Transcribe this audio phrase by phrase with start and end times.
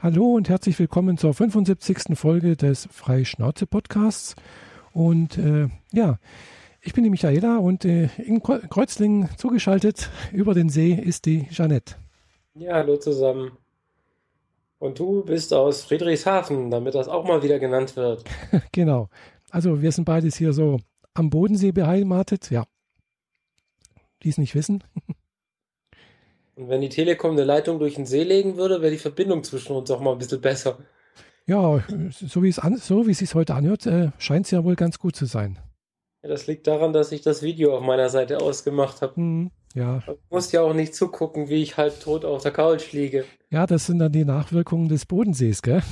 [0.00, 2.16] Hallo und herzlich willkommen zur 75.
[2.16, 4.36] Folge des Freischnauze-Podcasts.
[4.92, 6.20] Und äh, ja,
[6.80, 11.96] ich bin die Michaela und äh, in Kreuzlingen zugeschaltet über den See ist die Jeanette.
[12.54, 13.50] Ja, hallo zusammen.
[14.78, 18.22] Und du bist aus Friedrichshafen, damit das auch mal wieder genannt wird.
[18.70, 19.08] genau.
[19.50, 20.78] Also wir sind beides hier so
[21.12, 22.66] am Bodensee beheimatet, ja.
[24.22, 24.84] Die es nicht wissen.
[26.58, 29.76] Und wenn die Telekom eine Leitung durch den See legen würde, wäre die Verbindung zwischen
[29.76, 30.78] uns auch mal ein bisschen besser.
[31.46, 34.64] Ja, so wie es, an, so wie es sich heute anhört, äh, scheint es ja
[34.64, 35.56] wohl ganz gut zu sein.
[36.20, 39.14] Ja, das liegt daran, dass ich das Video auf meiner Seite ausgemacht habe.
[39.14, 40.02] Hm, ja.
[40.04, 43.24] Du musst ja auch nicht zugucken, wie ich halb tot auf der Couch liege.
[43.50, 45.84] Ja, das sind dann die Nachwirkungen des Bodensees, gell?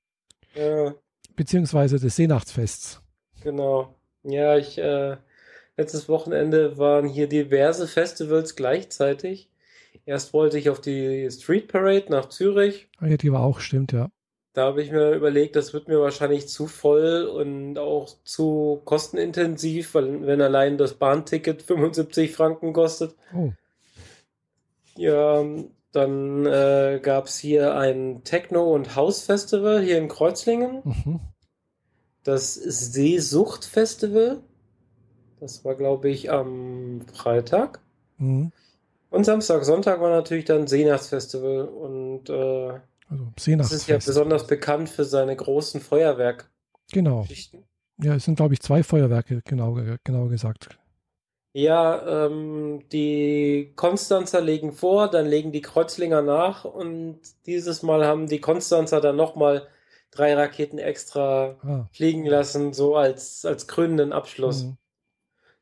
[0.54, 0.94] ja.
[1.36, 3.02] Beziehungsweise des Seenachtsfests.
[3.42, 3.94] Genau.
[4.22, 5.18] Ja, ich, äh,
[5.76, 9.50] letztes Wochenende waren hier diverse Festivals gleichzeitig.
[10.06, 12.88] Erst wollte ich auf die Street Parade nach Zürich.
[12.98, 14.08] Ah, ja, die war auch, stimmt, ja.
[14.54, 19.94] Da habe ich mir überlegt, das wird mir wahrscheinlich zu voll und auch zu kostenintensiv,
[19.94, 23.14] weil wenn allein das Bahnticket 75 Franken kostet.
[23.34, 23.52] Oh.
[24.96, 25.44] Ja,
[25.92, 30.82] dann äh, gab es hier ein Techno- und House-Festival hier in Kreuzlingen.
[30.84, 31.20] Mhm.
[32.24, 34.40] Das Seesucht-Festival.
[35.40, 37.80] Das war, glaube ich, am Freitag.
[38.16, 38.50] Mhm.
[39.10, 42.32] Und Samstag, Sonntag war natürlich dann Seenachtsfestival und äh,
[43.08, 43.82] Also das Seenachtsfest.
[43.82, 46.50] ist ja besonders bekannt für seine großen Feuerwerkgeschichten.
[46.92, 47.26] Genau.
[48.00, 50.68] Ja, es sind, glaube ich, zwei Feuerwerke, genau, genau gesagt.
[51.54, 58.28] Ja, ähm, die Konstanzer legen vor, dann legen die Kreuzlinger nach und dieses Mal haben
[58.28, 59.66] die Konstanzer dann nochmal
[60.10, 61.88] drei Raketen extra Ah.
[61.92, 64.64] fliegen lassen, so als, als krönenden Abschluss.
[64.64, 64.76] Mhm.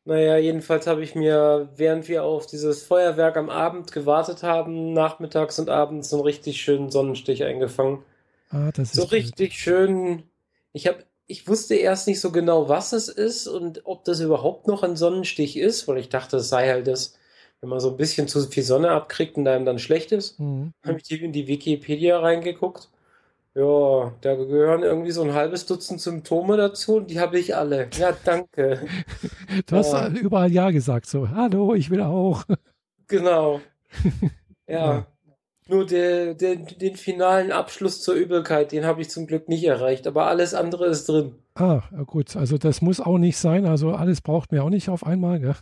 [0.06, 5.58] Naja, jedenfalls habe ich mir, während wir auf dieses Feuerwerk am Abend gewartet haben, nachmittags
[5.58, 8.04] und abends so einen richtig schönen Sonnenstich eingefangen.
[8.50, 9.22] Ah, das So ist blöd.
[9.24, 10.24] richtig schön.
[10.72, 14.68] Ich habe, ich wusste erst nicht so genau, was es ist und ob das überhaupt
[14.68, 17.18] noch ein Sonnenstich ist, weil ich dachte, es sei halt das,
[17.60, 20.38] wenn man so ein bisschen zu viel Sonne abkriegt und einem dann schlecht ist.
[20.38, 20.72] Mhm.
[20.84, 22.88] Habe ich in die Wikipedia reingeguckt.
[23.56, 27.88] Ja, da gehören irgendwie so ein halbes Dutzend Symptome dazu und die habe ich alle.
[27.98, 28.80] Ja, danke.
[29.64, 30.08] Du hast Ja.
[30.08, 32.44] überall Ja gesagt, so, hallo, ich will auch.
[33.08, 33.60] Genau.
[34.68, 34.94] Ja.
[34.94, 35.06] Ja.
[35.68, 40.08] Nur der, der, den finalen Abschluss zur Übelkeit, den habe ich zum Glück nicht erreicht,
[40.08, 41.36] aber alles andere ist drin.
[41.54, 45.06] Ah, gut, also das muss auch nicht sein, also alles braucht mir auch nicht auf
[45.06, 45.54] einmal, gell?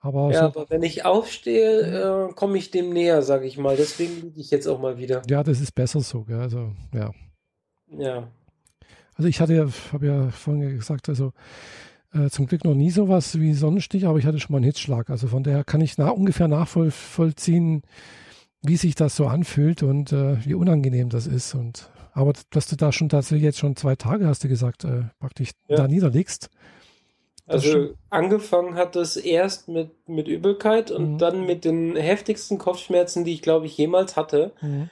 [0.00, 3.76] Aber Ja, so, aber wenn ich aufstehe, äh, komme ich dem näher, sage ich mal.
[3.76, 5.22] Deswegen liege ich jetzt auch mal wieder.
[5.28, 6.40] ja, das ist besser so, gell?
[6.40, 7.10] Also, ja.
[7.96, 8.28] Ja.
[9.14, 11.32] Also ich hatte ja, habe ja vorhin gesagt, also
[12.14, 15.10] äh, zum Glück noch nie sowas wie Sonnenstich, aber ich hatte schon mal einen Hitzschlag.
[15.10, 17.82] Also von daher kann ich na, ungefähr nachvollziehen,
[18.62, 21.54] wie sich das so anfühlt und äh, wie unangenehm das ist.
[21.54, 25.02] Und aber dass du da schon tatsächlich jetzt schon zwei Tage, hast du gesagt, äh,
[25.18, 25.76] praktisch Ja.
[25.76, 26.48] da niederliegst.
[27.50, 31.18] Also angefangen hat es erst mit, mit Übelkeit und Mhm.
[31.18, 34.52] dann mit den heftigsten Kopfschmerzen, die ich glaube ich jemals hatte.
[34.60, 34.90] Mhm.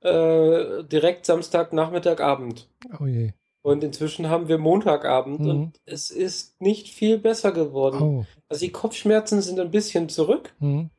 [0.00, 2.68] Äh, direkt Samstag, Nachmittag, Abend.
[3.00, 3.32] Oh je.
[3.62, 5.48] Und inzwischen haben wir Montagabend Mhm.
[5.50, 8.02] und es ist nicht viel besser geworden.
[8.02, 8.24] Oh.
[8.48, 10.90] Also die Kopfschmerzen sind ein bisschen zurück, Mhm.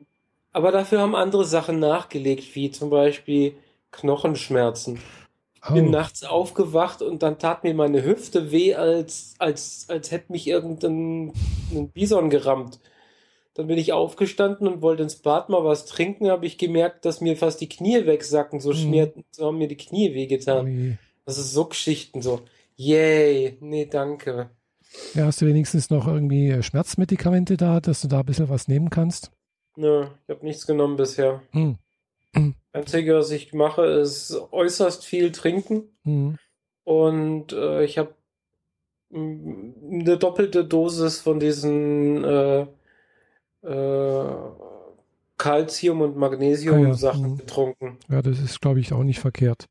[0.54, 3.56] aber dafür haben andere Sachen nachgelegt, wie zum Beispiel
[3.92, 5.00] Knochenschmerzen.
[5.66, 5.92] Ich bin Oh.
[5.92, 11.32] nachts aufgewacht und dann tat mir meine Hüfte weh, als, als, als hätte mich irgendein
[11.72, 12.80] ein Bison gerammt.
[13.54, 17.22] Dann bin ich aufgestanden und wollte ins Bad mal was trinken, habe ich gemerkt, dass
[17.22, 18.76] mir fast die Knie wegsacken, so Mhm.
[18.76, 20.68] schmierten, so haben mir die Knie Oh wehgetan.
[20.68, 20.94] je.
[21.26, 22.42] Das ist so Geschichten so.
[22.76, 24.50] Yay, nee, danke.
[25.14, 28.68] Ja, hast du wenigstens noch irgendwie äh, Schmerzmedikamente da, dass du da ein bisschen was
[28.68, 29.32] nehmen kannst?
[29.76, 31.42] Nö, ich habe nichts genommen bisher.
[31.54, 31.78] Mhm.
[32.74, 35.84] Einzige, was ich mache, ist äußerst viel trinken.
[36.04, 36.38] Mhm.
[36.84, 38.16] Und äh, ich habe
[39.14, 42.66] eine doppelte Dosis von diesen äh,
[43.62, 44.36] äh,
[45.38, 47.38] Calcium- und Ah ja, Magnesium-Sachen mhm.
[47.38, 47.98] getrunken.
[48.10, 49.70] Ja, das ist, glaube ich, auch nicht verkehrt.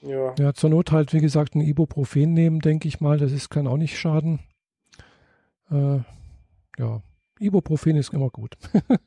[0.00, 0.34] Ja.
[0.38, 3.18] Ja, zur Not halt, wie gesagt, ein Ibuprofen nehmen, denke ich mal.
[3.18, 4.38] Das ist, kann auch nicht schaden.
[5.70, 5.98] Äh,
[6.78, 7.02] ja,
[7.40, 8.56] Ibuprofen ist immer gut.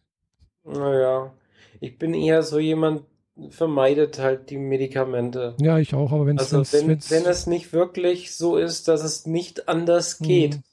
[0.63, 1.33] Naja,
[1.79, 3.01] ich bin eher so jemand,
[3.49, 5.55] vermeidet halt die Medikamente.
[5.59, 6.53] ja, ich auch, aber wenn es.
[6.53, 10.63] Also wenn, wenn es nicht wirklich so ist, dass es nicht anders geht, Mhm.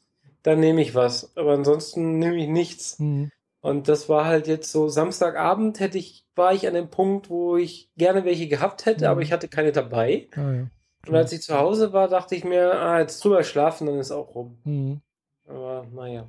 [0.43, 1.37] dann nehme ich was.
[1.37, 2.99] Aber ansonsten nehme ich nichts.
[2.99, 3.31] Mhm.
[3.61, 7.57] Und das war halt jetzt so, Samstagabend hätte ich, war ich an dem Punkt, wo
[7.57, 9.11] ich gerne welche gehabt hätte, Mhm.
[9.11, 10.29] aber ich hatte keine dabei.
[10.37, 10.67] Ah, ja.
[11.07, 14.11] Und als ich zu Hause war, dachte ich mir, ah, jetzt drüber schlafen, dann ist
[14.11, 14.59] auch rum.
[14.65, 15.01] Mhm.
[15.49, 16.27] Aber naja.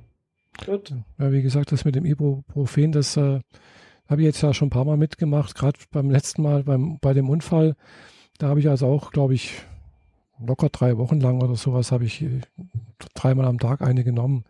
[0.66, 0.92] Gut.
[1.18, 3.40] Ja, wie gesagt, das mit dem Ibuprofen, das äh,
[4.10, 7.14] habe ich jetzt ja schon ein paar Mal mitgemacht, gerade beim letzten Mal beim, bei
[7.14, 7.76] dem Unfall.
[8.38, 9.52] Da habe ich also auch, glaube ich,
[10.44, 12.24] locker drei Wochen lang oder sowas habe ich
[13.14, 14.44] dreimal am Tag eine genommen.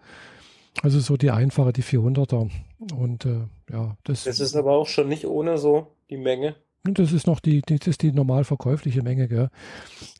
[0.83, 2.49] Also so die einfache, die 400er.
[2.97, 3.41] Und äh,
[3.71, 6.55] ja, das, Das ist aber auch schon nicht ohne so die Menge.
[6.85, 9.29] das ist noch die, die, das ist die normal verkäufliche Menge.
[9.29, 9.51] Gell?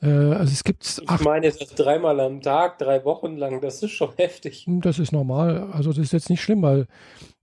[0.02, 3.82] Äh, also es gibt Ich acht, meine, das dreimal am Tag, drei Wochen lang, das
[3.82, 4.66] ist schon heftig.
[4.66, 5.70] das ist normal.
[5.72, 6.87] Also das ist jetzt nicht schlimm, weil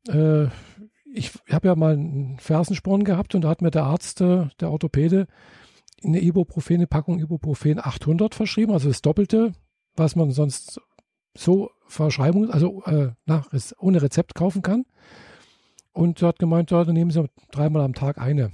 [0.09, 0.47] äh,
[1.13, 4.71] ich habe ja mal einen Fersensporn gehabt und da hat mir der Arzt, äh, der
[4.71, 5.27] Orthopäde,
[6.03, 9.53] eine Ibuprofen, eine Packung Ibuprofen 800 verschrieben, also das Doppelte,
[9.95, 10.79] was man sonst
[11.35, 13.49] so Verschreibung, also äh, nach,
[13.79, 14.85] ohne Rezept kaufen kann.
[15.93, 18.51] Und er hat gemeint, ja, dann nehmen Sie dreimal am Tag eine.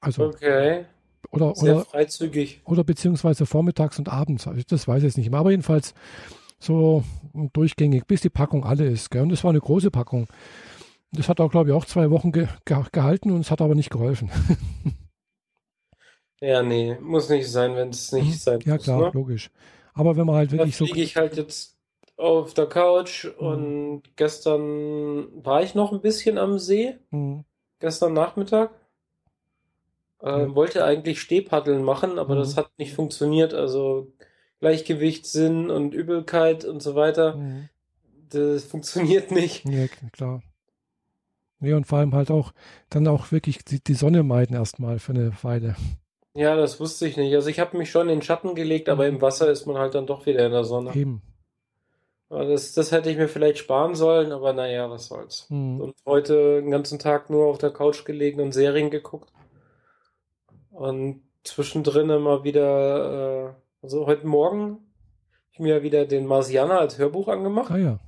[0.00, 0.84] Also, Okay,
[1.30, 2.62] oder, sehr oder, freizügig.
[2.64, 4.46] oder beziehungsweise vormittags und abends.
[4.46, 5.40] Also das weiß ich jetzt nicht mehr.
[5.40, 5.94] Aber jedenfalls
[6.58, 7.04] so
[7.52, 9.10] durchgängig, bis die Packung alle ist.
[9.10, 9.22] Gell?
[9.22, 10.26] Und das war eine große Packung.
[11.12, 13.74] Das hat auch, glaube ich, auch zwei Wochen ge ge gehalten und es hat aber
[13.74, 14.30] nicht geholfen.
[16.40, 18.84] Ja, nee, muss nicht sein, wenn es nicht sein ja, muss.
[18.84, 19.10] klar, Ne?
[19.12, 19.50] logisch.
[19.94, 20.84] Aber wenn man halt Da wirklich so.
[20.84, 21.76] liege ich halt jetzt
[22.16, 23.46] auf der Couch Mhm.
[23.46, 27.44] und gestern war ich noch ein bisschen am See, Mhm.
[27.80, 28.70] gestern Nachmittag.
[30.22, 30.52] Ja.
[30.54, 32.38] wollte eigentlich Stehpaddeln machen, aber Mhm.
[32.40, 33.54] das hat nicht funktioniert.
[33.54, 34.12] Also
[34.60, 37.68] Gleichgewichtssinn und Übelkeit und so weiter, Mhm.
[38.30, 39.64] das funktioniert nicht.
[39.68, 40.42] Ja, klar.
[41.60, 42.52] Nee, und vor allem halt auch
[42.90, 45.74] dann auch wirklich die, die Sonne meiden erstmal für eine Weile.
[46.34, 47.34] Ja, das wusste ich nicht.
[47.34, 49.16] Also ich habe mich schon in den Schatten gelegt, aber Mhm.
[49.16, 50.94] im Wasser ist man halt dann doch wieder in der Sonne.
[50.94, 51.22] Eben.
[52.30, 55.46] Das, das hätte ich mir vielleicht sparen sollen, aber naja, was soll's.
[55.48, 55.80] Mhm.
[55.80, 59.32] Und heute den ganzen Tag nur auf der Couch gelegen und Serien geguckt.
[60.70, 63.52] Und zwischendrin immer wieder, äh,
[63.82, 67.98] also heute Morgen hab ich mir wieder den Marsianer als Hörbuch angemacht Ah ja.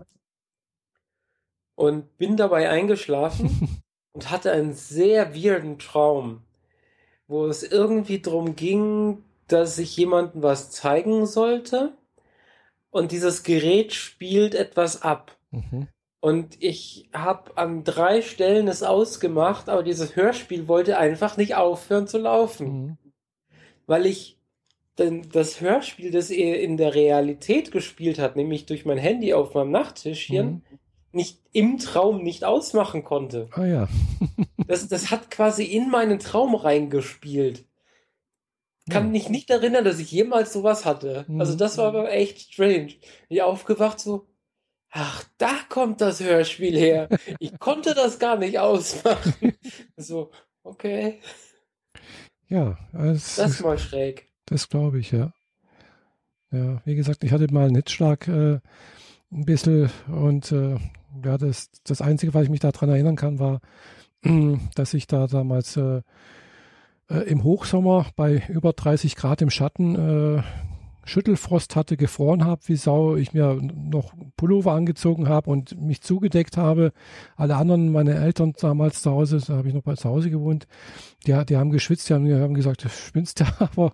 [1.74, 3.82] und bin dabei eingeschlafen
[4.12, 6.42] und hatte einen sehr weirden Traum,
[7.26, 11.92] wo es irgendwie drum ging, dass ich jemandem was zeigen sollte
[12.90, 15.36] und dieses Gerät spielt etwas ab.
[15.50, 15.88] Mhm.
[16.22, 22.06] Und ich habe an drei Stellen es ausgemacht, aber dieses Hörspiel wollte einfach nicht aufhören
[22.08, 22.98] zu laufen, Mhm.
[23.86, 24.39] weil ich
[25.32, 29.70] das Hörspiel, das er in der Realität gespielt hat, nämlich durch mein Handy auf meinem
[29.70, 30.62] Nachttischchen, Mhm.
[31.12, 33.48] nicht im Traum nicht ausmachen konnte.
[33.52, 33.88] Ah ja.
[34.66, 37.64] Das, das hat quasi in meinen Traum reingespielt.
[38.88, 39.10] Kann Ja.
[39.10, 41.24] mich nicht erinnern, dass ich jemals sowas hatte.
[41.38, 41.58] Also Mhm.
[41.58, 42.92] das war aber echt strange.
[43.28, 44.28] Ich aufgewacht so,
[44.90, 47.08] ach, da kommt das Hörspiel her.
[47.40, 49.54] Ich konnte das gar nicht ausmachen.
[49.96, 50.30] So,
[50.62, 51.20] okay,
[52.48, 54.29] Ja, das, das ist mal schräg.
[54.50, 55.32] Das glaube ich, ja.
[56.52, 58.58] Ja, wie gesagt, ich hatte mal einen Hitzschlag äh,
[59.32, 60.76] ein bisschen und äh,
[61.24, 63.60] ja, das, das Einzige, was ich mich daran erinnern kann, war,
[64.74, 66.02] dass ich da damals äh,
[67.08, 70.42] äh, im Hochsommer bei über 30 Grad im Schatten äh,
[71.04, 76.56] Schüttelfrost hatte, gefroren habe, wie Sau, ich mir noch Pullover angezogen habe und mich zugedeckt
[76.56, 76.92] habe.
[77.36, 80.66] Alle anderen, meine Eltern damals zu Hause, da habe ich noch bei zu Hause gewohnt,
[81.26, 83.92] die, die haben geschwitzt, die haben, die haben gesagt, du spinnst ja, aber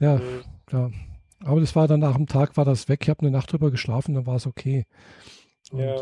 [0.00, 0.44] ja, Mhm.
[0.66, 0.92] klar.
[1.44, 3.00] Aber das war dann nach dem Tag, war das weg.
[3.02, 4.86] Ich habe eine Nacht drüber geschlafen, dann war es okay.
[5.70, 5.96] Und, Ja,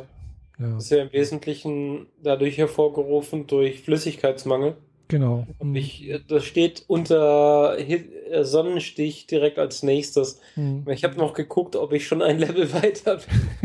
[0.58, 4.76] ja, das ist ja im Wesentlichen dadurch hervorgerufen durch Flüssigkeitsmangel.
[5.08, 5.46] Genau.
[5.60, 5.76] Mhm.
[5.76, 10.40] Ich, das steht unter äh, Sonnenstich direkt als nächstes.
[10.56, 10.84] Mhm.
[10.90, 13.20] Ich habe noch geguckt, ob ich schon ein Level weiter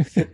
[0.05, 0.27] bin.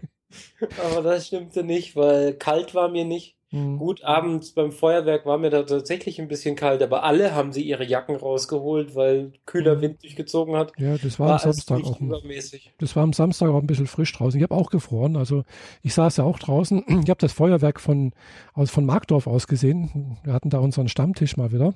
[0.84, 3.36] Aber das stimmte nicht, weil kalt war mir nicht.
[3.54, 3.78] Mhm.
[3.78, 7.62] Gut, abends beim Feuerwerk war mir da tatsächlich ein bisschen kalt, aber alle haben sie
[7.62, 9.82] ihre Jacken rausgeholt, weil kühler Mhm.
[9.82, 10.74] Wind durchgezogen hat.
[10.78, 12.02] Ja, das war, War am Samstag auch.
[12.02, 12.74] Übermäßig.
[12.80, 14.40] das war am Samstag auch ein bisschen frisch draußen.
[14.40, 15.16] Ich habe auch gefroren.
[15.16, 15.44] Also
[15.84, 16.84] ich saß ja auch draußen.
[17.04, 18.12] Ich habe das Feuerwerk von,
[18.54, 20.18] aus, von Markdorf aus gesehen.
[20.24, 21.74] Wir hatten da unseren Stammtisch mal wieder.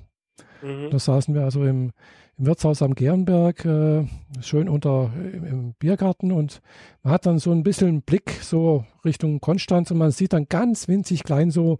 [0.62, 0.90] Mhm.
[0.90, 1.92] Da saßen wir also im,
[2.36, 4.06] im Wirtshaus am Gernberg, äh,
[4.40, 6.60] schön unter im, im Biergarten und
[7.02, 10.48] man hat dann so ein bisschen einen Blick so Richtung Konstanz und man sieht dann
[10.48, 11.78] ganz winzig klein so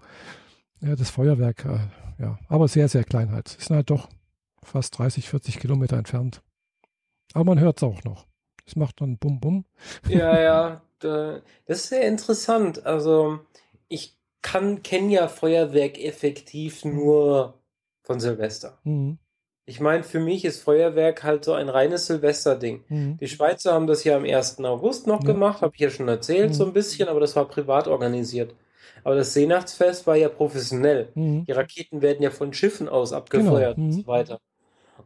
[0.81, 1.65] ja, das Feuerwerk.
[1.65, 3.49] Äh, ja, aber sehr, sehr klein halt.
[3.59, 4.09] Es sind halt doch
[4.63, 6.43] fast 30, 40 Kilometer entfernt.
[7.35, 8.27] Aber man hört es auch noch.
[8.67, 9.65] Es macht dann Bum Bum.
[10.09, 12.85] Ja, ja, da, das ist sehr interessant.
[12.85, 13.41] Also,
[13.89, 17.58] ich kann, kenne ja Feuerwerk effektiv nur
[18.09, 18.79] von Silvester.
[18.85, 19.19] Mhm.
[19.67, 22.85] Ich meine, für mich ist Feuerwerk halt so ein reines Silvesterding.
[22.89, 23.19] Mhm.
[23.19, 24.65] Die Schweizer haben das ja am 1.
[24.65, 25.27] August noch Ja.
[25.27, 26.55] gemacht, habe ich ja schon erzählt, Mhm.
[26.55, 28.55] so ein bisschen, aber das war privat organisiert.
[29.05, 31.11] Aber das Seenachtsfest war ja professionell.
[31.15, 31.45] Mhm.
[31.45, 34.01] Die Raketen werden ja von Schiffen aus abgefeuert Genau, und mhm.
[34.01, 34.41] so weiter.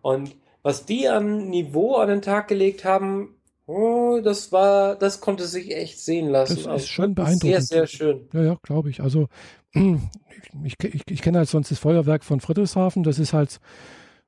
[0.01, 3.35] Und was die an Niveau an den Tag gelegt haben,
[3.67, 6.55] oh, das war, das konnte sich echt sehen lassen.
[6.55, 7.69] Das ist Also schon wirklich Sehr, beeindruckend.
[7.69, 8.29] sehr schön.
[8.33, 9.01] Ja, ja, glaube ich.
[9.01, 9.27] Also
[9.75, 13.03] ich, ich, ich kenne halt sonst das Feuerwerk von Friedrichshafen.
[13.03, 13.61] Das ist halt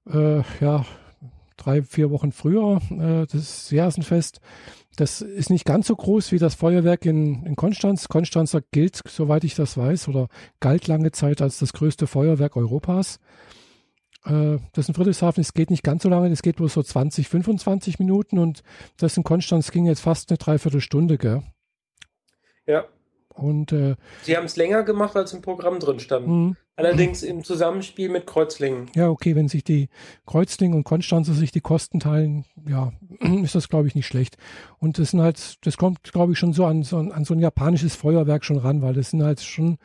[0.06, 0.84] äh, ja,
[1.56, 4.40] drei, vier Wochen früher, äh, das Jahresenfest.
[4.96, 8.08] Das ist nicht ganz so groß wie das Feuerwerk in, in Konstanz.
[8.08, 10.28] Konstanzer gilt, soweit ich das weiß, oder
[10.60, 13.18] galt lange Zeit als das größte Feuerwerk Europas.
[14.24, 17.28] Äh, das in Friedrichshafen, es geht nicht ganz so lange, das geht bloß so 20,
[17.28, 18.62] 25 Minuten und
[18.96, 21.42] das in Konstanz ging jetzt fast eine Dreiviertelstunde, gell?
[22.66, 22.84] Ja.
[23.34, 26.26] Und äh, Sie haben es länger gemacht, als im Programm drin stand.
[26.26, 28.90] mh, Allerdings im Zusammenspiel mit Kreuzlingen.
[28.96, 29.88] ja, okay, wenn sich die
[30.26, 32.92] Kreuzlingen und Konstanzer sich die Kosten teilen, ja,
[33.44, 34.36] ist das, glaube ich, nicht schlecht.
[34.80, 37.38] Und das sind halt, das kommt, glaube ich, schon so an, so an so ein
[37.40, 39.78] japanisches Feuerwerk schon ran, weil das sind halt schon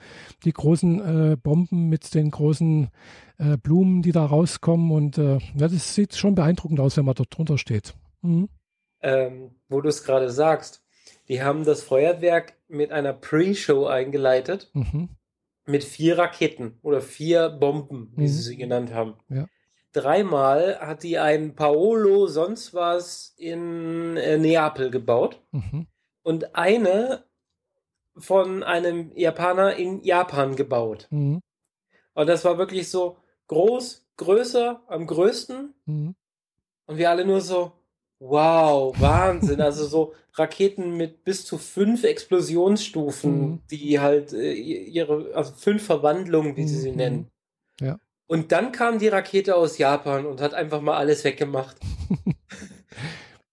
[0.45, 2.89] die großen äh, Bomben mit den großen
[3.37, 4.91] äh, Blumen, die da rauskommen.
[4.91, 7.93] Und äh, ja, das sieht schon beeindruckend aus, wenn man dort drunter steht.
[8.21, 8.49] Mhm.
[9.01, 10.81] Ähm, wo du es gerade sagst.
[11.27, 15.09] Die haben das Feuerwerk mit einer Pre-Show eingeleitet, Mhm.
[15.65, 18.27] mit vier Raketen oder vier Bomben, wie Mhm.
[18.27, 19.15] sie sie genannt haben.
[19.29, 19.47] Ja.
[19.91, 25.87] Dreimal hat die ein Paolo sonst was in äh, Neapel gebaut Mhm.
[26.23, 27.25] und eine
[28.17, 31.07] von einem Japaner in Japan gebaut.
[31.09, 31.41] Mhm.
[32.13, 35.73] Und das war wirklich so groß, größer, am größten.
[35.85, 36.15] Mhm.
[36.85, 37.71] Und wir alle nur so,
[38.19, 39.61] wow, Wahnsinn.
[39.61, 43.59] Also so Raketen mit bis zu fünf Explosionsstufen, Mhm.
[43.71, 46.97] die halt äh, ihre, also fünf Verwandlungen, wie sie sie Mhm.
[46.97, 47.27] nennen.
[47.81, 47.97] Ja.
[48.27, 51.77] Und dann kam die Rakete aus Japan und hat einfach mal alles weggemacht.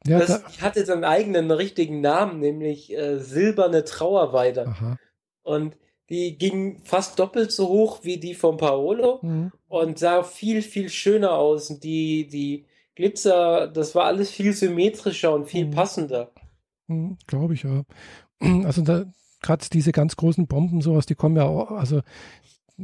[0.06, 4.68] Ja, Das da, hatte seinen eigenen richtigen Namen, nämlich äh, Silberne Trauerweide.
[4.68, 4.96] aha.
[5.42, 5.76] Und
[6.11, 9.50] die ging fast doppelt so hoch wie die von Paolo Mhm.
[9.68, 11.70] und sah viel, viel schöner aus.
[11.70, 15.70] Und die, die Glitzer, das war alles viel symmetrischer und viel Mhm.
[15.70, 16.32] passender.
[16.88, 17.82] Mhm, Glaube ich, ja.
[18.64, 19.04] Also da
[19.42, 22.02] gerade diese ganz großen Bomben, sowas, die kommen ja auch, also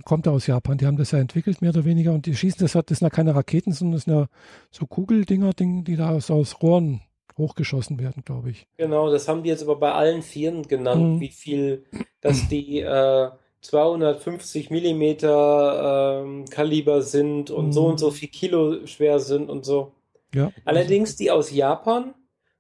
[0.05, 2.61] kommt ja aus Japan, die haben das ja entwickelt, mehr oder weniger, und die schießen
[2.61, 4.27] das, hat- das sind ja keine Raketen, sondern das sind ja
[4.71, 7.03] so Kugeldinger, Ding, die da aus, aus Rohren
[7.39, 8.67] hochgeschossen werden, glaube ich.
[8.79, 11.21] Genau, das haben die jetzt aber bei allen Vieren genannt, Mhm.
[11.21, 11.85] wie viel,
[12.21, 17.91] dass die äh, 250 Millimeter ähm, Kaliber sind und so Mhm.
[17.93, 19.93] und so viel Kilo schwer sind und so.
[20.35, 20.51] Ja.
[20.65, 22.15] Allerdings die aus Japan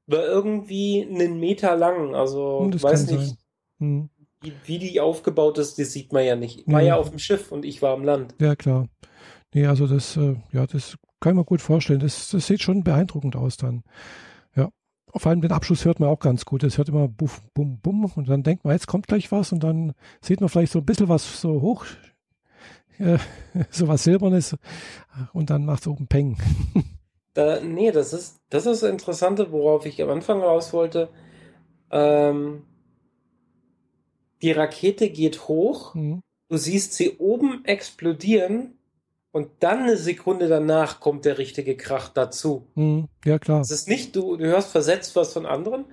[0.07, 2.15] war irgendwie einen Meter lang.
[2.15, 3.37] Also Hm, das weiß nicht.
[3.79, 4.11] Mhm.
[4.41, 6.61] wie, wie die aufgebaut ist, das sieht man ja nicht.
[6.61, 6.87] Ich war Mhm.
[6.87, 8.35] ja auf dem Schiff und ich war am Land.
[8.41, 8.89] Ja, klar.
[9.55, 12.01] Nee, also das, äh, ja, das kann ich mir gut vorstellen.
[12.01, 13.85] Das, das sieht schon beeindruckend aus dann.
[14.57, 14.71] Ja.
[15.15, 16.63] Vor allem den Abschluss hört man auch ganz gut.
[16.65, 19.63] Es hört immer buff, bum, bum und dann denkt man, jetzt kommt gleich was und
[19.63, 21.85] dann sieht man vielleicht so ein bisschen was so hoch,
[22.99, 23.19] äh,
[23.71, 24.57] so was Silbernes
[25.33, 26.37] und dann macht es oben Peng.
[27.35, 31.09] Da, nee, das ist, das ist das Interessante, worauf ich am Anfang raus wollte.
[31.91, 32.65] Ähm,
[34.43, 36.23] die Rakete geht hoch, Mhm.
[36.49, 38.75] du siehst sie oben explodieren
[39.31, 42.67] und dann eine Sekunde danach kommt der richtige Krach dazu.
[42.75, 43.09] Mhm.
[43.25, 43.61] Ja, klar.
[43.61, 45.87] Es ist nicht, du, du hörst versetzt was von anderen,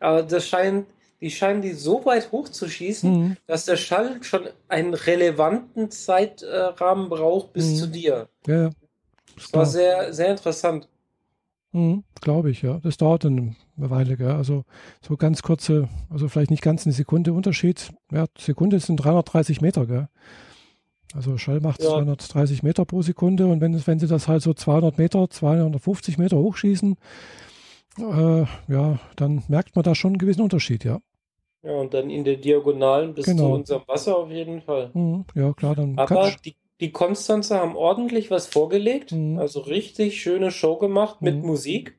[0.00, 0.86] aber das scheint,
[1.20, 3.36] die scheinen die so weit hochzuschießen, Mhm.
[3.46, 7.76] dass der Schall schon einen relevanten Zeitrahmen braucht bis Mhm.
[7.76, 8.28] zu dir.
[8.46, 8.70] Ja,
[9.36, 10.88] Das war sehr, sehr interessant.
[11.72, 12.78] Mhm, Glaube ich, ja.
[12.82, 14.32] Das dauert eine Weile, gell?
[14.32, 14.64] Also
[15.00, 17.92] so ganz kurze, also vielleicht nicht ganz eine Sekunde Unterschied.
[18.10, 20.08] Ja, Sekunde sind 330 Meter, gell?
[21.14, 21.90] Also Schall macht Ja.
[21.90, 26.36] 230 Meter pro Sekunde und wenn, wenn sie das halt so 200 Meter, 250 Meter
[26.38, 26.96] hochschießen,
[27.98, 31.00] äh, ja, dann merkt man da schon einen gewissen Unterschied, ja.
[31.62, 33.42] Ja, und dann in der Diagonalen bis Genau.
[33.44, 34.90] zu unserem Wasser auf jeden Fall.
[34.94, 39.38] Mhm, ja, klar, dann Aber die, die Konstanzer haben ordentlich was vorgelegt, Mhm.
[39.38, 41.46] also richtig schöne Show gemacht mit Mhm.
[41.46, 41.98] Musik.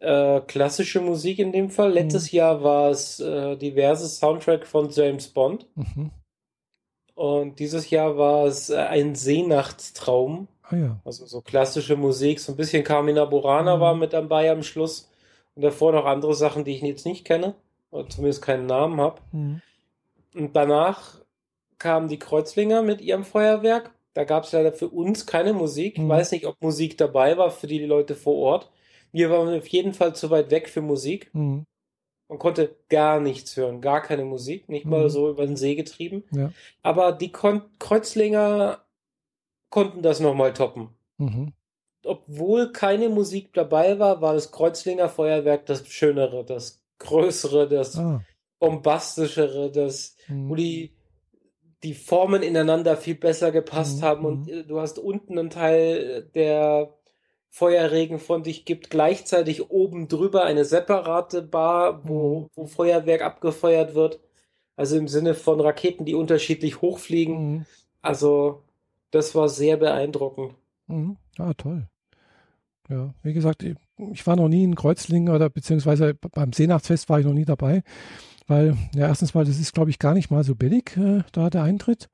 [0.00, 1.92] Äh, klassische Musik in dem Fall.
[1.92, 2.36] Letztes Mhm.
[2.36, 5.66] Jahr war es äh, diverses Soundtrack von James Bond.
[5.76, 6.10] mhm.
[7.14, 10.48] Und dieses Jahr war es äh, ein Seenachtstraum.
[10.62, 11.00] Ah ja.
[11.04, 13.80] Also so klassische Musik, so ein bisschen Carmina Burana Mhm.
[13.80, 15.08] war mit dabei am Schluss.
[15.54, 17.54] Und davor noch andere Sachen, die ich jetzt nicht kenne.
[17.90, 19.20] Oder zumindest keinen Namen habe.
[19.32, 19.60] Mhm.
[20.34, 21.20] Und danach
[21.82, 23.90] kamen die Kreuzlinger mit ihrem Feuerwerk.
[24.14, 25.94] Da gab es leider für uns keine Musik.
[25.96, 26.08] Ich Mhm.
[26.08, 28.70] weiß nicht, ob Musik dabei war für die Leute vor Ort.
[29.10, 31.30] Wir waren auf jeden Fall zu weit weg für Musik.
[31.34, 31.64] Mhm.
[32.28, 35.10] Man konnte gar nichts hören, gar keine Musik, nicht mal Mhm.
[35.10, 36.22] so über den See getrieben.
[36.30, 36.52] Ja.
[36.82, 38.80] Aber die Kon Kreuzlinger
[39.70, 40.90] konnten das nochmal toppen.
[41.18, 41.52] Mhm.
[42.04, 48.22] Obwohl keine Musik dabei war, war das Kreuzlinger Feuerwerk das Schönere, das Größere, das Ah.
[48.60, 50.48] Bombastischere, das Mhm.
[50.50, 50.92] wo die,
[51.82, 56.30] die Formen ineinander viel besser gepasst Mhm, haben und äh, du hast unten einen Teil,
[56.34, 56.94] der
[57.50, 62.46] Feuerregen von dich gibt, gleichzeitig oben drüber eine separate Bar, wo, Mhm.
[62.54, 64.20] wo Feuerwerk abgefeuert wird.
[64.76, 67.52] Also im Sinne von Raketen, die unterschiedlich hochfliegen.
[67.56, 67.66] Mhm.
[68.00, 68.62] Also
[69.10, 70.54] das war sehr beeindruckend.
[70.86, 71.18] Mhm.
[71.38, 71.88] Ah, toll.
[72.88, 77.26] Ja, wie gesagt, ich war noch nie in Kreuzlingen oder beziehungsweise beim Seenachtsfest war ich
[77.26, 77.82] noch nie dabei,
[78.46, 81.50] weil, ja, erstens mal, das ist, glaube ich, gar nicht mal so billig, äh, da
[81.50, 82.08] der Eintritt.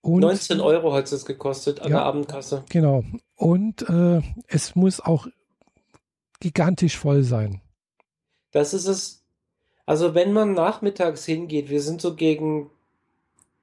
[0.00, 2.64] Und, 19 Euro hat es gekostet an ja, der Abendkasse.
[2.68, 3.02] Genau.
[3.34, 5.26] Und äh, es muss auch
[6.38, 7.60] gigantisch voll sein.
[8.52, 9.24] Das ist es.
[9.84, 12.70] Also wenn man nachmittags hingeht, wir sind so gegen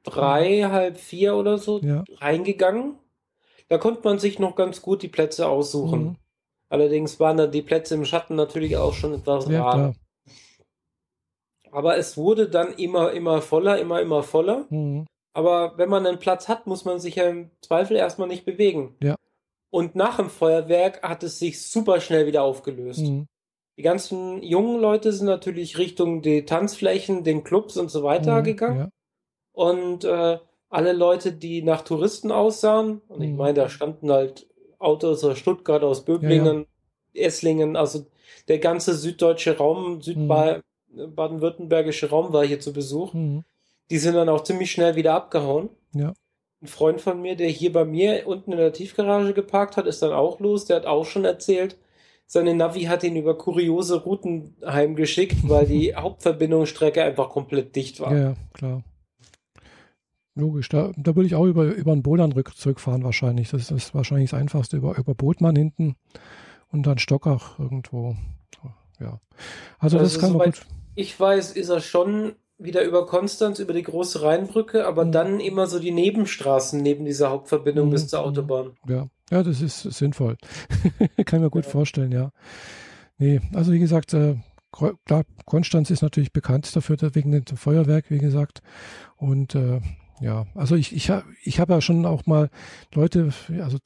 [0.04, 2.04] drei, halb vier oder so ja.
[2.18, 2.96] reingegangen.
[3.70, 6.04] Da konnte man sich noch ganz gut die Plätze aussuchen.
[6.04, 6.16] Mhm.
[6.70, 9.94] Allerdings waren dann die Plätze im Schatten natürlich auch schon etwas rar.
[11.74, 14.68] Aber es wurde dann immer, immer voller, immer, immer voller.
[14.70, 15.08] Mhm.
[15.34, 18.96] Aber wenn man einen Platz hat, muss man sich ja im Zweifel erstmal nicht bewegen.
[19.02, 19.16] Ja.
[19.72, 23.02] Und nach dem Feuerwerk hat es sich super schnell wieder aufgelöst.
[23.02, 23.26] Mhm.
[23.76, 28.44] Die ganzen jungen Leute sind natürlich Richtung die Tanzflächen, den Clubs und so weiter mhm,
[28.44, 28.80] gegangen.
[28.80, 28.90] Ja.
[29.54, 30.38] Und äh,
[30.70, 33.38] alle Leute, die nach Touristen aussahen, und ich mhm.
[33.38, 36.68] meine, da standen halt Autos aus Stuttgart, aus Böblingen,
[37.14, 37.28] ja, ja.
[37.28, 38.06] Esslingen, also
[38.48, 42.10] der ganze süddeutsche Raum, südbaden-württembergische mhm.
[42.10, 43.14] Raum war hier zu Besuch.
[43.14, 43.44] Mhm.
[43.90, 45.70] Die sind dann auch ziemlich schnell wieder abgehauen.
[45.94, 46.14] Ja.
[46.62, 50.02] Ein Freund von mir, der hier bei mir unten in der Tiefgarage geparkt hat, ist
[50.02, 50.66] dann auch los.
[50.66, 51.78] Der hat auch schon erzählt,
[52.26, 58.16] seine Navi hat ihn über kuriose Routen heimgeschickt, weil die Hauptverbindungsstrecke einfach komplett dicht war.
[58.16, 58.84] Ja, klar.
[60.36, 63.52] Logisch, da, da würde ich auch über, über einen Bodan zurückfahren wahrscheinlich.
[63.52, 65.96] Das ist wahrscheinlich das Einfachste, über, über Bootmann hinten
[66.72, 68.16] und dann Stockach irgendwo.
[69.00, 69.20] Ja.
[69.78, 70.66] Also, also das kann man gut.
[70.96, 75.12] Ich weiß, ist er schon wieder über Konstanz, über die große Rheinbrücke, aber mhm.
[75.12, 77.92] dann immer so die Nebenstraßen neben dieser Hauptverbindung mhm.
[77.92, 78.72] bis zur Autobahn.
[78.88, 80.38] Ja, ja, das ist sinnvoll.
[81.26, 81.72] Kann ich mir gut ja.
[81.72, 82.32] vorstellen, ja.
[83.18, 84.36] Nee, also wie gesagt, äh,
[85.06, 88.62] klar, Konstanz ist natürlich bekannt dafür, wegen dem Feuerwerk, wie gesagt.
[89.18, 89.82] Und äh,
[90.20, 91.12] ja, also ich, ich,
[91.44, 92.50] ich habe ja schon auch mal
[92.94, 93.78] Leute, also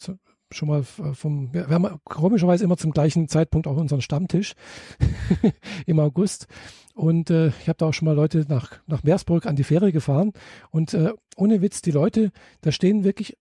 [0.51, 4.53] schon mal vom, wir haben komischerweise immer zum gleichen Zeitpunkt auch unseren Stammtisch
[5.85, 6.47] im August.
[6.93, 9.91] Und äh, ich habe da auch schon mal Leute nach, nach Meersburg an die Fähre
[9.91, 10.33] gefahren.
[10.71, 12.31] Und äh, ohne Witz, die Leute,
[12.61, 13.37] da stehen wirklich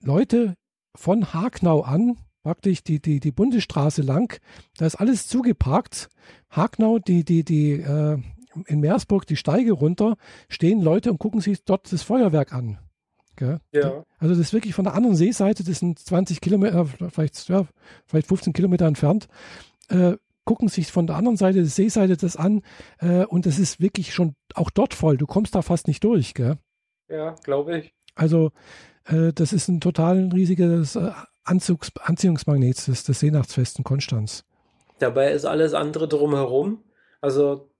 [0.00, 0.56] Leute
[0.94, 4.38] von Hagnau an, praktisch die, die, die Bundesstraße lang.
[4.76, 6.10] Da ist alles zugeparkt.
[6.50, 8.18] Hagnau, die, die, die, äh,
[8.66, 10.16] in Meersburg die Steige runter,
[10.48, 12.78] stehen Leute und gucken sich dort das Feuerwerk an.
[13.36, 13.60] Gell?
[13.72, 14.04] Ja.
[14.18, 17.66] Also das ist wirklich von der anderen Seeseite, das sind 20 Kilometer, vielleicht, ja,
[18.06, 19.28] vielleicht 15 Kilometer entfernt.
[19.88, 22.62] Äh, gucken sich von der anderen Seite der Seeseite das an
[22.98, 25.16] äh, und es ist wirklich schon auch dort voll.
[25.16, 26.58] Du kommst da fast nicht durch, gell?
[27.08, 27.94] Ja, glaube ich.
[28.14, 28.50] Also
[29.04, 31.10] äh, das ist ein total riesiges äh,
[31.44, 34.44] Anzugs Anziehungsmagnet des, des Seenachtsfest in Konstanz.
[34.98, 36.82] Dabei ist alles andere drumherum.
[37.20, 37.71] Also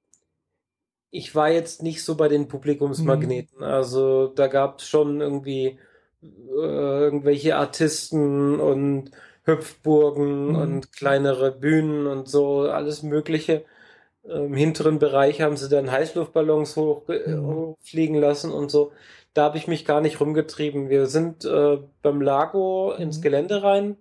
[1.12, 3.58] ich war jetzt nicht so bei den Publikumsmagneten.
[3.58, 3.64] Mhm.
[3.64, 5.78] Also da gab es schon irgendwie
[6.22, 6.24] äh,
[6.56, 9.10] irgendwelche Artisten und
[9.44, 10.56] Hüpfburgen mhm.
[10.56, 13.64] und kleinere Bühnen und so, alles Mögliche.
[14.24, 17.46] Im hinteren Bereich haben sie dann Heißluftballons hoch, mhm.
[17.46, 18.92] hochfliegen lassen und so.
[19.34, 20.88] Da habe ich mich gar nicht rumgetrieben.
[20.88, 23.22] Wir sind äh, beim Lago ins mhm.
[23.22, 23.96] Gelände rein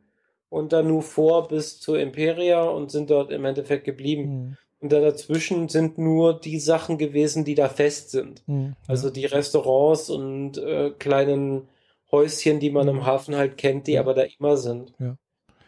[0.50, 4.58] und dann nur vor bis zur Imperia und sind dort im Endeffekt geblieben.
[4.82, 8.44] Und da dazwischen sind nur die Sachen gewesen, die da fest sind.
[8.48, 8.76] Mhm.
[8.88, 11.70] Also die Restaurants und äh, kleinen
[12.12, 13.06] Häuschen, die man im mhm.
[13.06, 14.02] Hafen halt kennt, die ja.
[14.02, 14.94] aber da immer sind.
[15.00, 15.16] Ja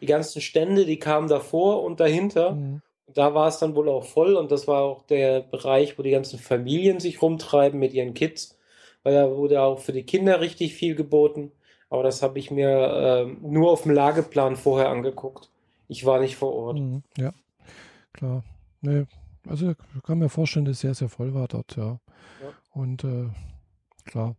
[0.04, 2.52] die ganzen Stände, die kamen davor und dahinter.
[2.52, 2.82] Mhm.
[3.08, 6.04] Und da war es dann wohl auch voll und das war auch der Bereich, wo
[6.04, 8.58] die ganzen Familien sich rumtreiben mit ihren Kids,
[9.04, 11.54] weil da wurde auch für die Kinder richtig viel geboten.
[11.90, 15.50] Aber das habe ich mir äh, nur auf dem Lageplan vorher angeguckt.
[15.88, 16.80] Ich war nicht vor Ort.
[16.80, 17.32] Mhm, ja,
[18.12, 18.44] klar.
[18.84, 19.06] Nee,
[19.48, 22.00] also ich kann mir vorstellen, dass es sehr, sehr voll war dort, ja.
[22.42, 22.54] ja.
[22.74, 23.30] Und äh,
[24.06, 24.36] klar.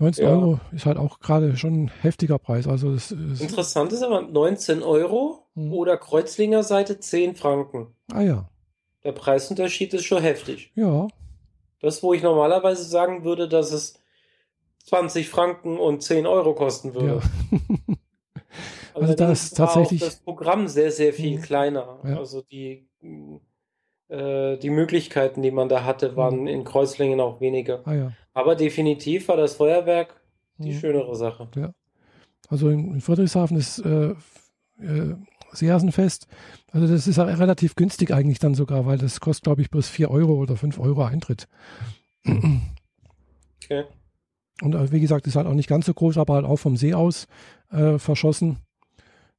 [0.00, 0.30] 19 ja.
[0.30, 2.66] Euro ist halt auch gerade schon ein heftiger Preis.
[2.66, 5.72] Also das, das Interessant ist aber 19 Euro hm.
[5.72, 7.88] oder Kreuzlinger Seite 10 Franken.
[8.12, 8.48] Ah ja.
[9.04, 10.72] Der Preisunterschied ist schon heftig.
[10.74, 11.08] Ja.
[11.80, 14.00] Das, wo ich normalerweise sagen würde, dass es
[14.84, 17.20] 20 Franken und 10 Euro kosten würde.
[17.50, 17.96] Ja.
[18.94, 21.42] also das ist tatsächlich das Programm sehr, sehr viel hm.
[21.42, 21.98] kleiner.
[22.04, 22.16] Ja.
[22.16, 22.88] Also die
[24.10, 26.46] die Möglichkeiten, die man da hatte, waren mhm.
[26.46, 27.82] in Kreuzlingen auch weniger.
[27.84, 28.12] Ah, ja.
[28.32, 30.18] Aber definitiv war das Feuerwerk
[30.58, 30.78] die mhm.
[30.78, 31.48] schönere Sache.
[31.56, 31.72] Ja.
[32.48, 34.14] Also in, Friedrichshafen ist äh,
[34.80, 35.14] äh,
[35.52, 36.26] Seasenfest.
[36.72, 40.10] Also das ist relativ günstig eigentlich dann sogar, weil das kostet, glaube ich, bloß 4
[40.10, 41.48] Euro oder 5 Euro Eintritt.
[42.24, 43.84] Okay.
[44.62, 46.76] Und äh, wie gesagt, ist halt auch nicht ganz so groß, aber halt auch vom
[46.76, 47.26] See aus
[47.70, 48.58] äh, verschossen.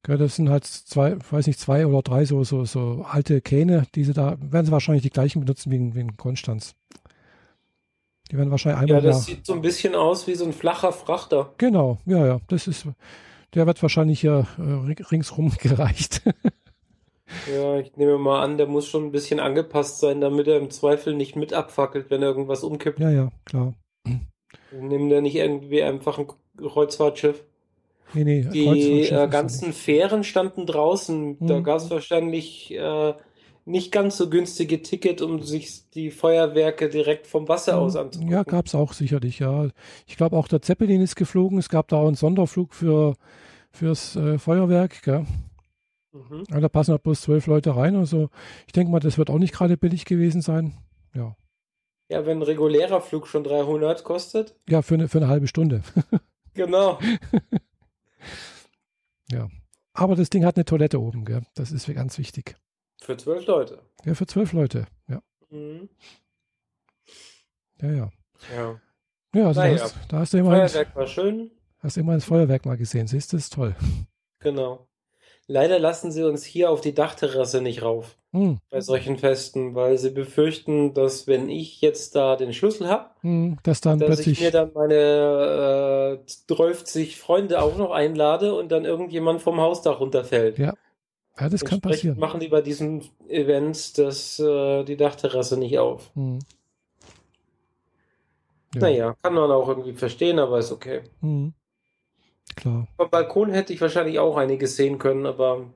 [0.08, 3.86] Ja, das sind halt zwei, weiß nicht, zwei oder drei so, so, so alte Kähne,
[3.94, 6.74] diese da, werden sie wahrscheinlich die gleichen benutzen wie in, wie in Konstanz.
[8.30, 9.04] Die werden wahrscheinlich einmal.
[9.04, 11.52] Ja, das sieht so ein bisschen aus wie so ein flacher Frachter.
[11.58, 12.40] Genau, ja, ja.
[12.48, 12.86] Das ist,
[13.54, 16.22] der wird wahrscheinlich hier äh, ringsrum gereicht.
[17.52, 20.70] ja, ich nehme mal an, der muss schon ein bisschen angepasst sein, damit er im
[20.70, 23.00] Zweifel nicht mit abfackelt, wenn irgendwas umkippt.
[23.00, 23.74] Ja, ja, klar.
[24.72, 27.44] Nimmt er nicht irgendwie einfach ein Kreuzfahrtschiff?
[28.14, 31.36] Nee, nee, Die äh, ganzen Fähren standen draußen.
[31.38, 31.46] Mhm.
[31.46, 33.14] Da gab es wahrscheinlich äh,
[33.64, 38.32] nicht ganz so günstige Ticket, um sich die Feuerwerke direkt vom Wasser aus anzugucken.
[38.32, 39.68] Ja, gab es auch sicherlich, ja.
[40.06, 41.58] Ich glaube auch der Zeppelin ist geflogen.
[41.58, 43.14] Es gab da auch einen Sonderflug für
[43.72, 45.24] fürs äh, Feuerwerk, gell?
[46.12, 46.44] Mhm.
[46.50, 47.94] Ja, da passen halt bloß zwölf Leute rein.
[47.94, 48.30] Also
[48.66, 50.74] ich denke mal, das wird auch nicht gerade billig gewesen sein.
[51.14, 51.36] Ja.
[52.08, 54.56] Ja, wenn ein regulärer Flug schon 300 kostet.
[54.68, 55.82] Ja, für eine, für eine halbe Stunde.
[56.54, 56.98] genau.
[59.30, 59.48] ja.
[59.92, 61.42] Aber das Ding hat eine Toilette oben, gell?
[61.54, 62.56] Das ist ganz wichtig.
[63.02, 63.82] Für zwölf Leute.
[64.04, 65.22] Ja, für zwölf Leute, ja.
[65.50, 65.88] Mhm.
[67.80, 68.10] Ja, ja.
[68.54, 68.80] Ja.
[69.34, 69.76] Ja, also naja.
[69.76, 70.68] da, hast, da hast du immerhin.
[70.68, 71.50] Feuerwerk war schön.
[71.78, 73.74] Hast du immerhin das Feuerwerk mal gesehen, siehst du, das ist toll.
[74.40, 74.88] Genau.
[75.46, 78.58] Leider lassen sie uns hier auf die Dachterrasse nicht rauf hm.
[78.70, 83.58] bei solchen Festen, weil sie befürchten, dass wenn ich jetzt da den Schlüssel habe, hm,
[83.62, 88.84] dass dann dass ich mir dann meine äh, 30 Freunde auch noch einlade und dann
[88.84, 90.58] irgendjemand vom Hausdach runterfällt.
[90.58, 90.74] Ja,
[91.38, 92.18] ja das kann passieren.
[92.18, 96.10] machen die bei diesen Events das, äh, die Dachterrasse nicht auf.
[96.14, 96.38] Hm.
[98.74, 98.80] Ja.
[98.82, 101.00] Naja, kann man auch irgendwie verstehen, aber ist okay.
[101.20, 101.52] Hm.
[102.56, 102.86] Klar.
[102.98, 105.66] Am Balkon hätte ich wahrscheinlich auch einiges sehen können, aber.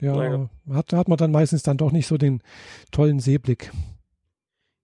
[0.00, 0.48] Ja, naja.
[0.70, 2.42] hat, hat man dann meistens dann doch nicht so den
[2.92, 3.72] tollen Seeblick.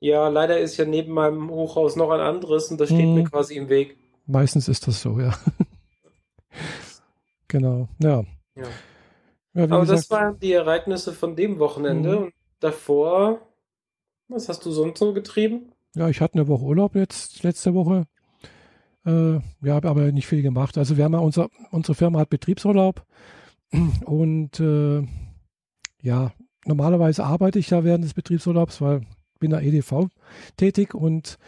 [0.00, 3.14] Ja, leider ist ja neben meinem Hochhaus noch ein anderes und das steht hm.
[3.14, 3.96] mir quasi im Weg.
[4.26, 5.34] Meistens ist das so, ja.
[7.48, 8.24] genau, ja.
[8.54, 8.64] ja.
[9.54, 12.22] ja Aber gesagt, das waren die Ereignisse von dem Wochenende hm.
[12.24, 13.40] und davor,
[14.28, 15.72] was hast du sonst so getrieben?
[15.94, 18.06] Ja, ich hatte eine Woche Urlaub jetzt, letzte Woche.
[19.06, 20.76] Äh, wir haben aber nicht viel gemacht.
[20.76, 23.06] Also wir haben ja unser, unsere Firma hat Betriebsurlaub
[24.04, 25.06] und äh,
[26.02, 26.32] ja,
[26.66, 29.02] normalerweise arbeite ich ja während des Betriebsurlaubs, weil
[29.34, 30.08] ich bin da EDV
[30.56, 31.38] tätig und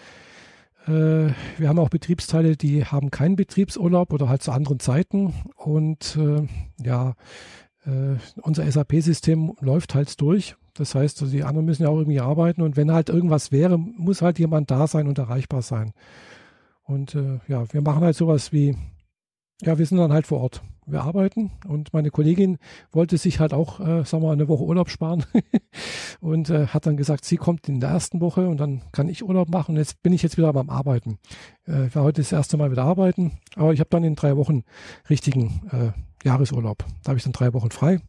[0.86, 6.16] äh, wir haben auch Betriebsteile, die haben keinen Betriebsurlaub oder halt zu anderen Zeiten und
[6.16, 6.46] äh,
[6.82, 7.14] ja,
[7.84, 10.56] äh, unser SAP-System läuft halt durch.
[10.74, 13.78] Das heißt, also die anderen müssen ja auch irgendwie arbeiten und wenn halt irgendwas wäre,
[13.78, 15.92] muss halt jemand da sein und erreichbar sein.
[16.82, 18.76] Und äh, ja, wir machen halt sowas wie,
[19.62, 20.62] ja, wir sind dann halt vor Ort.
[20.88, 22.58] Wir arbeiten und meine Kollegin
[22.92, 25.24] wollte sich halt auch, äh, sagen wir mal, eine Woche Urlaub sparen
[26.20, 29.24] und äh, hat dann gesagt, sie kommt in der ersten Woche und dann kann ich
[29.24, 29.72] Urlaub machen.
[29.72, 31.18] Und jetzt bin ich jetzt wieder beim Arbeiten.
[31.66, 34.36] Äh, ich war heute das erste Mal wieder arbeiten, aber ich habe dann in drei
[34.36, 34.62] Wochen
[35.10, 36.84] richtigen äh, Jahresurlaub.
[37.02, 38.00] Da habe ich dann drei Wochen frei.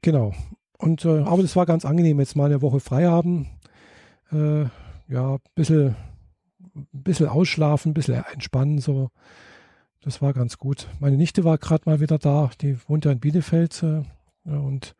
[0.00, 0.32] Genau.
[0.78, 3.48] Und äh, aber das war ganz angenehm, jetzt mal eine Woche frei haben.
[4.32, 4.64] Äh,
[5.08, 5.94] ja, ein bisschen
[6.92, 9.10] bisschen ausschlafen, ein bisschen entspannen, so.
[10.06, 10.86] Das war ganz gut.
[11.00, 14.04] Meine Nichte war gerade mal wieder da, die wohnt ja in Bielefeld äh,
[14.48, 14.94] und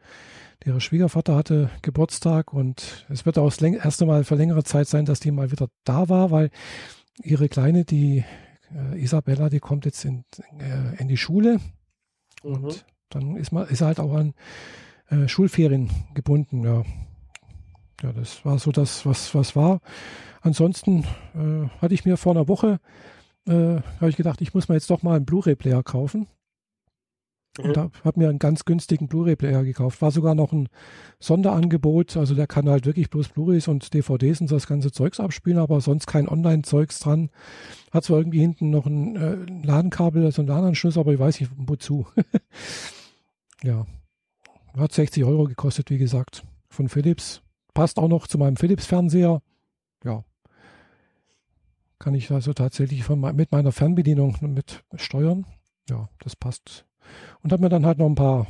[0.64, 5.04] ihre Schwiegervater hatte Geburtstag und es wird auch das erste Mal für längere Zeit sein,
[5.04, 6.50] dass die mal wieder da war, weil
[7.22, 8.24] ihre Kleine, die
[8.74, 10.24] äh, Isabella, die kommt jetzt in,
[10.58, 11.60] äh, in die Schule
[12.42, 12.54] mhm.
[12.54, 14.34] und dann ist man ist halt auch an
[15.08, 16.64] äh, Schulferien gebunden.
[16.64, 16.82] Ja.
[18.02, 19.80] ja, das war so das, was was war.
[20.40, 21.04] Ansonsten
[21.36, 22.80] äh, hatte ich mir vor einer Woche,
[23.46, 26.26] äh, habe ich gedacht, ich muss mir jetzt doch mal einen Blu-ray-Player kaufen.
[27.59, 27.64] Mhm.
[27.64, 30.02] Und habe mir einen ganz günstigen Blu-ray-Player gekauft.
[30.02, 30.68] War sogar noch ein
[31.20, 32.16] Sonderangebot.
[32.16, 35.80] Also der kann halt wirklich bloß Blu-rays und DVDs und das ganze Zeugs abspielen, aber
[35.80, 37.30] sonst kein Online-Zeugs dran.
[37.92, 41.40] Hat zwar irgendwie hinten noch ein, äh, ein Ladenkabel, also einen LAN-Anschluss, aber ich weiß
[41.40, 42.06] nicht wozu.
[43.62, 43.87] ja.
[44.76, 47.42] Hat 60 Euro gekostet, wie gesagt, von Philips.
[47.72, 49.40] Passt auch noch zu meinem Philips-Fernseher.
[51.98, 55.46] Kann ich also tatsächlich von, mit meiner Fernbedienung mit steuern.
[55.88, 56.85] Ja, das passt.
[57.42, 58.46] Und habe mir dann halt noch ein paar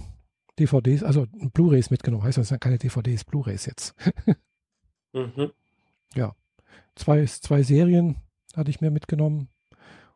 [0.58, 2.24] DVDs, also Blu-rays mitgenommen.
[2.24, 3.94] Heißt das sind keine DVDs, Blu-rays jetzt.
[5.12, 5.52] mhm.
[6.14, 6.34] Ja,
[6.94, 8.16] zwei, zwei Serien
[8.56, 9.48] hatte ich mir mitgenommen.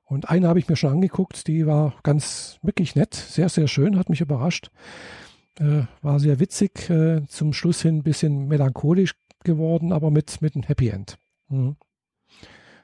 [0.04, 3.96] Und eine habe ich mir schon angeguckt, die war ganz wirklich nett, sehr, sehr schön,
[3.96, 4.72] hat mich überrascht.
[5.58, 9.14] Äh, war sehr witzig, äh, zum Schluss hin ein bisschen melancholisch
[9.44, 11.16] geworden, aber mit, mit einem Happy End.
[11.48, 11.76] Mhm.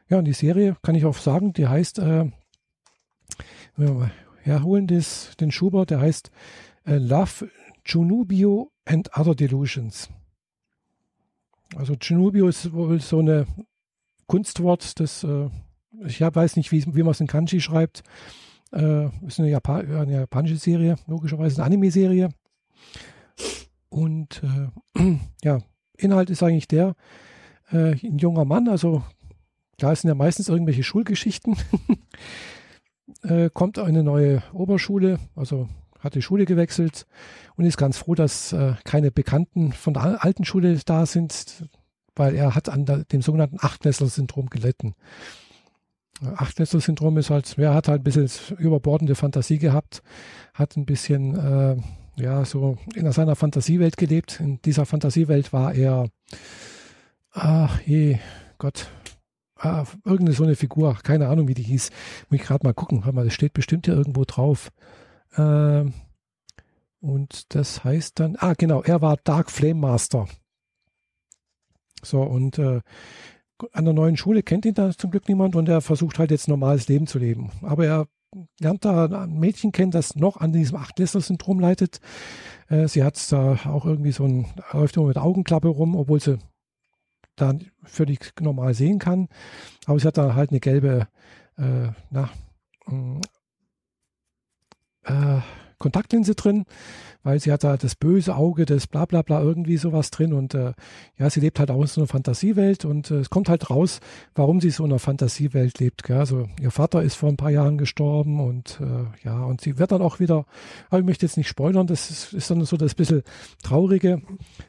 [0.08, 2.30] Ja, und die Serie kann ich auch sagen, die heißt, äh,
[3.76, 6.30] mal herholen, das, den Schubert, der heißt
[6.84, 7.50] äh, Love,
[7.84, 10.08] Junubio and Other Delusions.
[11.74, 13.46] Also Junubio ist wohl so eine
[14.26, 15.48] Kunstwort, das äh,
[16.04, 18.02] ich weiß nicht, wie, wie man es in Kanji schreibt.
[18.72, 22.28] Äh, ist eine, Japan eine japanische Serie, logischerweise eine Anime-Serie.
[23.88, 25.60] Und äh, ja,
[25.96, 26.94] Inhalt ist eigentlich der,
[27.70, 29.02] äh, ein junger Mann, also
[29.78, 31.56] da sind ja meistens irgendwelche Schulgeschichten.
[33.22, 35.68] äh, kommt eine neue Oberschule, also
[36.00, 37.06] hat die Schule gewechselt
[37.56, 41.68] und ist ganz froh, dass äh, keine Bekannten von der alten Schule da sind,
[42.14, 44.94] weil er hat an der, dem sogenannten Achtklässler-Syndrom gelitten.
[46.22, 50.02] Achtklässler-Syndrom ist halt, er hat halt ein bisschen überbordende Fantasie gehabt,
[50.54, 51.76] hat ein bisschen, äh,
[52.16, 54.40] ja, so in seiner Fantasiewelt gelebt.
[54.40, 56.08] In dieser Fantasiewelt war er,
[57.32, 58.18] ach je,
[58.56, 58.88] Gott,
[59.58, 61.90] ah, irgendeine so eine Figur, keine Ahnung, wie die hieß.
[62.30, 64.70] Muss ich gerade mal gucken, mal, das steht bestimmt hier irgendwo drauf.
[65.36, 65.84] Äh,
[67.00, 70.26] und das heißt dann, ah genau, er war Dark Flame Master.
[72.02, 72.80] So, und äh,
[73.72, 76.48] an der neuen Schule kennt ihn da zum Glück niemand und er versucht halt jetzt
[76.48, 77.50] normales Leben zu leben.
[77.62, 78.06] Aber er
[78.60, 82.00] lernt da ein Mädchen kennen, das noch an diesem Achtklässler-Syndrom leidet.
[82.68, 86.38] Äh, sie hat da auch irgendwie so ein, läuft immer mit Augenklappe rum, obwohl sie
[87.36, 89.28] da völlig normal sehen kann.
[89.86, 91.08] Aber sie hat da halt eine gelbe,
[91.56, 92.30] äh, na,
[92.86, 93.20] mm,
[95.04, 95.40] äh,
[95.78, 96.64] Kontaktlinse drin,
[97.22, 100.54] weil sie hat da das böse Auge, das bla bla bla irgendwie sowas drin und
[100.54, 100.72] äh,
[101.18, 104.00] ja, sie lebt halt auch in so einer Fantasiewelt und äh, es kommt halt raus,
[104.34, 106.02] warum sie so in einer Fantasiewelt lebt.
[106.04, 106.16] Gell?
[106.16, 109.92] Also ihr Vater ist vor ein paar Jahren gestorben und äh, ja, und sie wird
[109.92, 110.46] dann auch wieder,
[110.88, 113.22] aber ich möchte jetzt nicht spoilern, das ist, ist dann so das bisschen
[113.62, 114.22] Traurige,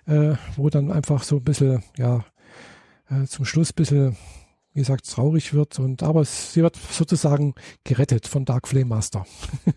[0.07, 2.25] äh, wo dann einfach so ein bisschen, ja,
[3.09, 4.17] äh, zum Schluss ein bisschen
[4.77, 9.25] wie gesagt, traurig wird und aber sie wird sozusagen gerettet von Dark Flame Master.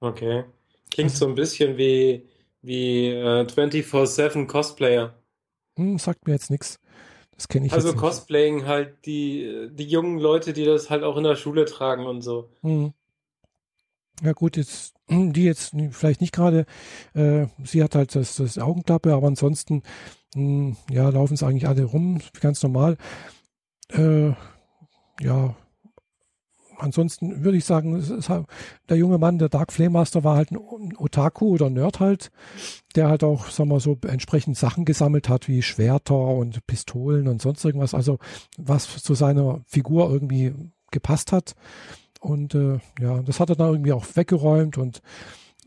[0.00, 0.44] Okay.
[0.92, 2.28] Klingt so ein bisschen wie,
[2.62, 5.14] wie äh, 24-7 Cosplayer.
[5.76, 6.78] Hm, sagt mir jetzt nichts.
[7.32, 8.00] Das kenne ich Also jetzt nicht.
[8.00, 12.22] Cosplaying halt die, die jungen Leute, die das halt auch in der Schule tragen und
[12.22, 12.48] so.
[12.62, 12.92] Hm.
[14.22, 16.66] Ja gut, jetzt die jetzt vielleicht nicht gerade.
[17.14, 19.82] Äh, sie hat halt das, das Augenklappe, aber ansonsten
[20.34, 22.96] mh, ja laufen es eigentlich alle rum, ganz normal.
[23.90, 24.32] Äh,
[25.20, 25.56] ja,
[26.78, 28.46] ansonsten würde ich sagen, halt,
[28.88, 32.30] der junge Mann, der Dark Flame Master, war halt ein Otaku oder Nerd halt,
[32.94, 37.42] der halt auch, sagen wir so, entsprechend Sachen gesammelt hat, wie Schwerter und Pistolen und
[37.42, 38.18] sonst irgendwas, also
[38.56, 40.54] was zu seiner Figur irgendwie
[40.90, 41.54] gepasst hat.
[42.20, 45.02] Und äh, ja, das hat er dann irgendwie auch weggeräumt und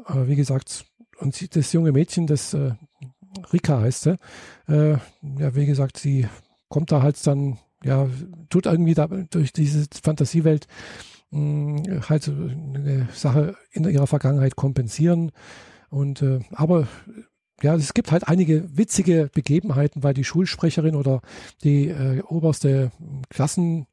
[0.08, 0.86] äh, wie gesagt,
[1.19, 2.71] und das junge Mädchen, das äh,
[3.53, 4.17] Rika heißt sie,
[4.67, 6.27] äh, ja, wie gesagt, sie
[6.69, 8.07] kommt da halt dann ja,
[8.49, 10.67] tut irgendwie da durch diese Fantasiewelt
[11.31, 15.31] mh, hm, halt eine Sache in ihrer Vergangenheit kompensieren.
[15.89, 16.87] Und äh, aber
[17.61, 21.21] ja, es gibt halt einige witzige Begebenheiten, weil die Schulsprecherin oder
[21.63, 22.91] die äh, oberste
[23.29, 23.87] Klassen,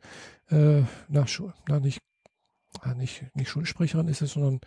[0.51, 1.27] äh, na,
[1.69, 2.01] na nicht,
[2.85, 4.61] na, nicht, nicht Schulsprecherin ist es, sondern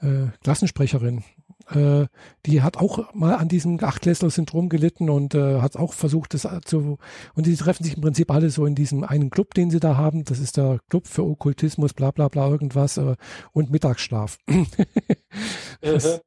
[0.00, 1.22] äh, Klassensprecherin,
[1.70, 2.06] äh,
[2.46, 6.98] die hat auch mal an diesem Achtklässler-Syndrom gelitten und äh, hat auch versucht, das zu.
[7.34, 9.96] Und die treffen sich im Prinzip alle so in diesem einen Club, den sie da
[9.96, 10.24] haben.
[10.24, 13.16] Das ist der Club für Okkultismus, bla bla bla, irgendwas äh,
[13.52, 14.38] und Mittagsschlaf.
[15.80, 16.20] das,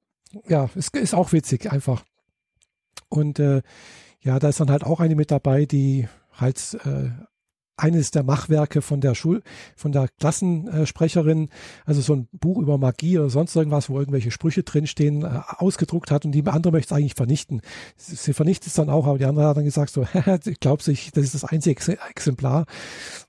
[0.48, 2.04] ja, es ist auch witzig, einfach.
[3.10, 3.62] Und äh,
[4.20, 7.10] ja, da ist dann halt auch eine mit dabei, die halt äh,
[7.78, 9.44] eines der Machwerke von der Schul,
[9.76, 11.50] von der Klassensprecherin,
[11.86, 16.12] also so ein Buch über Magie oder sonst irgendwas, wo irgendwelche Sprüche drinstehen, äh, ausgedruckt
[16.12, 17.62] hat und die andere möchte es eigentlich vernichten.
[17.96, 20.06] Sie vernichtet es dann auch, aber die andere hat dann gesagt so,
[20.60, 22.66] glaube sich, das ist das einzige Exemplar.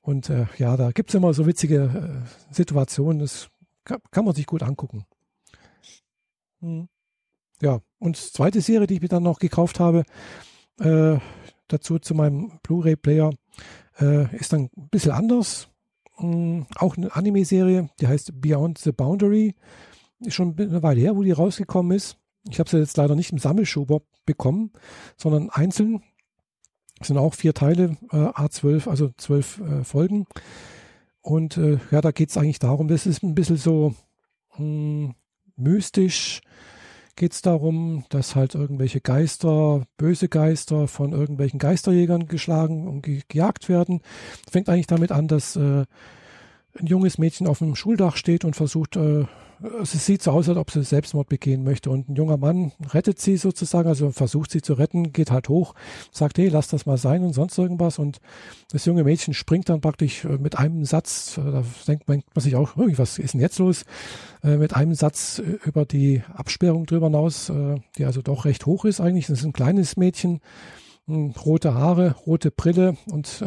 [0.00, 3.48] Und äh, ja, da gibt es immer so witzige äh, Situationen, das
[3.84, 5.04] kann, kann, man sich gut angucken.
[6.60, 6.88] Hm.
[7.60, 10.04] Ja, und zweite Serie, die ich mir dann noch gekauft habe,
[10.80, 11.18] äh,
[11.66, 13.32] dazu zu meinem Blu-ray-Player,
[14.00, 15.68] äh, ist dann ein bisschen anders.
[16.18, 19.54] Ähm, auch eine Anime-Serie, die heißt Beyond the Boundary.
[20.20, 22.16] Ist schon eine Weile her, wo die rausgekommen ist.
[22.48, 24.72] Ich habe sie jetzt leider nicht im Sammelschuber bekommen,
[25.16, 26.02] sondern einzeln.
[27.00, 30.26] Es sind auch vier Teile, äh, A12, also zwölf äh, Folgen.
[31.20, 33.94] Und äh, ja, da geht es eigentlich darum, das ist ein bisschen so
[34.56, 35.14] mh, hm,
[35.56, 36.40] mystisch,
[37.18, 43.22] geht es darum, dass halt irgendwelche Geister, böse Geister von irgendwelchen Geisterjägern geschlagen und ge
[43.28, 44.00] gejagt werden.
[44.50, 45.84] Fängt eigentlich damit an, dass äh,
[46.78, 49.24] ein junges Mädchen auf dem Schuldach steht und versucht, äh,
[49.82, 51.90] es sieht so aus, als ob sie Selbstmord begehen möchte.
[51.90, 55.74] Und ein junger Mann rettet sie sozusagen, also versucht sie zu retten, geht halt hoch,
[56.12, 57.98] sagt, hey, lass das mal sein und sonst irgendwas.
[57.98, 58.18] Und
[58.70, 62.54] das junge Mädchen springt dann praktisch äh, mit einem Satz, äh, da denkt man, sich
[62.54, 63.84] auch, was ist denn jetzt los?
[64.44, 67.50] Äh, mit einem Satz über die Absperrung drüber hinaus,
[67.96, 69.26] die also doch recht hoch ist eigentlich.
[69.26, 70.40] Das ist ein kleines Mädchen,
[71.08, 73.42] rote Haare, rote Brille und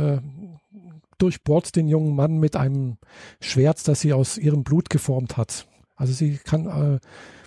[1.17, 2.97] durchbohrt den jungen Mann mit einem
[3.39, 5.67] Schwert, das sie aus ihrem Blut geformt hat.
[6.01, 6.99] Also sie kann äh,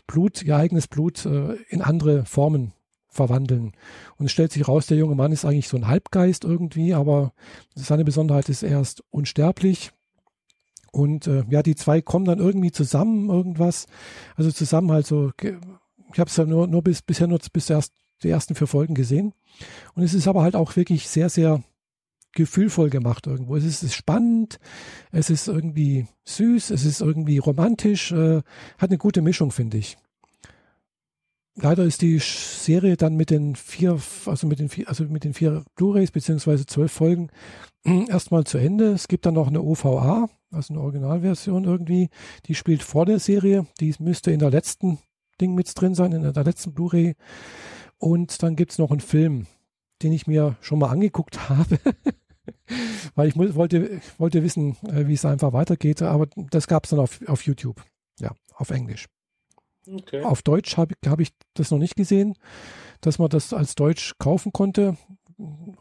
[0.07, 2.73] Blut, ihr eigenes Blut äh, in andere Formen
[3.09, 3.73] verwandeln.
[4.17, 7.33] Und es stellt sich raus, der junge Mann ist eigentlich so ein Halbgeist irgendwie, aber
[7.75, 9.93] seine Besonderheit ist, er ist unsterblich
[10.95, 13.87] Und äh, ja, die zwei kommen dann irgendwie zusammen, irgendwas.
[14.37, 17.93] Also zusammen halt so, ich habe es ja nur, nur bis, bisher nur bis erst
[18.23, 19.35] die ersten vier Folgen gesehen.
[19.95, 21.65] Und es ist aber halt auch wirklich sehr, sehr
[22.35, 23.57] gefühlvoll gemacht irgendwo.
[23.57, 24.59] Es ist, spannend,
[25.13, 28.43] es ist irgendwie süß, es ist irgendwie romantisch, äh,
[28.79, 29.97] hat eine gute Mischung, finde ich.
[31.57, 35.35] Leider ist die Serie dann mit den vier, also mit den vier, also mit den
[35.35, 37.29] vier Blu-rays beziehungsweise zwölf Folgen
[38.09, 38.87] erstmal zu Ende.
[38.93, 42.11] Es gibt dann noch eine OVA, also eine Originalversion irgendwie.
[42.47, 43.67] Die spielt vor der Serie.
[43.81, 44.99] Die müsste in der letzten
[45.41, 47.15] Ding mit drin sein, in der letzten Blu-ray.
[47.99, 49.47] Und dann gibt es noch einen Film,
[50.03, 51.79] den ich mir schon mal angeguckt habe.
[53.15, 56.03] Weil ich wollte, wollte wissen, äh, wie es einfach weitergeht.
[56.03, 57.83] Aber das gab es dann auf, auf YouTube.
[58.21, 59.07] Ja, auf Englisch.
[59.87, 60.23] Okay.
[60.23, 62.35] Auf Deutsch habe hab ich das noch nicht gesehen,
[63.01, 64.97] dass man das als Deutsch kaufen konnte.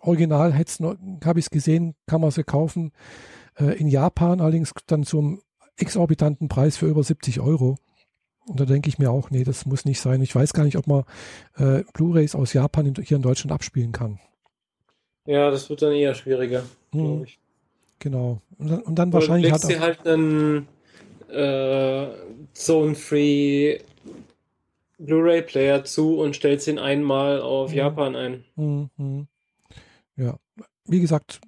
[0.01, 2.91] Original habe ich es gesehen, kann man sie kaufen.
[3.57, 5.41] Äh, in Japan allerdings dann zum
[5.77, 7.77] exorbitanten Preis für über 70 Euro.
[8.45, 10.21] Und da denke ich mir auch, nee, das muss nicht sein.
[10.21, 11.03] Ich weiß gar nicht, ob man
[11.55, 14.19] äh, Blu-rays aus Japan in, hier in Deutschland abspielen kann.
[15.25, 16.99] Ja, das wird dann eher schwieriger, hm.
[16.99, 17.39] glaube ich.
[17.99, 18.41] Genau.
[18.57, 19.51] Und dann, und dann Oder wahrscheinlich.
[19.51, 20.67] Du legst halt, halt einen
[21.29, 22.07] äh,
[22.53, 23.79] Zone-Free
[24.99, 27.77] Blu-ray-Player zu und stellst ihn einmal auf mhm.
[27.77, 28.43] Japan ein.
[28.55, 29.27] Mhm.
[30.15, 30.37] Ja,
[30.85, 31.41] wie gesagt,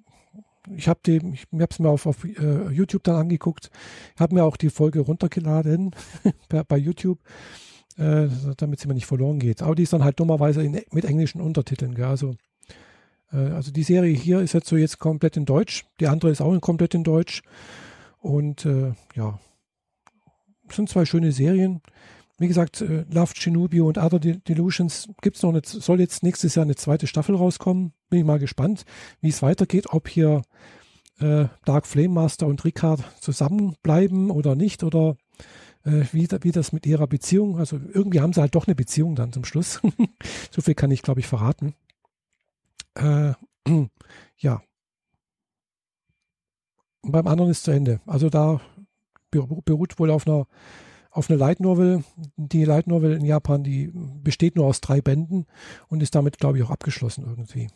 [0.74, 3.70] ich habe die, ich habe es mir auf, auf uh, YouTube dann angeguckt,
[4.18, 5.94] habe mir auch die Folge runtergeladen
[6.48, 7.20] bei, bei, YouTube,
[7.96, 9.62] äh, damit sie mir nicht verloren geht.
[9.62, 11.94] Aber die ist dann halt dummerweise in, mit englischen Untertiteln.
[11.94, 12.06] Gell?
[12.06, 12.34] Also,
[13.30, 16.58] also die Serie hier ist jetzt so jetzt komplett in Deutsch, die andere ist auch
[16.60, 17.42] komplett in Deutsch.
[18.18, 19.38] Und äh, ja,
[20.70, 21.80] sind zwei schöne Serien.
[22.38, 26.64] Wie gesagt, äh, Love Shinobi und Other Delusions gibt's noch eine, soll jetzt nächstes Jahr
[26.64, 27.92] eine zweite Staffel rauskommen.
[28.10, 28.84] Bin ich mal gespannt,
[29.20, 30.42] wie es weitergeht, ob hier
[31.18, 35.16] äh, Dark Flame Master und Ricard zusammenbleiben oder nicht oder
[35.84, 39.14] äh, wie, wie das mit ihrer Beziehung, also irgendwie haben sie halt doch eine Beziehung
[39.14, 39.80] dann zum Schluss.
[40.50, 41.74] so viel kann ich, glaube ich, verraten.
[42.96, 43.34] Äh,
[44.36, 44.62] ja.
[47.02, 48.00] Und beim anderen ist zu Ende.
[48.06, 48.60] Also da
[49.30, 50.46] beruht wohl auf einer
[51.16, 52.04] auf eine Light Novel.
[52.36, 53.90] Die Light Novel in Japan, die
[54.22, 55.46] besteht nur aus drei Bänden
[55.88, 57.68] und ist damit, glaube ich, auch abgeschlossen irgendwie.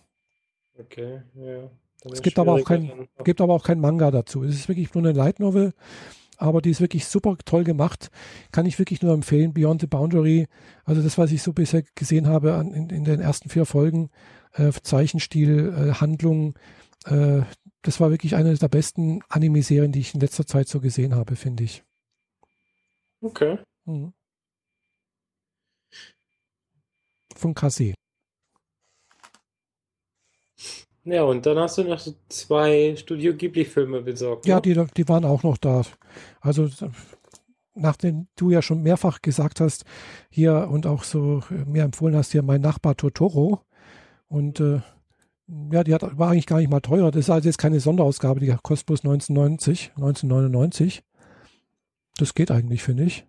[0.79, 1.71] Okay, ja.
[2.11, 4.43] Es gibt aber, auch kein, gibt aber auch kein Manga dazu.
[4.43, 5.75] Es ist wirklich nur eine Light Novel,
[6.39, 8.11] aber die ist wirklich super toll gemacht.
[8.53, 9.53] Kann ich wirklich nur empfehlen.
[9.53, 10.47] Beyond the Boundary,
[10.85, 14.11] also das, was ich so bisher gesehen habe an, in, in, den ersten vier Folgen,
[14.61, 16.59] äh, Zeichenstil, äh, Handlung,
[17.07, 17.43] äh,
[17.83, 21.37] das war wirklich eine der besten Anime-Serien, die ich in letzter Zeit so gesehen habe,
[21.37, 21.83] finde ich.
[23.23, 23.59] Okay.
[23.85, 24.13] Mhm.
[27.35, 27.95] Von Kase.
[31.05, 34.47] Ja, und dann hast du noch so zwei Studio Ghibli-Filme besorgt.
[34.47, 34.63] Ja, ne?
[34.63, 35.83] die, die waren auch noch da.
[36.41, 36.69] Also,
[37.75, 39.85] nachdem du ja schon mehrfach gesagt hast,
[40.29, 43.63] hier und auch so mir empfohlen hast, hier mein Nachbar Totoro.
[44.31, 44.81] Und äh,
[45.73, 47.11] ja, die hat, war eigentlich gar nicht mal teurer.
[47.11, 51.03] Das ist also jetzt keine Sonderausgabe, die kostet bloß 1990, 1999.
[52.17, 53.27] Das geht eigentlich, finde ich.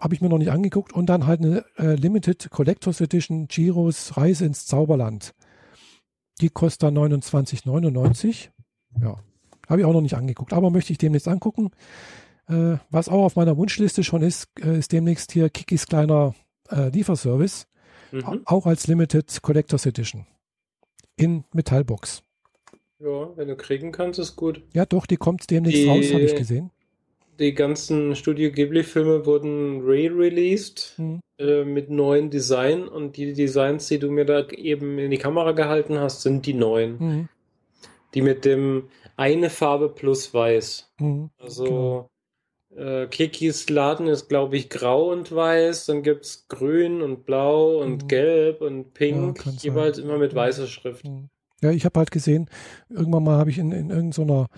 [0.00, 0.92] Habe ich mir noch nicht angeguckt.
[0.92, 5.34] Und dann halt eine äh, Limited Collectors Edition Giros Reise ins Zauberland.
[6.40, 8.48] Die kostet dann 29,99.
[9.00, 9.16] Ja,
[9.68, 10.52] habe ich auch noch nicht angeguckt.
[10.52, 11.70] Aber möchte ich demnächst angucken.
[12.48, 16.34] Äh, was auch auf meiner Wunschliste schon ist, äh, ist demnächst hier Kikis kleiner
[16.70, 17.68] äh, Lieferservice.
[18.14, 18.42] Mhm.
[18.44, 20.26] Auch als Limited Collectors Edition.
[21.16, 22.22] In Metallbox.
[22.98, 24.62] Ja, wenn du kriegen kannst, ist gut.
[24.72, 26.70] Ja, doch, die kommt demnächst die, raus, habe ich gesehen
[27.38, 31.20] die ganzen Studio Ghibli-Filme wurden re-released mhm.
[31.38, 35.52] äh, mit neuen Design und die Designs, die du mir da eben in die Kamera
[35.52, 36.98] gehalten hast, sind die neuen.
[36.98, 37.28] Mhm.
[38.14, 40.92] Die mit dem eine Farbe plus weiß.
[41.00, 41.30] Mhm.
[41.38, 42.10] Also genau.
[42.76, 47.78] Äh, Kikis Laden ist, glaube ich, grau und weiß, dann gibt es grün und blau
[47.80, 48.08] und mhm.
[48.08, 50.06] gelb und pink, ja, jeweils sein.
[50.06, 51.04] immer mit weißer Schrift.
[51.04, 51.28] Mhm.
[51.60, 52.50] Ja, ich habe halt gesehen,
[52.90, 54.48] irgendwann mal habe ich in, in irgendeiner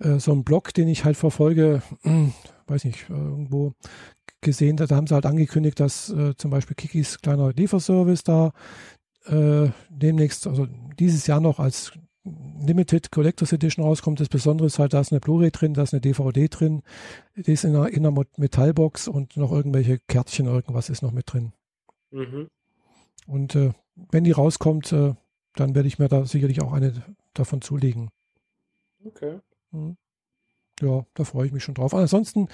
[0.00, 2.28] so äh, so ein Blog, den ich halt verfolge, äh,
[2.66, 3.72] weiß nicht, irgendwo
[4.40, 8.52] gesehen, da haben sie halt angekündigt, dass äh, zum Beispiel Kikis kleiner Lieferservice da
[9.26, 10.66] äh, demnächst, also
[10.98, 11.92] dieses Jahr noch als
[12.24, 14.20] Limited Collectors Edition rauskommt.
[14.20, 16.82] Das Besondere ist halt, da ist eine Blu-ray drin, da ist eine DVD drin,
[17.34, 21.32] die ist in einer, in einer Metallbox und noch irgendwelche Kärtchen, irgendwas ist noch mit
[21.32, 21.52] drin.
[22.10, 22.48] Mhm.
[23.26, 25.14] Und äh, wenn die rauskommt, äh,
[25.54, 27.02] dann werde ich mir da sicherlich auch eine
[27.34, 28.10] davon zulegen.
[29.04, 29.40] Okay.
[29.72, 29.96] Hm.
[30.80, 31.94] Ja, da freue ich mich schon drauf.
[31.94, 32.48] Ansonsten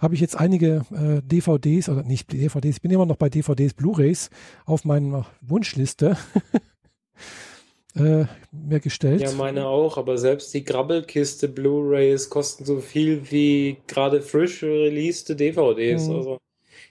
[0.00, 3.74] habe ich jetzt einige äh, DVDs, oder nicht DVDs, ich bin immer noch bei DVDs,
[3.74, 4.30] Blu-rays
[4.66, 6.16] auf meiner Wunschliste.
[7.96, 9.20] äh, mir gestellt.
[9.20, 15.28] Ja, meine auch, aber selbst die Grabbelkiste Blu-rays kosten so viel wie gerade frisch released
[15.28, 16.06] DVDs.
[16.06, 16.16] Mhm.
[16.16, 16.38] Also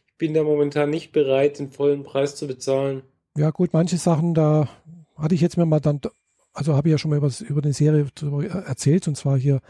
[0.08, 3.04] ich bin da momentan nicht bereit, den vollen Preis zu bezahlen.
[3.38, 4.68] Ja, gut, manche Sachen, da
[5.16, 6.02] hatte ich jetzt mir mal dann,
[6.54, 8.08] also habe ich ja schon mal über, über eine Serie
[8.66, 9.62] erzählt, und zwar hier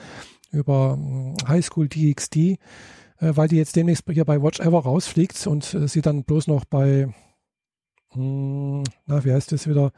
[0.52, 2.58] über hm, High School DxD, äh,
[3.20, 6.66] weil die jetzt demnächst hier bei Watch Ever rausfliegt und äh, sie dann bloß noch
[6.66, 7.14] bei,
[8.14, 9.92] hm, na, wie heißt das wieder,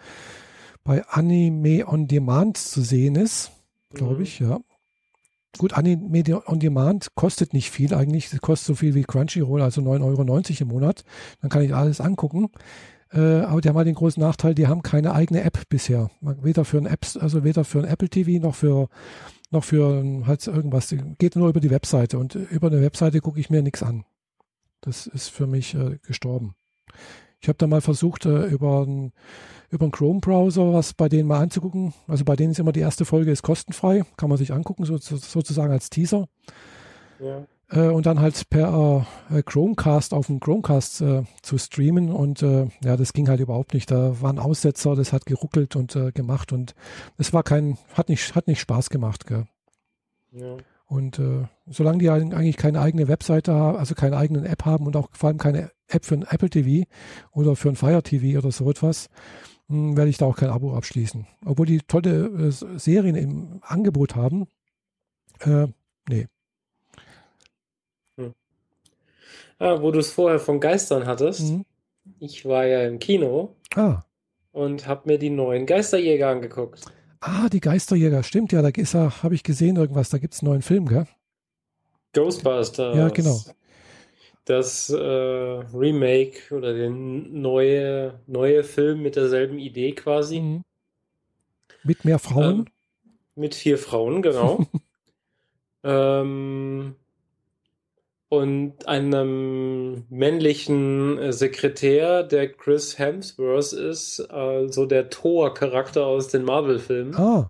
[0.84, 3.52] bei Anime on Demand zu sehen ist,
[3.94, 4.22] glaube mhm.
[4.24, 4.60] ich, ja.
[5.58, 8.32] Gut, Anime on Demand kostet nicht viel eigentlich.
[8.32, 11.04] Es kostet so viel wie Crunchyroll, also 9,90 Euro im Monat.
[11.42, 12.50] Dann kann ich alles angucken.
[13.12, 16.10] Äh, aber die haben halt den großen Nachteil, die haben keine eigene App bisher.
[16.22, 18.88] Weder für ein Apps, also weder für ein Apple TV noch für
[19.50, 20.96] noch für halt irgendwas.
[21.18, 24.06] Geht nur über die Webseite und über eine Webseite gucke ich mir nichts an.
[24.80, 26.56] Das ist für mich äh, gestorben.
[27.42, 29.12] Ich habe da mal versucht, äh, über einen
[29.72, 31.94] über einen Chrome-Browser was bei denen mal anzugucken.
[32.08, 34.98] Also bei denen ist immer die erste Folge ist kostenfrei, kann man sich angucken, so,
[34.98, 36.28] sozusagen als Teaser.
[37.20, 37.46] Ja.
[37.70, 42.68] Äh, und dann halt per äh, Chromecast auf dem Chromecast äh, zu streamen und äh,
[42.84, 43.90] ja, das ging halt überhaupt nicht.
[43.90, 46.76] Da waren Aussetzer, das hat geruckelt und äh, gemacht und
[47.18, 49.26] es war kein, hat nicht, hat nicht Spaß gemacht.
[49.26, 49.46] Gell?
[50.32, 50.58] Ja.
[50.86, 51.22] Und
[51.68, 55.30] solange die eigentlich keine eigene Webseite haben, also keine eigenen App haben und auch vor
[55.30, 56.90] allem keine App für ein Apple TV
[57.32, 59.10] oder für ein Fire TV oder so etwas,
[59.68, 61.28] hm, werde ich da auch kein Abo abschließen.
[61.46, 64.48] Obwohl die tolle äh, Serien im Angebot haben.
[65.40, 65.68] Äh,
[66.10, 66.28] nee.
[68.18, 68.34] Hm.
[69.60, 71.52] Ah, wo du es vorher von Geistern hattest.
[71.52, 71.66] Mhm.
[72.20, 74.02] Ich war ja im Kino ah.
[74.52, 76.82] und habe mir die neuen Geisterjäger angeguckt.
[77.20, 80.50] Ah, die Geisterjäger, stimmt ja, da ist habe ich gesehen irgendwas, da gibt es einen
[80.50, 81.06] neuen Film, gell?
[82.14, 82.98] Ghostbusters.
[82.98, 83.40] Ja, genau
[84.52, 90.40] das äh, Remake oder der neue, neue Film mit derselben Idee quasi.
[90.40, 90.64] Mhm.
[91.84, 92.60] Mit mehr Frauen?
[92.60, 92.66] Ähm,
[93.36, 94.66] mit vier Frauen, genau.
[95.84, 96.96] ähm,
[98.30, 107.16] und einem männlichen Sekretär, der Chris Hemsworth ist, also der Thor-Charakter aus den Marvel-Filmen.
[107.16, 107.50] Ah.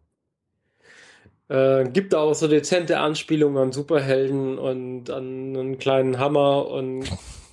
[1.51, 7.03] Äh, gibt auch so dezente Anspielungen an Superhelden und an einen kleinen Hammer und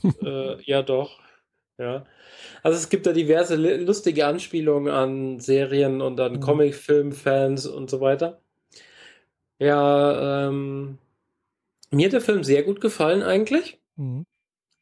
[0.22, 1.18] äh, ja doch.
[1.78, 2.06] Ja.
[2.62, 6.40] Also es gibt da diverse lustige Anspielungen an Serien und an mhm.
[6.40, 8.40] Comic-Film-Fans und so weiter.
[9.58, 10.98] Ja, ähm,
[11.90, 13.80] mir hat der Film sehr gut gefallen eigentlich.
[13.96, 14.26] Mhm.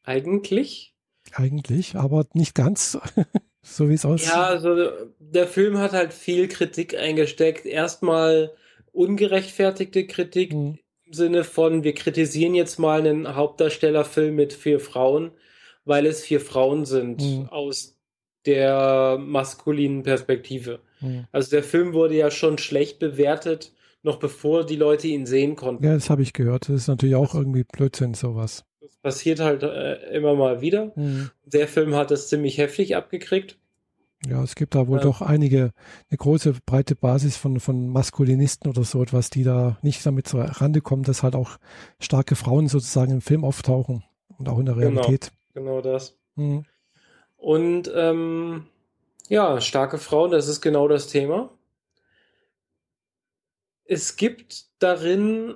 [0.03, 0.93] Eigentlich.
[1.33, 2.99] Eigentlich, aber nicht ganz.
[3.63, 4.29] so wie es aussieht.
[4.29, 4.75] Ja, also
[5.17, 7.65] der Film hat halt viel Kritik eingesteckt.
[7.65, 8.53] Erstmal
[8.97, 10.79] ungerechtfertigte Kritik mhm.
[11.05, 15.31] im Sinne von, wir kritisieren jetzt mal einen Hauptdarstellerfilm mit vier Frauen,
[15.85, 17.49] weil es vier Frauen sind mhm.
[17.49, 17.97] aus
[18.45, 20.79] der maskulinen Perspektive.
[21.01, 21.27] Mhm.
[21.31, 23.73] Also der Film wurde ja schon schlecht bewertet,
[24.03, 25.83] noch bevor die Leute ihn sehen konnten.
[25.83, 26.69] Ja, das habe ich gehört.
[26.69, 28.63] Das ist natürlich auch irgendwie Blödsinn, sowas.
[28.81, 30.93] Das passiert halt äh, immer mal wieder.
[30.95, 31.29] Mhm.
[31.45, 33.57] Der Film hat das ziemlich heftig abgekriegt.
[34.25, 35.03] Ja, es gibt da wohl ja.
[35.03, 35.71] doch einige,
[36.09, 40.43] eine große, breite Basis von, von Maskulinisten oder so etwas, die da nicht damit zur
[40.43, 41.57] Rande kommen, dass halt auch
[41.99, 44.03] starke Frauen sozusagen im Film auftauchen
[44.37, 45.31] und auch in der genau, Realität.
[45.53, 46.17] Genau, genau das.
[46.35, 46.65] Mhm.
[47.35, 48.65] Und ähm,
[49.29, 51.51] ja, starke Frauen, das ist genau das Thema.
[53.85, 55.55] Es gibt darin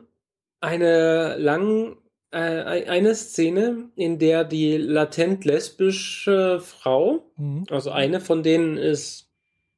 [0.59, 1.97] eine lang
[2.32, 7.66] eine Szene, in der die latent lesbische Frau, mhm.
[7.70, 9.30] also eine von denen ist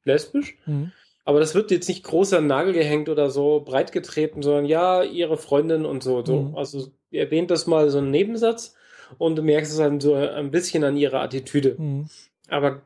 [0.04, 0.92] lesbisch, mhm.
[1.24, 5.02] aber das wird jetzt nicht groß an Nagel gehängt oder so breit getreten, sondern ja,
[5.02, 6.24] ihre Freundin und so.
[6.24, 6.42] so.
[6.42, 6.56] Mhm.
[6.56, 8.76] Also erwähnt das mal so einen Nebensatz
[9.18, 11.74] und du merkst es dann so ein bisschen an ihrer Attitüde.
[11.76, 12.08] Mhm.
[12.48, 12.82] Aber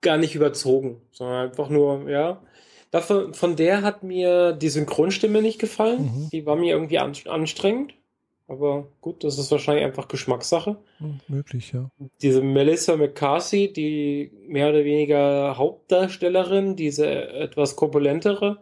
[0.00, 2.42] gar nicht überzogen, sondern einfach nur, ja.
[2.90, 6.02] Dafür, von der hat mir die Synchronstimme nicht gefallen.
[6.02, 6.28] Mhm.
[6.30, 7.94] Die war mir irgendwie anstrengend.
[8.52, 10.76] Aber gut, das ist wahrscheinlich einfach Geschmackssache.
[10.98, 11.90] Hm, möglich, ja.
[12.20, 18.58] Diese Melissa McCarthy, die mehr oder weniger Hauptdarstellerin, diese etwas korpulentere,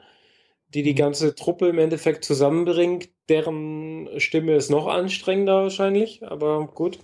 [0.68, 0.97] die die hm.
[0.97, 7.01] ganze Truppe im Endeffekt zusammenbringt, deren Stimme ist noch anstrengender wahrscheinlich, aber gut.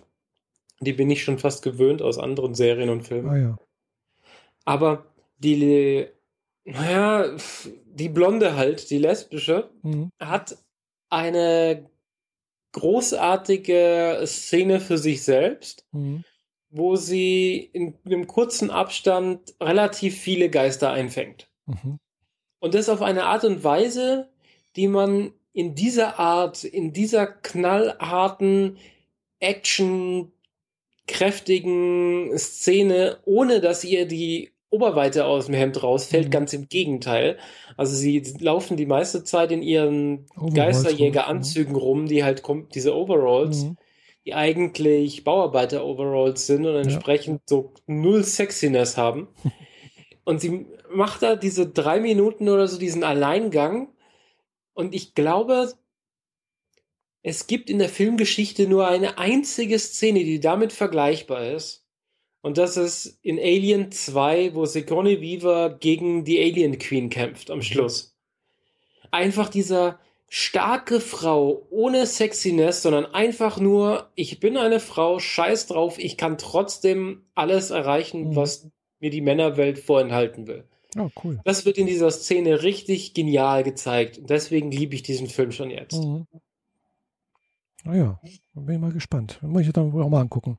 [0.78, 3.30] Die bin ich schon fast gewöhnt aus anderen Serien und Filmen.
[3.30, 3.58] Ah, ja.
[4.64, 5.06] Aber
[5.38, 6.06] die,
[6.64, 7.36] naja,
[7.86, 10.10] die Blonde halt, die lesbische, mhm.
[10.20, 10.56] hat
[11.08, 11.88] eine
[12.76, 16.24] großartige Szene für sich selbst, mhm.
[16.68, 21.48] wo sie in einem kurzen Abstand relativ viele Geister einfängt.
[21.64, 21.98] Mhm.
[22.58, 24.28] Und das auf eine Art und Weise,
[24.76, 28.76] die man in dieser Art, in dieser knallharten,
[29.40, 30.32] action
[31.06, 36.30] kräftigen Szene, ohne dass ihr die Oberweite aus dem Hemd rausfällt, Mhm.
[36.30, 37.38] ganz im Gegenteil.
[37.76, 42.42] Also sie laufen die meiste Zeit in ihren Geisterjäger-Anzügen rum, die halt
[42.74, 43.76] diese Overalls, Mhm.
[44.26, 49.28] die eigentlich Bauarbeiter-Overalls sind und entsprechend so null Sexiness haben.
[50.24, 53.90] Und sie macht da diese drei Minuten oder so diesen Alleingang.
[54.74, 55.72] Und ich glaube,
[57.22, 61.85] es gibt in der Filmgeschichte nur eine einzige Szene, die damit vergleichbar ist.
[62.46, 67.60] Und das ist in Alien 2, wo Sigourney Weaver gegen die Alien Queen kämpft am
[67.60, 68.14] Schluss.
[69.10, 75.98] Einfach dieser starke Frau ohne Sexiness, sondern einfach nur, ich bin eine Frau, scheiß drauf,
[75.98, 78.36] ich kann trotzdem alles erreichen, Mhm.
[78.36, 78.68] was
[79.00, 80.68] mir die Männerwelt vorenthalten will.
[80.94, 81.40] Ja, cool.
[81.44, 84.18] Das wird in dieser Szene richtig genial gezeigt.
[84.18, 86.04] Und deswegen liebe ich diesen Film schon jetzt.
[86.04, 86.28] Mhm.
[87.82, 88.20] Naja,
[88.54, 89.40] dann bin ich mal gespannt.
[89.42, 90.58] Muss ich dann wohl auch mal angucken.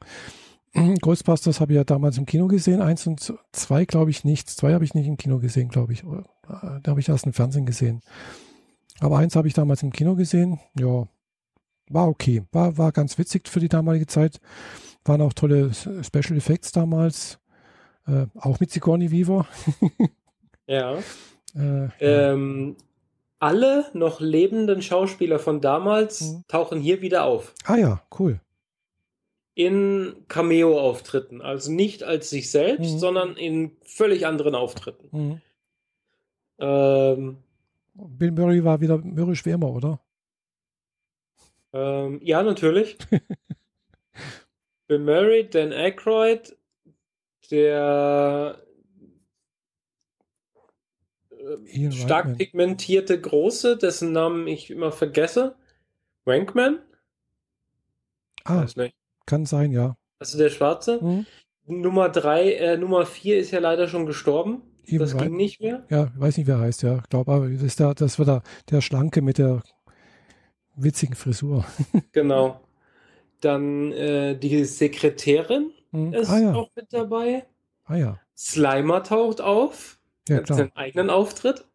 [0.73, 2.81] Ghostbusters habe ich ja damals im Kino gesehen.
[2.81, 4.49] Eins und zwei glaube ich nicht.
[4.49, 6.03] Zwei habe ich nicht im Kino gesehen, glaube ich.
[6.03, 6.23] Äh,
[6.83, 8.01] Da habe ich erst im Fernsehen gesehen.
[8.99, 10.59] Aber eins habe ich damals im Kino gesehen.
[10.79, 11.07] Ja,
[11.89, 12.43] war okay.
[12.51, 14.39] War, war ganz witzig für die damalige Zeit.
[15.05, 17.39] Waren auch tolle Special Effects damals.
[18.07, 19.47] Äh, auch mit Sigourney Weaver.
[20.69, 20.97] Ja.
[21.55, 22.33] Äh, ja.
[22.33, 22.75] Ähm,
[23.39, 26.43] alle noch lebenden Schauspieler von damals Mhm.
[26.49, 27.53] tauchen hier wieder auf.
[27.63, 28.41] Ah ja, cool.
[29.57, 31.41] In Cameo-Auftritten.
[31.41, 32.99] Also nicht als sich selbst, Mhm.
[32.99, 35.09] sondern in völlig anderen Auftritten.
[35.11, 35.41] Mhm.
[36.59, 37.37] Ähm,
[37.95, 39.99] Bill Murray war wieder mürrisch wie immer, oder?
[41.73, 42.97] ähm, ja, natürlich.
[44.87, 46.55] Bill Murray, Dan Aykroyd,
[47.49, 48.61] der
[51.31, 52.37] äh, Ian stark Reitman.
[52.37, 55.55] pigmentierte Große, dessen Namen ich immer vergesse.
[56.25, 56.79] Wankman?
[58.43, 58.95] Ah, Weiß nicht.
[59.27, 59.95] Kann sein, ja.
[60.19, 60.99] Also der Schwarze.
[61.03, 61.25] Mhm.
[61.67, 64.63] Nummer drei, äh, Nummer vier ist ja leider schon gestorben.
[64.85, 65.85] Ian das ging nicht mehr.
[65.89, 66.97] Ja, weiß nicht, wer er heißt, ja.
[66.99, 69.61] Ich glaube, aber das, ist der, das war der, der Schlanke mit der
[70.75, 71.65] witzigen Frisur.
[72.13, 72.61] Genau.
[73.41, 76.13] Dann äh, die Sekretärin Mhm.
[76.13, 77.45] ist Ah ja, auch mit dabei.
[77.85, 78.19] ah ja.
[78.35, 79.99] Slimer taucht auf.
[80.27, 80.57] Ja, hat klar.
[80.57, 81.65] seinen eigenen Auftritt.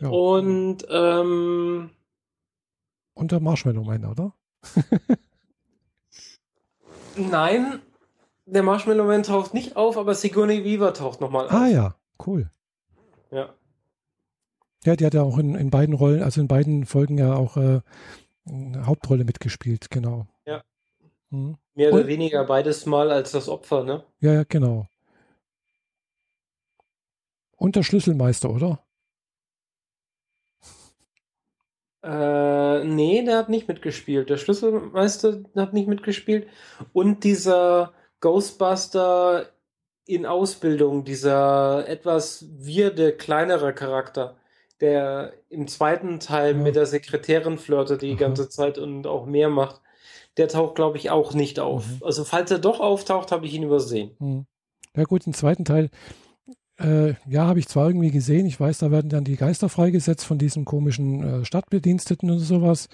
[0.00, 0.08] Ja.
[0.08, 1.90] Und ähm,
[3.14, 4.34] Und der Marshmallow Man, oder?
[7.16, 7.80] nein,
[8.46, 11.52] der Marshmallow Man taucht nicht auf, aber Sigourney Weaver taucht nochmal auf.
[11.52, 11.96] Ah ja,
[12.26, 12.50] cool.
[13.30, 13.54] Ja.
[14.84, 17.56] Ja, die hat ja auch in, in beiden Rollen, also in beiden Folgen ja auch
[17.56, 17.80] äh,
[18.46, 20.26] eine Hauptrolle mitgespielt, genau.
[20.44, 20.62] Ja.
[21.30, 21.56] Mhm.
[21.74, 24.04] Mehr oder Und- weniger beides Mal als das Opfer, ne?
[24.20, 24.86] Ja, ja, genau.
[27.56, 28.84] Und der Schlüsselmeister, oder?
[32.04, 34.28] Äh, nee, der hat nicht mitgespielt.
[34.28, 36.46] Der Schlüsselmeister hat nicht mitgespielt.
[36.92, 39.46] Und dieser Ghostbuster
[40.06, 44.36] in Ausbildung, dieser etwas wirde, kleinere Charakter,
[44.80, 46.62] der im zweiten Teil Ja.
[46.62, 48.18] mit der Sekretärin flirtet die Aha.
[48.18, 49.80] ganze Zeit und auch mehr macht,
[50.36, 51.86] der taucht, glaube ich, auch nicht auf.
[51.86, 52.00] Mhm.
[52.04, 54.10] Also, falls er doch auftaucht, habe ich ihn übersehen.
[54.18, 54.46] Hm.
[54.96, 55.90] Ja gut, im zweiten Teil,
[56.78, 60.24] äh, ja, habe ich zwar irgendwie gesehen, ich weiß, da werden dann die Geister freigesetzt
[60.24, 62.88] von diesen komischen äh, Stadtbediensteten und sowas,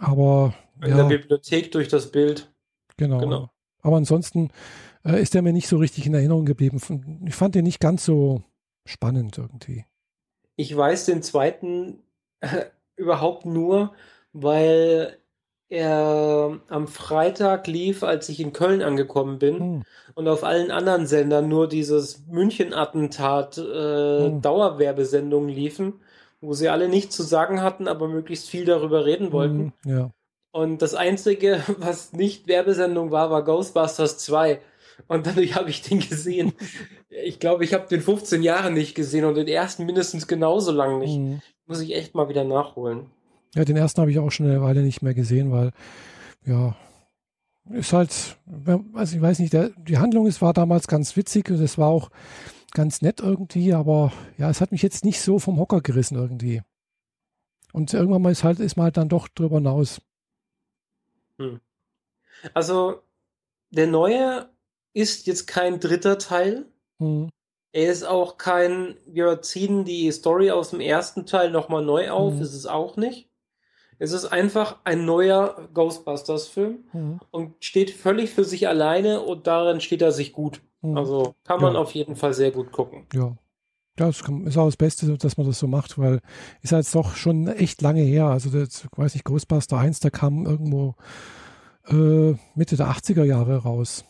[0.00, 2.52] aber In ja, der Bibliothek durch das Bild.
[2.96, 3.18] genau.
[3.18, 3.50] genau.
[3.82, 4.50] Aber ansonsten
[5.04, 7.22] äh, ist der mir nicht so richtig in Erinnerung geblieben.
[7.26, 8.42] Ich fand den nicht ganz so
[8.84, 9.84] spannend irgendwie.
[10.56, 12.02] Ich weiß den zweiten
[12.96, 13.92] überhaupt nur,
[14.32, 15.18] weil
[15.68, 19.82] er am Freitag lief, als ich in Köln angekommen bin Hm.
[20.14, 24.42] und auf allen anderen Sendern nur dieses München-Attentat äh, Hm.
[24.42, 25.94] Dauerwerbesendungen liefen,
[26.40, 29.72] wo sie alle nichts zu sagen hatten, aber möglichst viel darüber reden wollten.
[29.84, 30.10] Hm, Ja.
[30.52, 34.60] Und das Einzige, was nicht Werbesendung war, war Ghostbusters 2.
[35.08, 36.54] Und dadurch habe ich den gesehen.
[37.10, 40.98] Ich glaube, ich habe den 15 Jahre nicht gesehen und den ersten mindestens genauso lang
[41.00, 41.16] nicht.
[41.16, 41.40] Hm.
[41.66, 43.10] Muss ich echt mal wieder nachholen.
[43.56, 45.72] Ja, den ersten habe ich auch schon eine Weile nicht mehr gesehen, weil,
[46.44, 46.76] ja,
[47.70, 48.36] ist halt,
[48.92, 51.88] also ich weiß nicht, der, die Handlung es war damals ganz witzig und es war
[51.88, 52.10] auch
[52.72, 56.62] ganz nett irgendwie, aber ja, es hat mich jetzt nicht so vom Hocker gerissen irgendwie.
[57.72, 60.00] Und irgendwann mal ist halt, ist man halt dann doch drüber hinaus.
[62.54, 63.02] Also,
[63.70, 64.48] der neue
[64.92, 66.66] ist jetzt kein dritter Teil.
[66.98, 67.30] Hm.
[67.72, 72.34] Er ist auch kein, wir ziehen die Story aus dem ersten Teil nochmal neu auf,
[72.34, 72.42] Mhm.
[72.42, 73.28] ist es auch nicht.
[73.98, 77.20] Es ist einfach ein neuer Ghostbusters-Film Hm.
[77.30, 80.60] und steht völlig für sich alleine und darin steht er sich gut.
[80.82, 80.96] Hm.
[80.96, 81.80] Also kann man Ja.
[81.80, 83.06] auf jeden Fall sehr gut gucken.
[83.14, 83.36] Ja.
[83.98, 86.20] Ja, das ist auch das Beste, dass man das so macht, weil
[86.60, 88.26] ist halt doch schon echt lange her.
[88.26, 90.96] Also, das, ich weiß nicht, Ghostbuster 1, der kam irgendwo
[91.88, 94.04] äh, Mitte der 80er Jahre raus.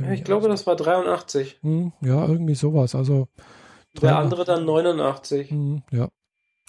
[0.00, 1.58] Ja, ich glaube, das war 83.
[1.62, 2.96] Hm, ja, irgendwie sowas.
[2.96, 3.28] Also
[4.02, 5.50] der andere dann 89.
[5.50, 6.08] Hm, ja.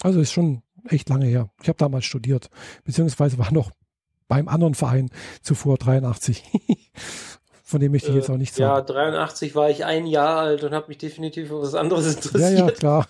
[0.02, 1.50] Also ist schon echt lange her.
[1.62, 2.50] Ich habe damals studiert,
[2.84, 3.70] beziehungsweise war noch
[4.28, 5.10] beim anderen Verein
[5.42, 6.42] zuvor 83.
[7.62, 8.70] Von dem möchte ich jetzt auch nicht sagen.
[8.70, 12.58] Ja, 83 war ich ein Jahr alt und habe mich definitiv für was anderes interessiert.
[12.58, 13.08] Ja, ja, klar.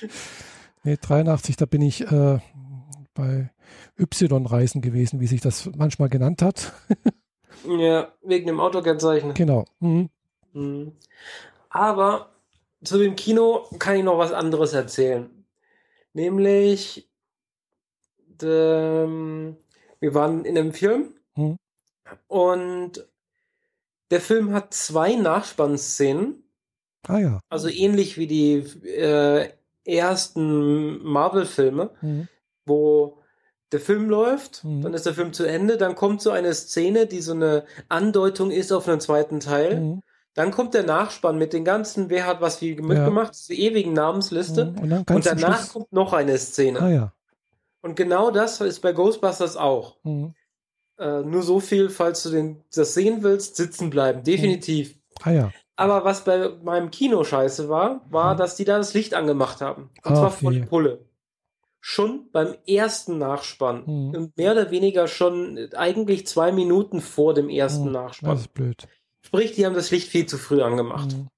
[0.84, 2.38] nee, 83, da bin ich äh,
[3.12, 3.50] bei
[3.98, 6.72] Y-Reisen gewesen, wie sich das manchmal genannt hat.
[7.68, 9.34] ja, wegen dem Autokennzeichen.
[9.34, 9.66] Genau.
[9.80, 10.08] Mhm.
[10.54, 10.92] Mhm.
[11.68, 12.30] Aber
[12.82, 15.41] zu dem Kino kann ich noch was anderes erzählen.
[16.14, 17.08] Nämlich,
[18.42, 19.56] ähm,
[20.00, 21.56] wir waren in einem Film mhm.
[22.26, 23.06] und
[24.10, 26.42] der Film hat zwei Nachspannszenen.
[27.06, 27.40] Ah ja.
[27.48, 28.54] Also ähnlich wie die
[28.86, 29.48] äh,
[29.84, 32.28] ersten Marvel-Filme, mhm.
[32.66, 33.18] wo
[33.72, 34.82] der Film läuft, mhm.
[34.82, 38.50] dann ist der Film zu Ende, dann kommt so eine Szene, die so eine Andeutung
[38.50, 39.80] ist auf einen zweiten Teil.
[39.80, 40.02] Mhm.
[40.34, 43.54] Dann kommt der Nachspann mit den ganzen, wer hat was wie mitgemacht, ja.
[43.54, 44.66] die ewigen Namensliste.
[44.66, 44.78] Mhm.
[44.78, 46.80] Und, und danach kommt noch eine Szene.
[46.80, 47.12] Ah, ja.
[47.82, 49.96] Und genau das ist bei Ghostbusters auch.
[50.04, 50.34] Mhm.
[50.98, 54.22] Äh, nur so viel, falls du den, das sehen willst, sitzen bleiben.
[54.22, 54.94] Definitiv.
[55.22, 55.52] Ah ja.
[55.76, 58.38] Aber was bei meinem Kino scheiße war, war, mhm.
[58.38, 59.90] dass die da das Licht angemacht haben.
[60.04, 61.04] Und Ach, zwar voll Pulle.
[61.80, 63.82] Schon beim ersten Nachspann.
[63.84, 64.14] Mhm.
[64.14, 67.92] Und mehr oder weniger schon eigentlich zwei Minuten vor dem ersten mhm.
[67.92, 68.30] Nachspann.
[68.30, 68.86] Das ist blöd.
[69.22, 71.12] Sprich, die haben das Licht viel zu früh angemacht.
[71.12, 71.28] Mhm.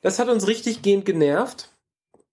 [0.00, 1.70] Das hat uns richtig gehend genervt.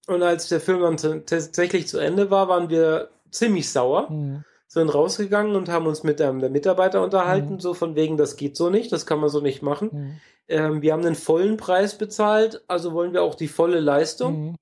[0.08, 4.10] Und als der Film dann tatsächlich zu Ende war, waren wir ziemlich sauer.
[4.10, 7.60] Mhm sind rausgegangen und haben uns mit einem der Mitarbeiter unterhalten, mhm.
[7.60, 9.90] so von wegen, das geht so nicht, das kann man so nicht machen.
[9.92, 10.22] Mhm.
[10.48, 14.52] Ähm, wir haben den vollen Preis bezahlt, also wollen wir auch die volle Leistung.
[14.52, 14.56] Mhm.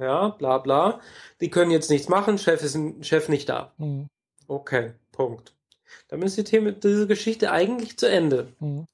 [0.00, 1.00] Ja, bla bla.
[1.40, 3.72] Die können jetzt nichts machen, Chef ist ein Chef nicht da.
[3.78, 4.06] Mhm.
[4.46, 5.56] Okay, Punkt.
[6.06, 8.52] Damit ist die Thema, diese Geschichte eigentlich zu Ende.
[8.60, 8.86] Mhm.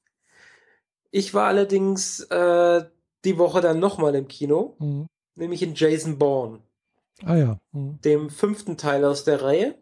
[1.11, 2.83] Ich war allerdings äh,
[3.25, 5.07] die Woche dann nochmal im Kino, mhm.
[5.35, 6.59] nämlich in Jason Bourne.
[7.23, 7.59] Ah ja.
[7.73, 9.75] Dem fünften Teil aus der Reihe.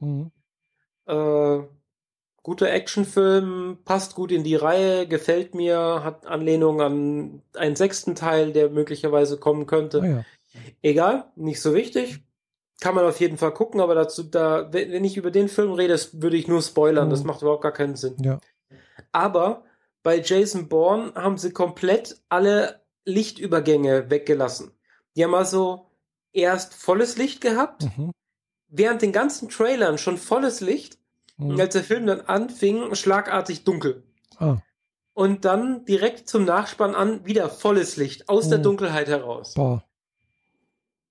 [1.05, 1.59] Äh,
[2.43, 8.53] guter Actionfilm, passt gut in die Reihe, gefällt mir, hat Anlehnung an einen sechsten Teil,
[8.53, 9.99] der möglicherweise kommen könnte.
[9.99, 10.25] Oh ja.
[10.81, 12.23] Egal, nicht so wichtig.
[12.79, 15.99] Kann man auf jeden Fall gucken, aber dazu, da, wenn ich über den Film rede,
[16.13, 17.07] würde ich nur spoilern.
[17.07, 17.11] Mhm.
[17.11, 18.15] Das macht überhaupt gar keinen Sinn.
[18.23, 18.39] Ja.
[19.11, 19.63] Aber
[20.07, 24.71] bei Jason Bourne haben sie komplett alle Lichtübergänge weggelassen.
[25.15, 25.91] Die haben also
[26.31, 28.11] erst volles Licht gehabt, mhm
[28.67, 30.97] während den ganzen Trailern schon volles Licht.
[31.37, 31.51] Mhm.
[31.51, 34.03] Und als der Film dann anfing, schlagartig dunkel.
[34.37, 34.57] Ah.
[35.13, 38.49] Und dann direkt zum Nachspann an wieder volles Licht aus mhm.
[38.51, 39.53] der Dunkelheit heraus.
[39.55, 39.83] Boah.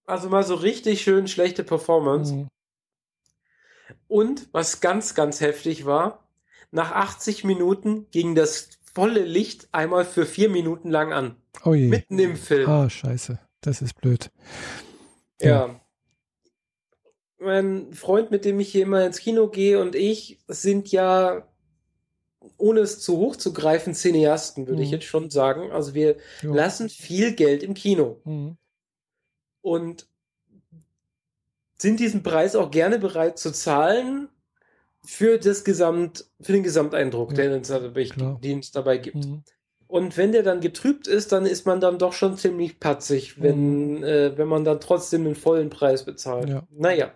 [0.04, 2.32] Also mal so richtig schön schlechte Performance.
[2.32, 2.48] Mhm.
[4.08, 6.28] Und was ganz, ganz heftig war,
[6.70, 11.36] nach 80 Minuten ging das volle Licht einmal für vier Minuten lang an.
[11.66, 11.88] Oh je.
[11.88, 12.66] Mitten im Film.
[12.66, 13.38] Ah, scheiße.
[13.60, 14.30] Das ist blöd.
[15.40, 15.48] ja.
[15.48, 15.80] ja
[17.38, 21.46] mein Freund, mit dem ich hier immer ins Kino gehe und ich sind ja,
[22.56, 24.84] ohne es zu hoch zu greifen, Cineasten, würde mhm.
[24.84, 25.70] ich jetzt schon sagen.
[25.70, 26.54] Also wir ja.
[26.54, 28.22] lassen viel Geld im Kino.
[28.24, 28.56] Mhm.
[29.60, 30.08] Und
[31.76, 34.30] sind diesen Preis auch gerne bereit zu zahlen
[35.06, 37.36] für das Gesamt, für den Gesamteindruck, ja.
[37.36, 38.08] den, uns dabei,
[38.42, 39.24] den es dabei gibt.
[39.24, 39.42] Mhm.
[39.86, 43.98] Und wenn der dann getrübt ist, dann ist man dann doch schon ziemlich patzig, wenn,
[43.98, 44.04] mhm.
[44.04, 46.48] äh, wenn man dann trotzdem den vollen Preis bezahlt.
[46.48, 46.66] Ja.
[46.70, 47.12] Naja.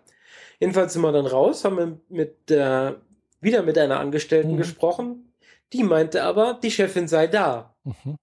[0.60, 3.00] Jedenfalls sind wir dann raus, haben wir mit der,
[3.40, 4.58] wieder mit einer Angestellten mhm.
[4.58, 5.32] gesprochen.
[5.72, 7.74] Die meinte aber, die Chefin sei da.
[7.84, 8.16] Mhm.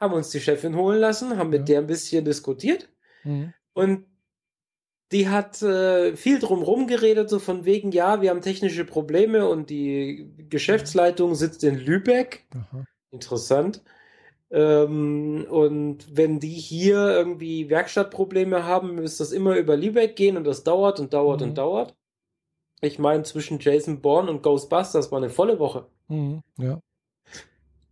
[0.00, 1.64] Haben uns die Chefin holen lassen, haben mit ja.
[1.66, 2.88] der ein bisschen diskutiert.
[3.24, 3.52] Mhm.
[3.74, 4.06] Und
[5.12, 9.70] die hat äh, viel drumherum geredet, so von wegen, ja, wir haben technische Probleme und
[9.70, 12.46] die Geschäftsleitung sitzt in Lübeck.
[12.54, 12.84] Aha.
[13.10, 13.82] Interessant.
[14.50, 20.44] Ähm, und wenn die hier irgendwie Werkstattprobleme haben, müsste das immer über Lübeck gehen und
[20.44, 21.48] das dauert und dauert mhm.
[21.48, 21.94] und dauert.
[22.80, 25.86] Ich meine, zwischen Jason Bourne und Ghostbusters war eine volle Woche.
[26.08, 26.42] Mhm.
[26.58, 26.80] Ja.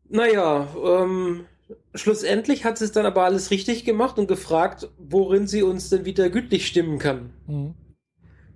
[0.08, 1.46] Naja, ähm,
[1.94, 6.04] schlussendlich hat sie es dann aber alles richtig gemacht und gefragt, worin sie uns denn
[6.04, 7.32] wieder gütlich stimmen kann.
[7.46, 7.74] Mhm.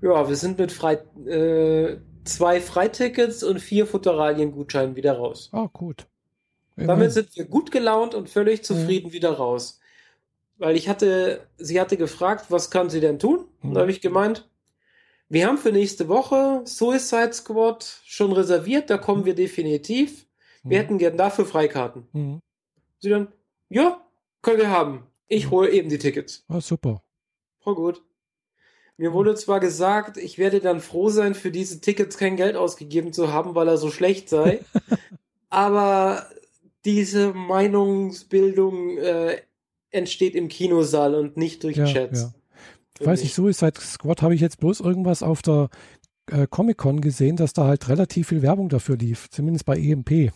[0.02, 0.94] Ja, wir sind mit frei,
[1.26, 5.50] äh, zwei Freitickets und vier Futteralien-Gutscheinen wieder raus.
[5.52, 6.06] Oh, gut.
[6.76, 9.12] Damit sind wir gut gelaunt und völlig zufrieden mhm.
[9.12, 9.80] wieder raus.
[10.58, 13.46] Weil ich hatte, sie hatte gefragt, was kann sie denn tun?
[13.62, 13.68] Mhm.
[13.68, 14.48] Und da habe ich gemeint,
[15.28, 20.26] wir haben für nächste Woche Suicide Squad schon reserviert, da kommen wir definitiv.
[20.62, 20.82] Wir mhm.
[20.82, 22.08] hätten gern dafür Freikarten.
[23.04, 23.08] Mhm.
[23.08, 23.28] Sie dann,
[23.68, 24.00] ja,
[24.42, 25.06] können wir haben.
[25.28, 25.50] Ich mhm.
[25.50, 26.44] hole eben die Tickets.
[26.48, 27.02] Ah, super.
[27.60, 28.02] Voll gut.
[28.96, 33.12] Mir wurde zwar gesagt, ich werde dann froh sein, für diese Tickets kein Geld ausgegeben
[33.12, 34.60] zu haben, weil er so schlecht sei.
[35.50, 36.26] aber
[36.84, 39.40] diese Meinungsbildung äh,
[39.90, 42.22] entsteht im Kinosaal und nicht durch Ja, Chats.
[42.22, 42.34] ja.
[43.00, 45.68] Ich weiß nicht, Suicide Squad habe ich jetzt bloß irgendwas auf der
[46.30, 50.32] äh, Comic-Con gesehen, dass da halt relativ viel Werbung dafür lief, zumindest bei EMP.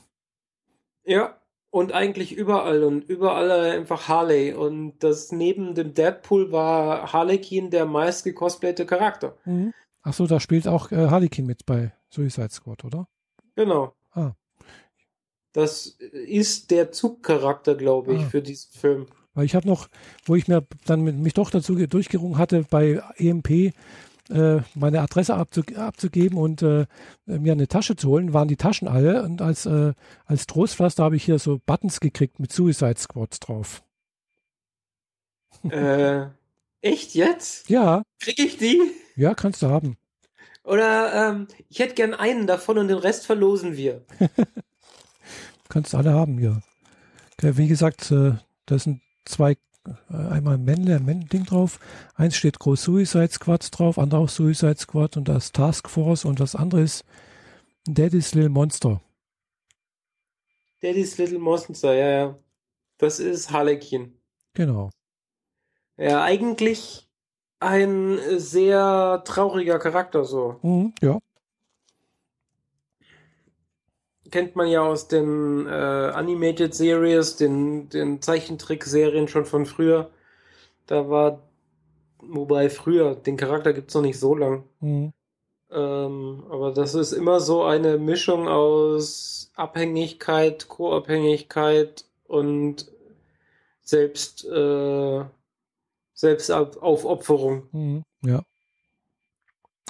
[1.05, 1.38] Ja,
[1.71, 4.53] und eigentlich überall und überall einfach Harley.
[4.55, 9.37] Und das neben dem Deadpool war Harlequin der meist gecosplayte Charakter.
[9.45, 9.73] Mhm.
[10.03, 13.07] Achso, da spielt auch äh, Harlequin mit bei Suicide Squad, oder?
[13.57, 13.93] Genau.
[14.13, 14.33] Ah.
[15.53, 18.29] Das ist der Zugcharakter, glaube ich, Ah.
[18.29, 19.07] für diesen Film.
[19.35, 19.89] Weil ich habe noch,
[20.25, 23.73] wo ich mir dann mit, mich doch dazu ge- durchgerungen hatte, bei EMP äh,
[24.29, 26.87] meine Adresse abzu, abzugeben und äh,
[27.27, 29.23] mir eine Tasche zu holen, waren die Taschen alle.
[29.23, 29.95] Und als, äh,
[30.27, 33.83] als Trostpflaster habe ich hier so Buttons gekriegt mit Suicide Squad drauf.
[35.71, 36.27] äh,
[36.83, 37.69] echt jetzt?
[37.71, 38.81] Ja, Krieg ich die?
[39.17, 39.97] ja, kannst du haben.
[40.69, 44.05] Oder ähm, ich hätte gern einen davon und den Rest verlosen wir.
[45.71, 46.61] Kannst du alle haben, ja.
[47.41, 48.33] Wie gesagt, äh,
[48.67, 49.57] da sind zwei, äh,
[50.09, 51.79] einmal ein Männle, ein Männling drauf.
[52.15, 56.41] Eins steht groß Suicide Squad drauf, andere auch Suicide Squad und das Task Force und
[56.41, 57.05] das andere ist
[57.87, 59.01] Daddy's Little Monster.
[60.81, 62.39] Daddy's Little Monster, ja, ja.
[62.99, 64.13] Das ist Harlequin.
[64.55, 64.91] Genau.
[65.97, 67.09] Ja, eigentlich
[67.61, 70.59] ein sehr trauriger Charakter so.
[70.63, 71.19] Mhm, ja.
[74.31, 80.11] Kennt man ja aus den äh, Animated Series, den, den Zeichentrickserien schon von früher.
[80.87, 81.43] Da war,
[82.19, 84.65] wobei früher, den Charakter gibt's noch nicht so lang.
[84.81, 85.13] Mhm.
[85.71, 92.91] Ähm, aber das ist immer so eine Mischung aus Abhängigkeit, Co-Abhängigkeit und
[93.83, 95.25] selbst, äh,
[96.15, 97.69] Selbstaufopferung.
[97.73, 98.43] Mhm, ja.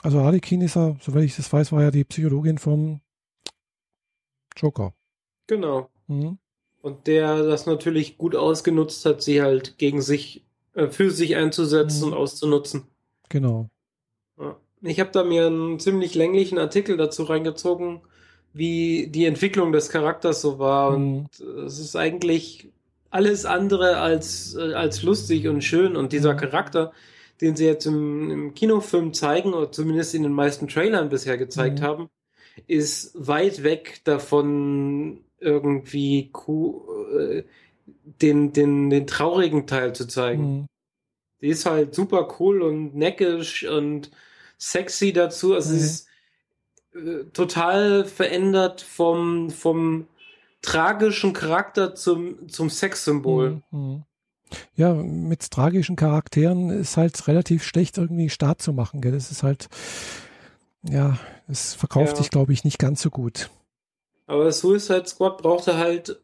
[0.03, 3.01] Also Harlequin ist ja, soweit ich das weiß, war ja die Psychologin vom
[4.59, 4.93] Joker.
[5.47, 5.89] Genau.
[6.07, 6.39] Mhm.
[6.83, 10.45] Und der das natürlich gut ausgenutzt hat, sie halt gegen sich,
[10.75, 12.13] äh, für sich einzusetzen Mhm.
[12.13, 12.85] und auszunutzen.
[13.29, 13.69] Genau.
[14.39, 14.57] Ja.
[14.83, 18.01] Ich habe da mir einen ziemlich länglichen Artikel dazu reingezogen,
[18.53, 20.97] wie die Entwicklung des Charakters so war.
[20.97, 21.17] Mhm.
[21.19, 22.71] Und äh, es ist eigentlich
[23.11, 25.97] alles andere als, äh, als lustig und schön.
[25.97, 26.39] Und dieser Mhm.
[26.39, 26.93] Charakter,
[27.41, 31.81] den sie jetzt im, im Kinofilm zeigen, oder zumindest in den meisten Trailern bisher gezeigt
[31.81, 31.85] Mhm.
[31.85, 32.09] haben,
[32.67, 36.85] ist weit weg davon, irgendwie ku-
[37.19, 37.45] äh,
[38.21, 40.43] den, den, den traurigen Teil zu zeigen.
[40.43, 40.67] Mhm.
[41.41, 44.11] Die ist halt super cool und neckisch und
[44.59, 45.55] sexy dazu.
[45.55, 45.79] Also Mhm.
[45.79, 46.09] sie ist
[46.95, 50.09] äh, total verändert vom, vom
[50.63, 53.63] tragischen Charakter zum, zum Sexsymbol.
[53.71, 54.03] Mhm, mhm.
[54.75, 59.01] Ja, mit tragischen Charakteren ist halt relativ schlecht irgendwie Start zu machen.
[59.03, 59.13] Gell?
[59.13, 59.69] Das ist halt,
[60.83, 61.19] ja,
[61.49, 62.17] es verkauft Ja.
[62.17, 63.51] sich, glaube ich, nicht ganz so gut.
[64.27, 66.21] Aber Suicide Squad brauchte halt,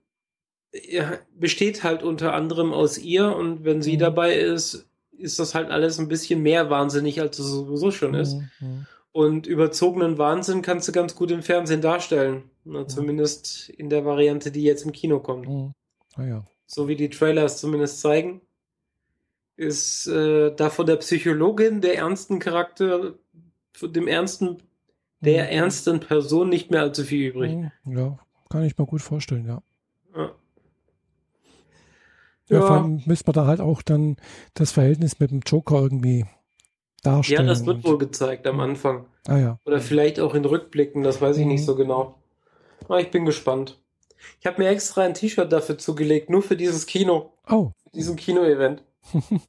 [0.72, 4.00] ja, besteht halt unter anderem aus ihr und wenn sie Mhm.
[4.00, 4.86] dabei ist,
[5.16, 8.34] ist das halt alles ein bisschen mehr wahnsinnig, als es sowieso schon ist.
[8.34, 8.86] Mhm, mhm.
[9.12, 12.50] Und überzogenen Wahnsinn kannst du ganz gut im Fernsehen darstellen.
[12.64, 15.48] Na, zumindest in der Variante, die jetzt im Kino kommt.
[15.48, 15.72] Mhm.
[16.16, 16.44] Naja.
[16.66, 18.40] So wie die Trailers zumindest zeigen,
[19.56, 23.14] ist äh, da von der Psychologin der ernsten Charakter,
[23.82, 24.62] dem ernsten,
[25.20, 25.50] der Mhm.
[25.50, 27.52] ernsten Person nicht mehr allzu viel übrig.
[27.52, 27.70] Mhm.
[27.96, 28.18] Ja,
[28.50, 29.62] kann ich mir gut vorstellen, ja.
[30.16, 30.34] Ja.
[32.48, 32.82] Ja, vor Ja.
[32.82, 34.16] allem müsste man da halt auch dann
[34.54, 36.26] das Verhältnis mit dem Joker irgendwie Ja,
[37.02, 37.46] darstellen.
[37.46, 39.06] das wird wohl gezeigt am Anfang.
[39.26, 39.58] Ah ja.
[39.64, 41.52] Oder vielleicht auch in Rückblicken, das weiß ich Mhm.
[41.52, 42.22] nicht so genau.
[42.84, 43.80] Aber ich bin gespannt.
[44.40, 48.16] Ich habe mir extra ein T-Shirt dafür zugelegt, nur für dieses Kino, Oh, für diesen
[48.16, 48.82] Kino-Event.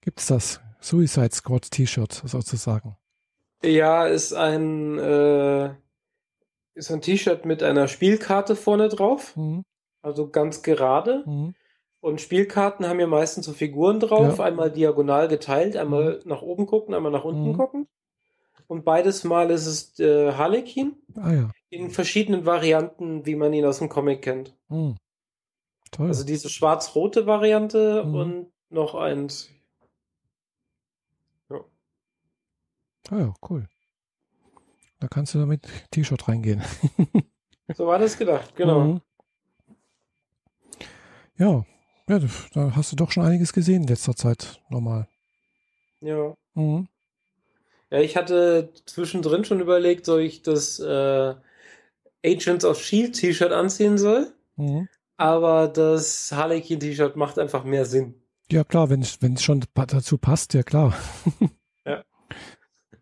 [0.00, 0.60] gibt's das?
[0.86, 2.96] Suicide Squad T-Shirt sozusagen.
[3.64, 5.74] Ja, ist ein, äh,
[6.74, 9.64] ist ein T-Shirt mit einer Spielkarte vorne drauf, Mhm.
[10.02, 11.24] also ganz gerade.
[11.26, 11.54] Mhm.
[12.00, 14.44] Und Spielkarten haben ja meistens so Figuren drauf, Ja.
[14.44, 17.56] einmal diagonal geteilt, einmal nach oben gucken, einmal nach unten Mhm.
[17.56, 17.88] gucken.
[18.68, 21.50] Und beides Mal ist es äh, Harlequin Ah ja.
[21.70, 24.54] in verschiedenen Varianten, wie man ihn aus dem Comic kennt.
[24.68, 24.96] Mhm.
[25.90, 26.06] Toll.
[26.08, 28.14] Also diese schwarz-rote Variante Mhm.
[28.14, 29.50] und noch eins.
[33.10, 33.68] Ah ja, cool.
[35.00, 36.62] Da kannst du damit T-Shirt reingehen.
[37.76, 38.80] So war das gedacht, genau.
[38.84, 39.00] Mhm.
[41.38, 41.64] Ja.
[42.08, 42.18] ja,
[42.54, 45.06] da hast du doch schon einiges gesehen in letzter Zeit nochmal.
[46.00, 46.34] Ja.
[46.54, 46.88] Mhm.
[47.90, 51.34] Ja, ich hatte zwischendrin schon überlegt, soll ich das äh,
[52.24, 54.88] Agents of Shield T-Shirt anziehen soll, Mhm.
[55.18, 58.14] aber das Harlequin T-Shirt macht einfach mehr Sinn.
[58.50, 60.94] Ja klar, wenn es schon dazu passt, ja klar.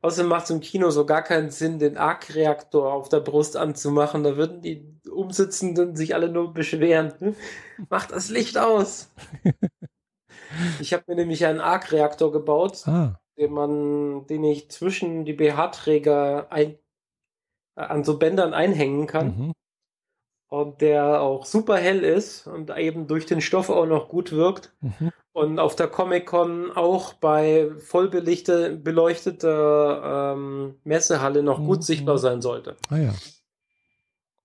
[0.05, 4.23] Außerdem macht es im Kino so gar keinen Sinn, den Arc-Reaktor auf der Brust anzumachen.
[4.23, 7.35] Da würden die Umsitzenden sich alle nur beschweren.
[7.89, 9.11] Macht das Licht aus.
[10.79, 16.49] ich habe mir nämlich einen Arc-Reaktor gebaut, Ah, den man, den ich zwischen die BH-Träger
[16.53, 16.77] ein,
[17.75, 19.53] äh, an so Bändern einhängen kann mhm.
[20.49, 24.77] und der auch super hell ist und eben durch den Stoff auch noch gut wirkt.
[24.83, 25.13] Mhm.
[25.35, 31.83] Und auf der Comic-Con auch bei voll belichte, beleuchteter ähm, Messehalle noch gut Mhm.
[31.83, 32.77] sichtbar sein sollte.
[32.89, 33.15] Ah ja.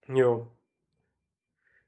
[0.08, 0.48] Jo.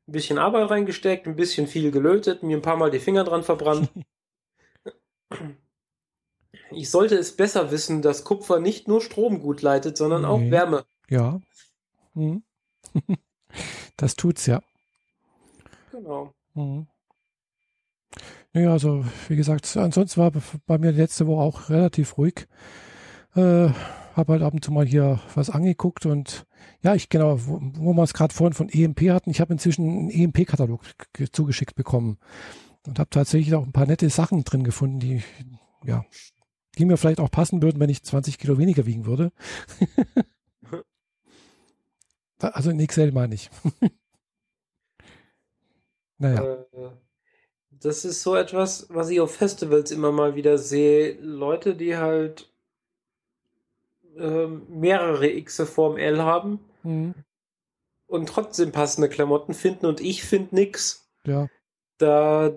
[0.08, 3.44] Ein bisschen Arbeit reingesteckt, ein bisschen viel gelötet, mir ein paar Mal die Finger dran
[3.44, 3.90] verbrannt.
[6.74, 10.52] Ich sollte es besser wissen, dass Kupfer nicht nur Strom gut leitet, sondern auch Nee.
[10.52, 10.86] Wärme.
[11.10, 11.42] Ja.
[12.14, 12.44] Mhm.
[13.98, 14.62] das tut's ja.
[15.92, 16.34] Genau.
[16.54, 16.88] Mhm.
[18.54, 20.32] Naja, also wie gesagt, ansonsten war
[20.66, 22.48] bei mir letzte Woche auch relativ ruhig.
[23.36, 23.70] Äh,
[24.16, 26.46] habe halt ab und zu mal hier was angeguckt und
[26.82, 29.88] ja, ich genau, wo, wo wir es gerade vorhin von EMP hatten, ich habe inzwischen
[29.88, 30.82] einen EMP-Katalog
[31.14, 32.18] ge- zugeschickt bekommen
[32.86, 35.24] und habe tatsächlich auch ein paar nette Sachen drin gefunden, die
[35.86, 36.04] ja,
[36.78, 39.32] die mir vielleicht auch passen würden, wenn ich 20 Kilo weniger wiegen würde.
[42.40, 43.52] Also in XL meine ich.
[46.18, 46.44] naja.
[46.74, 46.90] Äh,
[47.82, 51.18] das ist so etwas, was ich auf Festivals immer mal wieder sehe.
[51.22, 52.52] Leute, die halt
[54.18, 57.14] ähm, mehrere Xe vorm L haben Mhm.
[58.08, 61.08] und trotzdem passende Klamotten finden und ich finde nix.
[61.26, 61.48] Ja.
[62.00, 62.52] Da,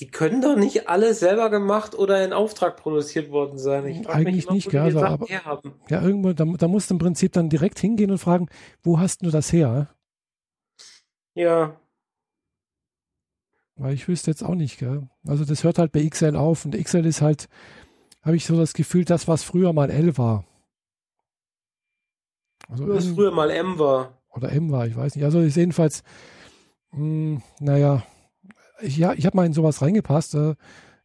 [0.00, 3.86] die können doch nicht alle selber gemacht oder in Auftrag produziert worden sein.
[3.86, 5.26] Ich Eigentlich mich immer, nicht, gell, also, aber-.
[5.88, 8.48] Ja, irgendwo, da, da musst du im Prinzip dann direkt hingehen und fragen,
[8.82, 9.88] wo hast du das her?
[11.34, 11.80] Ja,
[13.76, 15.08] Weil ich wüsste jetzt auch nicht, gell?
[15.26, 17.48] Also das hört halt bei XL auf und XL ist halt,
[18.22, 20.44] habe ich so das Gefühl, das, was früher mal L war.
[22.68, 24.18] Also was früher mal M war.
[24.34, 25.24] oder M war, ich weiß nicht.
[25.24, 26.02] Also ist jedenfalls,
[26.92, 28.02] mh, naja,
[28.80, 30.34] ich, ja, ich habe mal in sowas reingepasst.
[30.34, 30.54] Äh,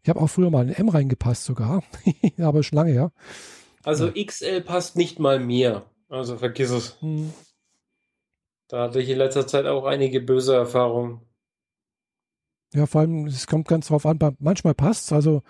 [0.04, 1.84] ich habe auch früher mal in M reingepasst sogar,
[2.38, 3.12] aber schon lange her.
[3.84, 5.86] Also XL passt nicht mal mir.
[6.10, 7.02] Also vergiss es.
[7.02, 7.34] Hm,
[8.70, 11.22] Da hatte ich in letzter Zeit auch einige böse Erfahrungen.
[12.74, 15.42] Ja, vor allem, es kommt ganz drauf an, manchmal passt Also,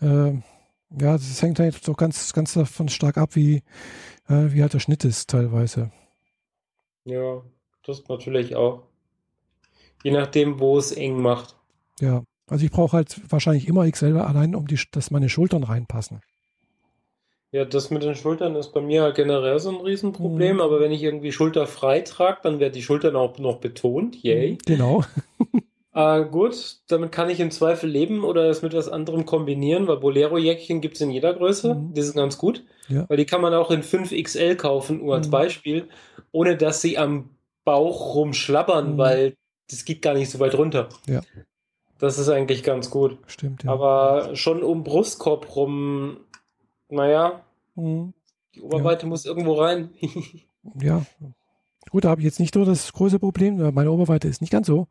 [0.00, 0.32] äh,
[0.90, 3.62] ja, das hängt halt so ganz, ganz davon stark ab, wie,
[4.28, 5.90] äh, wie halt der Schnitt ist teilweise.
[7.04, 7.42] Ja,
[7.84, 8.84] das natürlich auch.
[10.02, 11.56] Je nachdem, wo es eng macht.
[12.00, 16.20] Ja, also ich brauche halt wahrscheinlich immer XL allein, um die, dass meine Schultern reinpassen.
[17.50, 20.60] Ja, das mit den Schultern ist bei mir halt generell so ein Riesenproblem, Mhm.
[20.60, 24.22] aber wenn ich irgendwie schulterfrei trage, dann werden die Schultern auch noch betont.
[24.22, 24.58] Yay.
[24.66, 25.02] Genau.
[25.98, 29.96] Äh, gut, damit kann ich im Zweifel leben oder es mit was anderem kombinieren, weil
[29.96, 31.74] Bolero-Jäckchen gibt es in jeder Größe.
[31.74, 31.92] Mhm.
[31.94, 33.04] Die sind ganz gut, Ja.
[33.08, 35.32] weil die kann man auch in 5XL kaufen, nur als Mhm.
[35.32, 35.88] Beispiel,
[36.30, 37.30] ohne dass sie am
[37.64, 38.98] Bauch rumschlabbern, Mhm.
[38.98, 39.34] weil
[39.70, 40.88] das geht gar nicht so weit runter.
[41.08, 41.20] Ja.
[41.98, 43.18] Das ist eigentlich ganz gut.
[43.26, 43.72] Stimmt, ja.
[43.72, 46.18] Aber schon um Brustkorb rum,
[46.88, 47.40] naja,
[47.74, 48.14] Mhm.
[48.54, 49.90] die Oberweite muss irgendwo rein.
[50.80, 51.02] Ja.
[51.90, 53.56] Gut, da habe ich jetzt nicht so das große Problem.
[53.72, 54.86] Meine Oberweite ist nicht ganz so.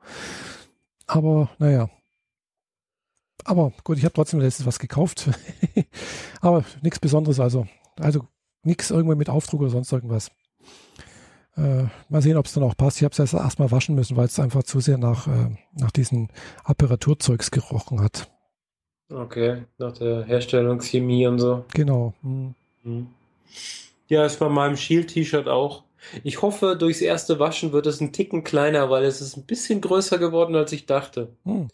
[1.07, 1.89] Aber naja.
[3.43, 5.29] Aber gut, ich habe trotzdem letztens was gekauft.
[6.41, 7.67] Aber nichts Besonderes also.
[7.97, 8.27] Also
[8.63, 10.31] nichts irgendwie mit Aufdruck oder sonst irgendwas.
[11.55, 12.97] Äh, mal sehen, ob es dann auch passt.
[12.97, 15.91] Ich habe es erst erstmal waschen müssen, weil es einfach zu sehr nach, äh, nach
[15.91, 16.29] diesen
[16.63, 18.29] Apparaturzeugs gerochen hat.
[19.09, 21.65] Okay, nach der Herstellungschemie und so.
[21.73, 22.13] Genau.
[22.21, 22.53] Hm.
[22.83, 23.07] Mhm.
[24.07, 25.83] Ja, ist bei meinem Shield-T-Shirt auch.
[26.23, 29.81] Ich hoffe, durchs erste Waschen wird es ein Ticken kleiner, weil es ist ein bisschen
[29.81, 31.29] größer geworden, als ich dachte.
[31.43, 31.67] Hm.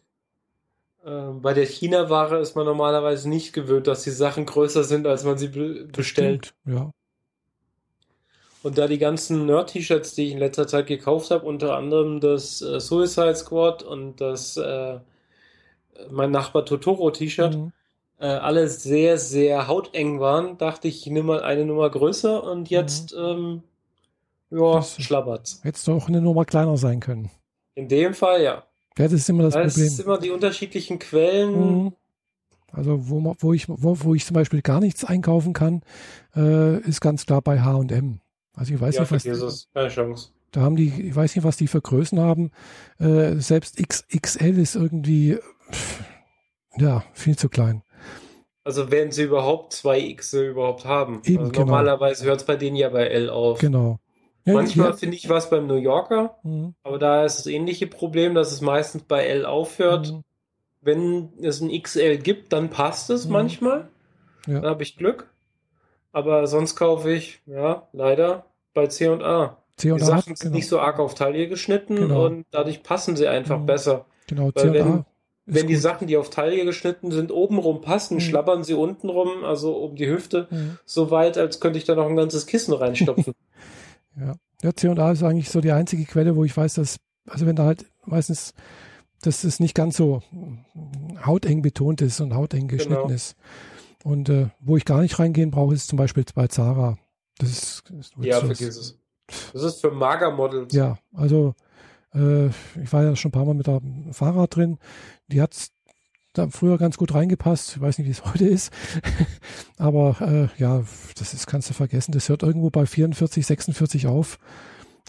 [1.05, 5.23] Ähm, bei der China-Ware ist man normalerweise nicht gewöhnt, dass die Sachen größer sind, als
[5.25, 6.53] man sie be bestellt.
[6.63, 6.91] Stimmt, Ja.
[8.63, 12.61] Und da die ganzen Nerd-T-Shirts, die ich in letzter Zeit gekauft habe, unter anderem das
[12.61, 14.99] äh, Suicide Squad und das äh,
[16.09, 17.71] mein Nachbar Totoro-T-Shirt, Hm.
[18.19, 22.69] äh, alle sehr, sehr hauteng waren, dachte ich, ich nehme mal eine Nummer größer und
[22.69, 23.63] jetzt, ähm,
[24.53, 25.59] ja, Das- schlabbert's.
[25.63, 27.29] Hätte es doch eine Nummer kleiner sein können.
[27.75, 28.63] In dem Fall, ja.
[28.97, 29.87] Ja, das ist immer das Es Problem.
[29.87, 31.83] ist immer die unterschiedlichen Quellen.
[31.85, 31.93] Mhm.
[32.71, 35.81] Also wo, wo, ich, wo, wo ich zum Beispiel gar nichts einkaufen kann,
[36.35, 38.19] äh, ist ganz klar bei H&M.
[38.55, 39.69] Also ich weiß Ja, nicht, was es.
[39.73, 40.29] Keine Chance.
[40.51, 42.51] da haben die, ich weiß nicht, was die für Größen haben.
[42.99, 45.37] Äh, selbst XXL ist irgendwie
[45.71, 46.03] pff,
[46.77, 47.83] ja viel zu klein.
[48.63, 51.21] Also wenn sie überhaupt zwei X überhaupt haben.
[51.25, 51.65] Eben, also genau.
[51.65, 53.59] Normalerweise hört es bei denen ja bei L auf.
[53.59, 53.99] Genau.
[54.45, 54.93] Ja, Manchmal ja.
[54.95, 56.73] finde ich was beim New Yorker, Mhm.
[56.83, 60.11] aber da ist das ähnliche Problem, dass es meistens bei L aufhört.
[60.11, 60.23] Mhm.
[60.81, 63.31] Wenn es ein XL gibt, dann passt es Mhm.
[63.31, 63.87] manchmal.
[64.47, 64.55] Ja.
[64.59, 65.29] Dann habe ich Glück.
[66.11, 69.57] Aber sonst kaufe ich, ja, leider bei C&A.
[69.77, 70.55] C&A, Die Sachen sind genau.
[70.55, 72.25] nicht so arg auf Taille geschnitten Genau.
[72.25, 73.65] und dadurch passen sie einfach Mhm.
[73.65, 74.05] besser.
[74.27, 74.73] Genau, Weil C&A.
[74.73, 75.05] wenn-
[75.45, 75.81] ist Wenn die gut.
[75.81, 78.19] Sachen, die auf Taille geschnitten sind, obenrum passen, Mhm.
[78.21, 80.77] schlabbern sie untenrum, also um die Hüfte, Mhm.
[80.85, 83.33] so weit, als könnte ich da noch ein ganzes Kissen reinstopfen.
[84.19, 84.35] Ja.
[84.61, 86.97] ja, C&A ist eigentlich so die einzige Quelle, wo ich weiß, dass,
[87.27, 88.53] also wenn da halt meistens,
[89.21, 90.21] dass es nicht ganz so
[91.25, 93.13] hauteng betont ist und hauteng geschnitten Genau.
[93.13, 93.35] ist.
[94.03, 96.97] Und äh, wo ich gar nicht reingehen brauche, ist zum Beispiel bei Zara.
[97.37, 98.99] Das ist, ist ja, so- vergiss es.
[99.53, 100.73] Das ist für Magermodels.
[100.73, 101.55] Ja, also
[102.13, 104.77] äh, ich war ja schon ein paar Mal mit dem Fahrrad drin.
[105.27, 105.55] Die hat
[106.33, 107.75] da früher ganz gut reingepasst.
[107.75, 108.73] Ich weiß nicht, wie es heute ist.
[109.77, 110.83] Aber äh, ja,
[111.17, 112.11] das ist, kannst du vergessen.
[112.11, 114.39] Das hört irgendwo bei 44, 46 auf.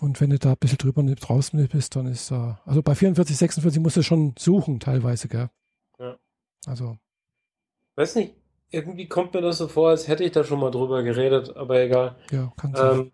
[0.00, 3.36] Und wenn du da ein bisschen drüber draußen bist, dann ist da, also bei 44,
[3.36, 5.50] 46 musst du schon suchen teilweise, gell?
[5.98, 6.16] Ja.
[6.66, 6.98] Also,
[7.96, 8.34] Weiß nicht,
[8.70, 11.80] irgendwie kommt mir das so vor, als hätte ich da schon mal drüber geredet, aber
[11.80, 12.16] egal.
[12.30, 12.98] ja, kann sein.
[12.98, 13.12] Ähm,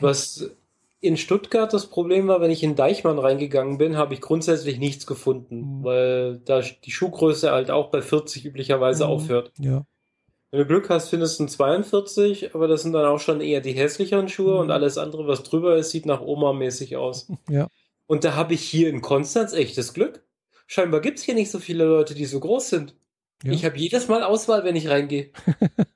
[0.00, 0.48] was
[1.02, 5.06] in Stuttgart das Problem war, wenn ich in Deichmann reingegangen bin, habe ich grundsätzlich nichts
[5.06, 5.84] gefunden, Mhm.
[5.84, 9.10] weil da die Schuhgröße halt auch bei 40 üblicherweise Mhm.
[9.10, 9.52] aufhört.
[9.58, 9.84] ja,
[10.52, 13.60] Wenn du Glück hast, findest du einen 42, aber das sind dann auch schon eher
[13.60, 14.60] die hässlicheren Schuhe Mhm.
[14.60, 17.26] und alles andere, was drüber ist, sieht nach Oma-mäßig aus.
[17.50, 17.68] ja.
[18.06, 20.24] Und da habe ich hier in Konstanz echtes Glück.
[20.66, 22.94] Scheinbar gibt es hier nicht so viele Leute, die so groß sind.
[23.42, 23.50] ja.
[23.52, 25.30] Ich habe jedes Mal Auswahl, wenn ich reingehe.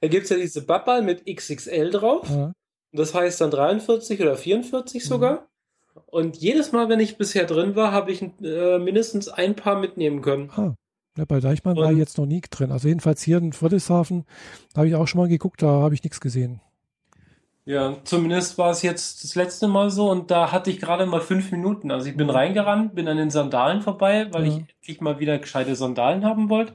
[0.00, 2.26] da gibt es ja diese Babbal mit XXL drauf.
[2.30, 2.52] ja.
[2.92, 5.08] Das heißt dann 43 oder 44 Mhm.
[5.08, 5.46] sogar.
[6.06, 10.22] Und jedes Mal, wenn ich bisher drin war, habe ich äh, mindestens ein Paar mitnehmen
[10.22, 10.50] können.
[10.56, 10.74] Ah,
[11.16, 12.72] ja, bei Deichmann war Und- ich jetzt noch nie drin.
[12.72, 14.24] Also jedenfalls hier in Friedrichshafen
[14.76, 16.60] habe ich auch schon mal geguckt, da habe ich nichts gesehen.
[17.66, 21.20] Ja, zumindest war es jetzt das letzte Mal so und da hatte ich gerade mal
[21.20, 21.90] fünf Minuten.
[21.90, 22.32] Also ich bin Mhm.
[22.32, 24.48] reingerannt, bin an den Sandalen vorbei, weil Ja.
[24.52, 26.72] ich endlich mal wieder gescheite Sandalen haben wollte.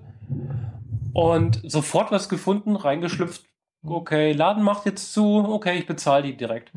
[1.13, 3.43] Und sofort was gefunden, reingeschlüpft.
[3.86, 5.43] Okay, Laden macht jetzt zu.
[5.47, 6.71] Okay, ich bezahle die direkt.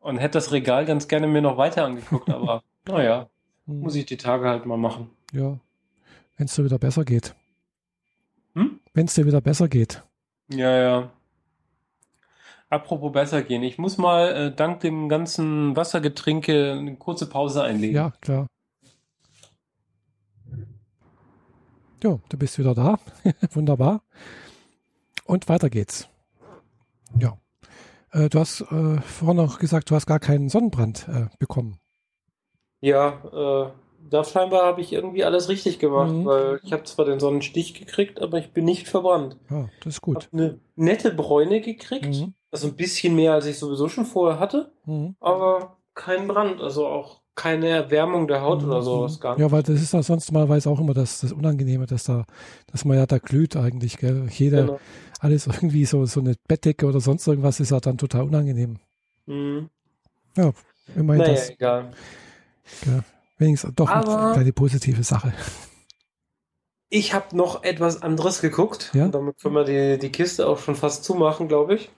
[0.00, 3.28] Und hätte das Regal ganz gerne mir noch weiter angeguckt, aber naja,
[3.66, 3.80] Hm.
[3.80, 5.10] muss ich die Tage halt mal machen.
[5.32, 5.58] Ja,
[6.36, 7.34] wenn es dir wieder besser geht.
[8.54, 8.80] Hm?
[8.94, 10.02] Wenn es dir wieder besser geht.
[10.50, 11.10] Ja, ja.
[12.70, 13.62] Apropos besser gehen.
[13.62, 17.94] Ich muss mal äh, dank dem ganzen Wassergetrinke eine kurze Pause einlegen.
[17.96, 18.46] Ja, klar.
[22.02, 22.98] Jo, du bist wieder da.
[23.52, 24.02] Wunderbar.
[25.24, 26.08] Und weiter geht's.
[27.18, 27.38] Ja.
[28.12, 31.78] Äh, du hast äh, vorhin noch gesagt, du hast gar keinen Sonnenbrand äh, bekommen.
[32.80, 33.72] Ja, äh,
[34.08, 36.24] da scheinbar habe ich irgendwie alles richtig gemacht, Mhm.
[36.24, 39.36] weil ich habe zwar den Sonnenstich gekriegt, aber ich bin nicht verbrannt.
[39.50, 40.16] Ja, das ist Ich gut.
[40.16, 42.34] habe eine nette Bräune gekriegt, Mhm.
[42.50, 45.16] also ein bisschen mehr, als ich sowieso schon vorher hatte, Mhm.
[45.20, 49.40] aber kein Brand, also auch keine Erwärmung der Haut oder sowas gar nicht.
[49.40, 52.24] Ja, weil das ist ja sonst normalerweise auch immer das, das Unangenehme, dass da,
[52.70, 54.26] dass man ja da glüht eigentlich, gell?
[54.30, 54.80] Jeder, Genau.
[55.20, 58.78] alles irgendwie so, so eine Bettdecke oder sonst irgendwas ist ja dann total unangenehm.
[59.26, 59.70] Mhm.
[60.36, 60.52] Ja,
[60.96, 61.50] immerhin Naja, das.
[61.50, 61.90] egal.
[62.84, 63.02] Gell?
[63.38, 65.32] Wenigstens doch Aber- eine kleine positive Sache.
[66.90, 68.90] Ich habe noch etwas anderes geguckt.
[68.94, 69.08] Ja?
[69.08, 71.90] Damit können wir die, die Kiste auch schon fast zumachen, glaube ich.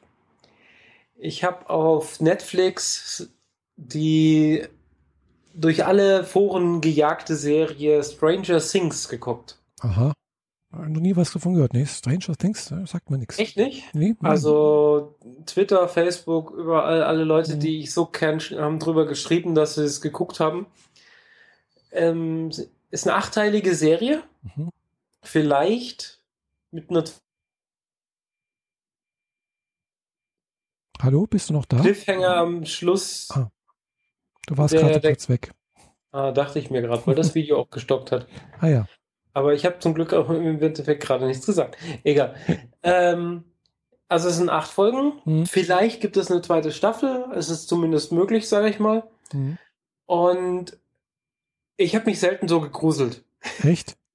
[1.17, 3.31] Ich habe auf Netflix
[3.77, 4.63] die
[5.55, 9.59] durch alle Foren gejagte Serie Stranger Things geguckt.
[9.81, 10.13] Aha.
[10.73, 11.73] Noch nie was davon gehört.
[11.75, 13.39] Nee, Stranger Things, sagt mir nichts.
[13.39, 13.93] Echt nicht?
[13.93, 14.15] Nee?
[14.21, 17.61] Also Twitter, Facebook, überall alle Leute, Mhm.
[17.61, 20.67] die ich so kenne, haben drüber geschrieben, dass sie es geguckt haben.
[21.91, 22.51] Ähm,
[22.91, 24.23] ist eine achteilige Serie.
[24.43, 24.71] Mhm.
[25.23, 26.21] Vielleicht
[26.71, 27.03] mit einer
[31.03, 31.79] Hallo, bist du noch da?
[31.81, 33.29] Cliffhanger am Schluss.
[33.33, 33.51] Ah.
[34.47, 35.53] Du warst gerade kurz weg.
[36.13, 38.27] Ah, dachte ich mir gerade, weil das Video auch gestoppt hat.
[38.61, 38.87] Ah ja.
[39.33, 41.77] Aber ich habe zum Glück auch im Endeffekt gerade nichts gesagt.
[42.03, 42.35] Egal.
[42.83, 43.45] ähm,
[44.09, 45.13] also es sind acht Folgen.
[45.25, 45.47] Mhm.
[45.47, 47.27] Vielleicht gibt es eine zweite Staffel.
[47.35, 49.05] Es ist zumindest möglich, sage ich mal.
[49.33, 49.57] Mhm.
[50.07, 50.77] Und
[51.77, 53.25] ich habe mich selten so gegruselt.
[53.63, 53.97] Echt?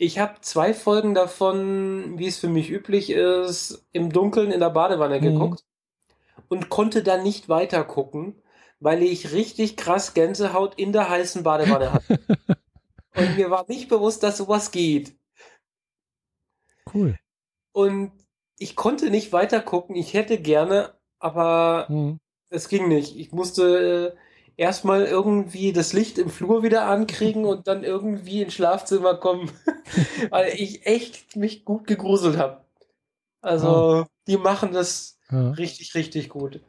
[0.00, 4.70] Ich habe zwei Folgen davon, wie es für mich üblich ist, im Dunkeln in der
[4.70, 5.24] Badewanne Mhm.
[5.24, 5.64] geguckt
[6.48, 8.36] und konnte dann nicht weiter gucken,
[8.80, 12.18] weil ich richtig krass Gänsehaut in der heißen Badewanne hatte.
[13.14, 15.16] und mir war nicht bewusst, dass sowas geht.
[16.92, 17.18] Cool.
[17.72, 18.12] Und
[18.58, 19.94] ich konnte nicht weiter gucken.
[19.96, 22.18] Ich hätte gerne, aber Mhm.
[22.50, 23.16] es ging nicht.
[23.16, 28.54] Ich musste äh, erstmal irgendwie das Licht im Flur wieder ankriegen und dann irgendwie ins
[28.54, 29.50] Schlafzimmer kommen,
[30.30, 32.64] weil ich echt mich gut gegruselt habe.
[33.40, 35.50] Also, die machen das Ja.
[35.52, 36.60] richtig, richtig gut.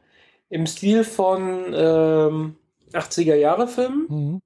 [0.49, 2.55] Im Stil von ähm,
[2.93, 4.05] 80er Jahre Filmen.
[4.09, 4.41] Mhm.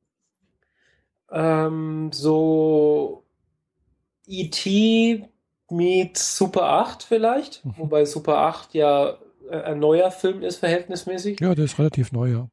[1.32, 3.24] Ähm, so
[4.28, 5.28] E.T.
[5.70, 7.74] meets Super 8 vielleicht, Mhm.
[7.78, 9.18] wobei Super 8 ja
[9.50, 11.40] äh, ein neuer Film ist, verhältnismäßig.
[11.40, 12.48] Ja, der ist relativ neu, ja.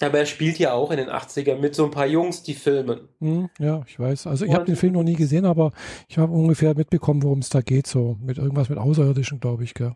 [0.00, 3.08] Aber er spielt ja auch in den 80ern mit so ein paar Jungs, die filmen.
[3.18, 4.26] Hm, ja, ich weiß.
[4.26, 5.72] Also ich habe den Film noch nie gesehen, aber
[6.06, 7.86] ich habe ungefähr mitbekommen, worum es da geht.
[7.86, 9.94] So mit irgendwas mit Außerirdischen, glaube ich, gell?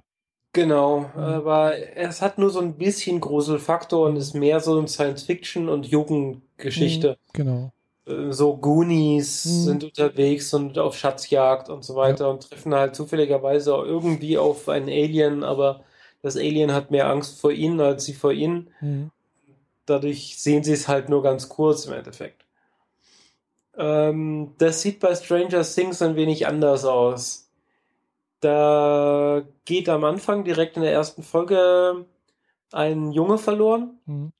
[0.52, 1.20] Genau, Mhm.
[1.22, 5.86] aber es hat nur so ein bisschen Gruselfaktor und ist mehr so ein Science-Fiction- und
[5.86, 7.18] Jugendgeschichte.
[7.32, 7.72] Genau.
[8.06, 9.50] Äh, So Goonies Mhm.
[9.64, 14.68] sind unterwegs und auf Schatzjagd und so weiter und treffen halt zufälligerweise auch irgendwie auf
[14.68, 15.84] einen Alien, aber
[16.22, 18.70] das Alien hat mehr Angst vor ihnen als sie vor ihnen.
[18.80, 19.10] Hm.
[19.86, 22.44] Dadurch sehen sie es halt nur ganz kurz im Endeffekt.
[23.76, 27.49] Ähm, das sieht bei Stranger Things ein wenig anders aus.
[28.40, 32.04] Da geht am Anfang direkt in der ersten Folge
[32.72, 33.98] ein Junge verloren.
[34.06, 34.32] Hm.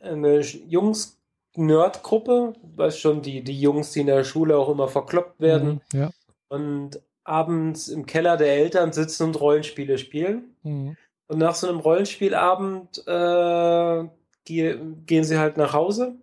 [0.00, 5.80] Eine Jungs-Nerd-Gruppe, weißt schon, die, die Jungs, die in der Schule auch immer verkloppt werden
[5.92, 6.00] Hm.
[6.00, 6.10] Ja.
[6.48, 10.56] und abends im Keller der Eltern sitzen und Rollenspiele spielen.
[10.62, 10.96] Hm.
[11.26, 14.04] Und nach so einem Rollenspielabend äh,
[14.44, 16.14] ge gehen sie halt nach Hause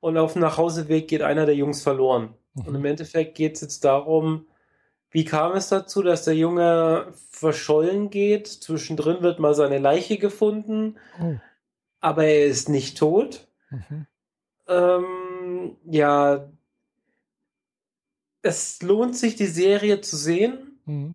[0.00, 2.34] und auf dem Nachhauseweg geht einer der Jungs verloren.
[2.54, 2.84] Und im Mhm.
[2.86, 4.46] Endeffekt geht es jetzt darum,
[5.14, 8.48] wie kam es dazu, dass der Junge verschollen geht?
[8.48, 11.36] Zwischendrin wird mal seine Leiche gefunden, Oh.
[12.00, 13.46] aber er ist nicht tot.
[13.70, 14.06] Mhm.
[14.66, 16.50] Ähm, ja,
[18.42, 20.80] es lohnt sich, die Serie zu sehen.
[20.84, 21.14] Hm.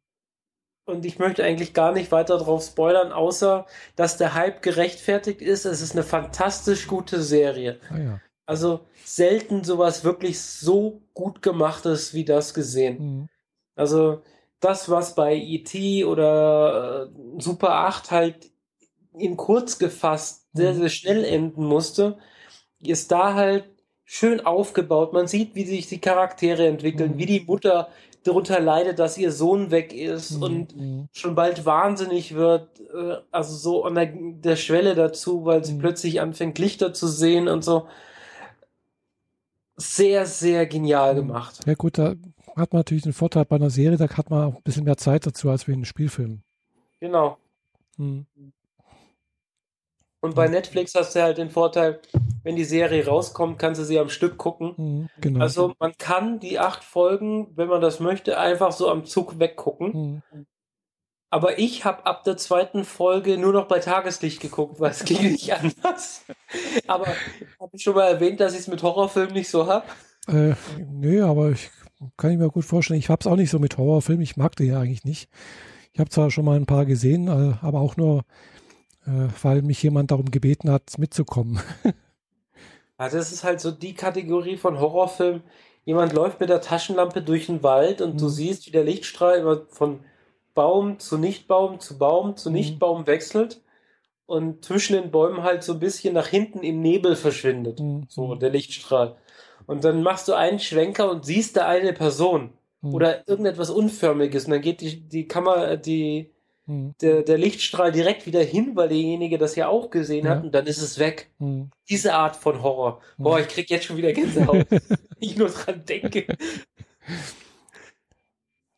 [0.86, 5.66] Und ich möchte eigentlich gar nicht weiter drauf spoilern, außer dass der Hype gerechtfertigt ist.
[5.66, 7.82] Es ist eine fantastisch gute Serie.
[7.90, 8.22] Ah ja.
[8.46, 12.98] Also selten sowas wirklich so gut gemachtes wie das gesehen.
[12.98, 13.30] Hm.
[13.80, 14.22] Also
[14.60, 16.04] das, was bei E.T.
[16.06, 18.52] oder äh, Super 8 halt
[19.18, 20.78] in kurz gefasst sehr, Mhm.
[20.80, 22.18] sehr schnell enden musste,
[22.82, 23.66] ist da halt
[24.04, 25.14] schön aufgebaut.
[25.14, 27.18] Man sieht, wie sich die Charaktere entwickeln, Mhm.
[27.20, 27.90] wie die Mutter
[28.24, 30.44] darunter leidet, dass ihr Sohn weg ist Hm.
[30.44, 31.08] und Hm.
[31.14, 35.80] schon bald wahnsinnig wird, äh, also so an der, der Schwelle dazu, weil sie Mhm.
[35.80, 37.88] plötzlich anfängt, Lichter zu sehen und so.
[39.78, 41.18] Sehr, sehr genial Mhm.
[41.28, 41.60] gemacht.
[41.66, 42.16] Ja gut, da
[42.56, 44.98] hat man natürlich den Vorteil bei einer Serie, da hat man auch ein bisschen mehr
[44.98, 46.42] Zeit dazu als wie in einem Spielfilm.
[47.00, 47.38] Genau.
[47.98, 48.26] Hm.
[50.22, 50.54] Und bei Mhm.
[50.54, 52.02] Netflix hast du halt den Vorteil,
[52.44, 54.76] wenn die Serie rauskommt, kannst du sie am Stück gucken.
[54.76, 55.10] Hm.
[55.22, 55.40] Genau.
[55.40, 59.94] Also man kann die acht Folgen, wenn man das möchte, einfach so am Zug weggucken.
[60.30, 60.46] Hm.
[61.32, 65.22] Aber ich habe ab der zweiten Folge nur noch bei Tageslicht geguckt, weil es ging
[65.22, 66.26] nicht anders.
[66.88, 67.06] Aber
[67.60, 69.86] habe ich schon mal erwähnt, dass ich es mit Horrorfilmen nicht so habe?
[70.28, 70.56] Äh,
[70.90, 71.70] nö, aber ich
[72.18, 73.00] kann ich mir gut vorstellen.
[73.00, 74.24] Ich habe es auch nicht so mit Horrorfilmen.
[74.24, 75.30] Ich mag die ja eigentlich nicht.
[75.94, 78.20] Ich habe zwar schon mal ein paar gesehen, äh, aber auch nur,
[79.08, 81.60] äh, weil mich jemand darum gebeten hat, mitzukommen.
[82.98, 85.42] Also das ist halt so die Kategorie von Horrorfilm.
[85.86, 88.30] Jemand läuft mit der Taschenlampe durch den Wald und du Mhm.
[88.30, 90.02] siehst, wie der Lichtstrahl immer von
[90.54, 92.56] Baum zu Nichtbaum zu Baum zu Mhm.
[92.56, 93.62] Nichtbaum wechselt
[94.28, 97.80] und zwischen den Bäumen halt so ein bisschen nach hinten im Nebel verschwindet.
[97.80, 98.06] Hm.
[98.10, 99.18] So der Lichtstrahl.
[99.70, 102.50] Und dann machst du einen Schwenker und siehst da eine Person
[102.82, 102.94] Hm.
[102.96, 106.32] oder irgendetwas Unförmiges und dann geht die, die Kamera, die,
[106.66, 106.96] Hm.
[107.02, 110.32] der, der Lichtstrahl direkt wieder hin, weil derjenige das ja auch gesehen Ja.
[110.32, 111.30] hat und dann ist es weg.
[111.38, 111.70] Hm.
[111.88, 113.00] Diese Art von Horror.
[113.18, 113.24] Hm.
[113.24, 114.66] Boah, ich krieg jetzt schon wieder Gänsehaut,
[115.20, 116.26] ich nur dran denke.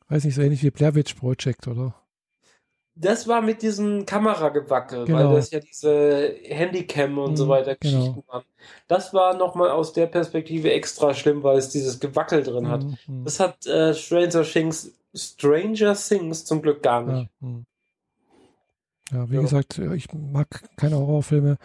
[0.10, 1.96] Weiß nicht, so ähnlich wie Blair Witch Project, oder?
[3.02, 5.18] Das war mit diesem Kameragewackel, Genau.
[5.32, 7.98] weil das ja diese Handycam und so Mhm, weiter genau.
[7.98, 8.44] Geschichten waren.
[8.88, 12.84] Das war nochmal aus der Perspektive extra schlimm, weil es dieses Gewackel drin hat.
[12.84, 12.98] Hm.
[13.08, 13.24] Hm.
[13.26, 17.30] Das hat äh, Stranger Things, Stranger Things zum Glück gar nicht.
[17.42, 17.66] Ja, hm.
[19.12, 19.42] ja, wie Ja.
[19.42, 20.48] gesagt, ich mag
[20.78, 21.58] keine Horrorfilme.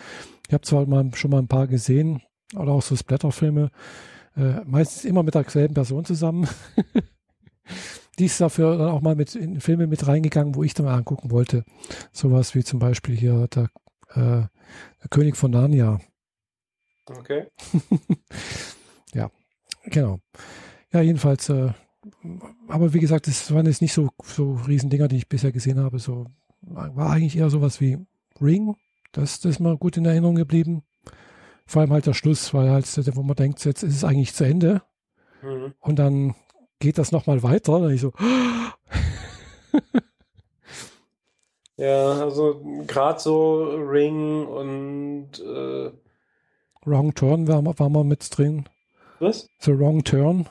[0.49, 2.23] Ich habe zwar mal, schon mal ein paar gesehen,
[2.55, 3.71] oder auch so Splatterfilme,
[4.37, 6.49] äh, meistens immer mit derselben Person zusammen.
[8.19, 10.95] Die ist dafür dann auch mal mit in Filme mit reingegangen, wo ich dann mal
[10.95, 11.65] angucken wollte.
[12.13, 13.71] Sowas wie zum Beispiel hier der,
[14.11, 14.47] äh,
[15.03, 16.01] der König von Narnia.
[17.07, 17.47] Okay.
[19.87, 20.21] Genau.
[20.93, 21.71] Ja, jedenfalls, äh,
[22.69, 25.99] aber wie gesagt, das waren jetzt nicht so, so Riesendinger, die ich bisher gesehen habe.
[25.99, 26.27] So
[26.61, 27.99] war eigentlich eher sowas wie
[28.41, 28.75] Ring.
[29.13, 30.83] Das, das ist mal gut in Erinnerung geblieben.
[31.67, 34.45] Vor allem halt der Schluss, weil halt, wo man denkt, jetzt ist es eigentlich zu
[34.45, 34.83] Ende.
[35.43, 35.75] Mhm.
[35.81, 36.35] Und dann
[36.79, 37.81] geht das nochmal weiter.
[37.81, 38.13] Dann ich so,
[41.79, 45.91] Ja, also gerade so Ring und äh,
[46.87, 48.65] Wrong Turn war, war mal mit drin.
[49.19, 49.51] was?
[49.59, 50.47] The Wrong Turn,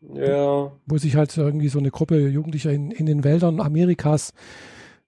[0.00, 4.32] Ja, wo sich halt irgendwie so eine Gruppe Jugendlicher in, in den Wäldern Amerikas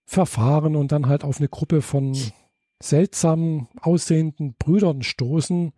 [0.05, 2.17] verfahren und dann halt auf eine Gruppe von
[2.83, 5.73] seltsam aussehenden Brüdern stoßen,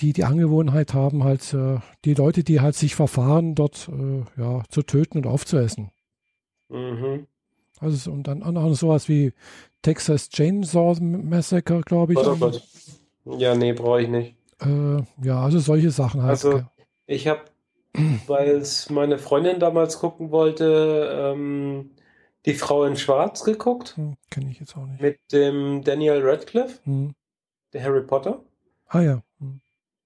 [0.00, 4.62] die die Angewohnheit haben, halt äh, die Leute, die halt sich verfahren, dort äh, ja,
[4.68, 5.90] zu töten und aufzuessen.
[6.68, 7.26] Mhm.
[7.78, 9.32] Also und dann auch noch sowas wie
[9.82, 12.18] Texas Chainsaw Massacre, glaube ich.
[12.18, 12.62] Oh Gott.
[13.24, 14.34] Ja, nee, brauche ich nicht.
[14.60, 16.30] Äh, ja, also solche Sachen halt.
[16.30, 16.62] Also
[17.06, 17.40] ich habe,
[18.26, 21.90] weil es meine Freundin damals gucken wollte, ähm,
[22.46, 23.96] die Frau in Schwarz geguckt.
[23.96, 25.00] Hm, Kenne ich jetzt auch nicht.
[25.00, 27.14] Mit dem Daniel Radcliffe, Hm.
[27.72, 28.42] der Harry Potter.
[28.88, 29.22] Ah ja.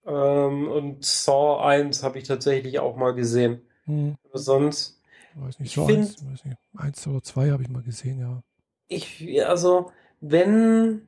[0.05, 0.13] Hm.
[0.15, 3.63] Ähm, und Saw 1 habe ich tatsächlich auch mal gesehen.
[3.87, 4.17] Hm.
[4.29, 5.01] Aber sonst,
[5.37, 8.43] Weiß nicht, so find- eins, weiß nicht, eins oder zwei habe ich mal gesehen, ja.
[8.89, 9.91] ich, also,
[10.21, 11.03] wenn,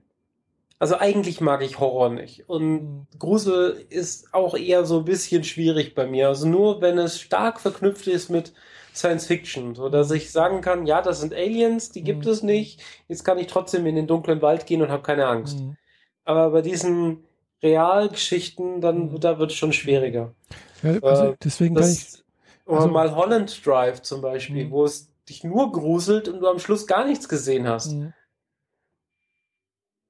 [0.79, 2.49] also eigentlich mag ich Horror nicht.
[2.49, 3.07] Und Hm.
[3.19, 6.29] Grusel ist auch eher so ein bisschen schwierig bei mir.
[6.29, 8.53] Also nur wenn es stark verknüpft ist mit
[8.95, 12.31] Science Fiction, so dass ich sagen kann, ja, das sind Aliens, die gibt Mhm.
[12.31, 12.83] es nicht.
[13.09, 15.59] Jetzt kann ich trotzdem in den dunklen Wald gehen und habe keine Angst.
[15.59, 15.77] Hm.
[16.25, 17.23] Aber bei diesen
[17.63, 19.21] Realgeschichten, dann, Mhm.
[19.21, 20.35] da wird es schon schwieriger.
[20.83, 22.05] Ja, also Äh, deswegen kann ich.
[22.05, 22.25] Das,
[22.67, 24.71] oder also- mal Holland Drive zum Beispiel, Mhm.
[24.71, 27.93] wo es dich nur gruselt und du am Schluss gar nichts gesehen hast.
[27.93, 28.13] Hm.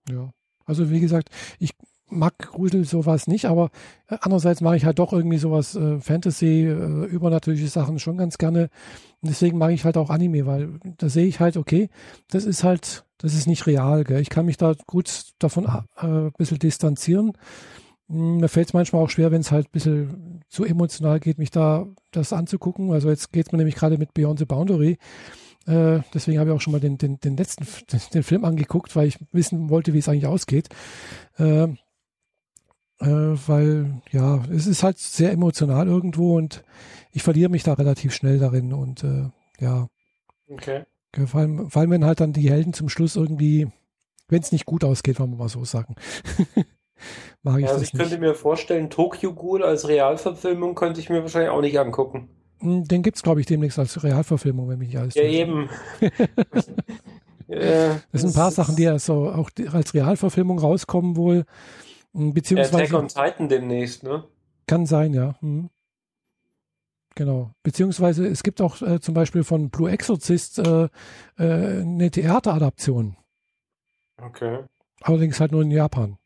[0.08, 0.30] Ja,
[0.66, 1.70] also wie gesagt, ich
[2.08, 3.70] mag Grusel sowas nicht, aber
[4.08, 8.38] äh, andererseits mache ich halt doch irgendwie sowas äh, Fantasy, äh, übernatürliche Sachen schon ganz
[8.38, 8.70] gerne.
[9.22, 11.88] Und deswegen mag ich halt auch Anime, weil da sehe ich halt, okay,
[12.30, 14.04] das ist halt, das ist nicht real.
[14.04, 14.20] Gell?
[14.20, 17.32] Ich kann mich da gut davon äh, ein bisschen distanzieren.
[18.08, 21.38] Hm, Mir fällt es manchmal auch schwer, wenn es halt ein bisschen zu emotional geht,
[21.38, 22.92] mich da das anzugucken.
[22.92, 24.98] Also jetzt geht es mir nämlich gerade mit Beyond the Boundary.
[25.66, 27.66] Äh, deswegen habe ich auch schon mal den, den, den letzten
[28.14, 30.68] den, Film angeguckt, weil ich wissen wollte, wie es eigentlich ausgeht.
[31.38, 31.68] Äh,
[33.00, 36.64] äh, weil, ja, es ist halt sehr emotional irgendwo und
[37.12, 39.88] ich verliere mich da relativ schnell darin und äh, ja,
[40.48, 40.84] Okay.
[41.26, 43.68] Vor allem, vor allem, wenn halt dann die Helden zum Schluss irgendwie,
[44.28, 45.94] wenn es nicht gut ausgeht, wollen wir mal so sagen.
[47.42, 48.20] Mag ich Ja, also ich könnte nicht.
[48.20, 52.28] mir vorstellen, Tokyo Ghoul als Realverfilmung könnte ich mir wahrscheinlich auch nicht angucken.
[52.60, 55.68] Hm, Den gibt es, glaube ich, demnächst als Realverfilmung, wenn mich nicht alles Ja, eben.
[57.48, 61.44] Ja, Das sind ein paar Sachen, die ja so auch als Realverfilmung rauskommen wohl.
[62.16, 64.24] Hm, Attack Beziehungsweise on Titan demnächst, ne?
[64.66, 65.36] kann sein, ja.
[65.40, 65.70] Hm.
[67.14, 67.52] Genau.
[67.62, 70.88] Beziehungsweise es gibt auch äh, zum Beispiel von Blue Exorcist äh,
[71.38, 73.16] äh, eine Theateradaption.
[74.20, 74.64] Okay.
[75.00, 76.18] Allerdings halt nur in Japan.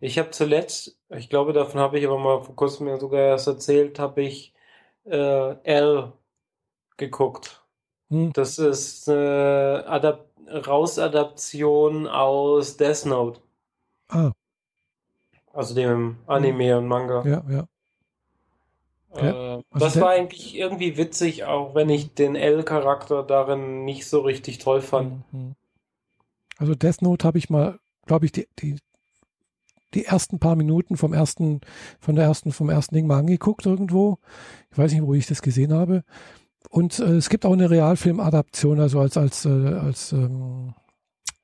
[0.00, 3.46] Ich habe zuletzt, ich glaube, davon habe ich aber mal vor kurzem ja sogar erst
[3.46, 4.54] erzählt, habe ich
[5.04, 6.12] äh, L
[6.96, 7.64] geguckt.
[8.08, 8.32] Hm.
[8.32, 13.40] Das ist eine Adap Rausadaption aus Death Note,
[14.08, 14.32] Ah,
[15.52, 17.24] also dem Anime und Manga.
[17.26, 17.66] ja, ja.
[19.14, 24.20] Äh, Also das war eigentlich irgendwie witzig, auch wenn ich den L-Charakter darin nicht so
[24.20, 25.22] richtig toll fand.
[25.32, 25.54] Mhm.
[26.58, 28.76] Also Death Note habe ich mal, glaube ich, die, die,
[29.94, 31.60] die ersten paar Minuten vom ersten,
[32.00, 34.18] von der ersten, vom ersten Ding mal angeguckt irgendwo.
[34.70, 36.04] Ich weiß nicht, wo ich das gesehen habe.
[36.70, 40.74] Und äh, es gibt auch eine Realfilm-Adaption, also als, als, äh, als, ähm,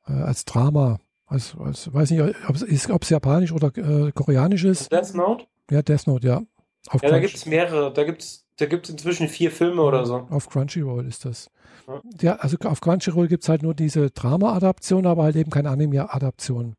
[0.06, 0.98] äh, als Drama.
[1.28, 4.90] Als, als, weiß nicht, ob es japanisch oder äh, koreanisch ist.
[4.90, 5.44] Death Note?
[5.70, 6.42] Ja, Death Note, ja.
[6.88, 7.92] Auf, Ja, da Crunch- gibt es mehrere.
[7.92, 10.26] Da gibt es da gibt's inzwischen vier Filme oder so.
[10.30, 11.48] auf Crunchyroll ist das.
[11.86, 12.00] Ja.
[12.20, 16.74] Ja, also auf Crunchyroll gibt es halt nur diese Drama-Adaption, aber halt eben keine Anime-Adaption.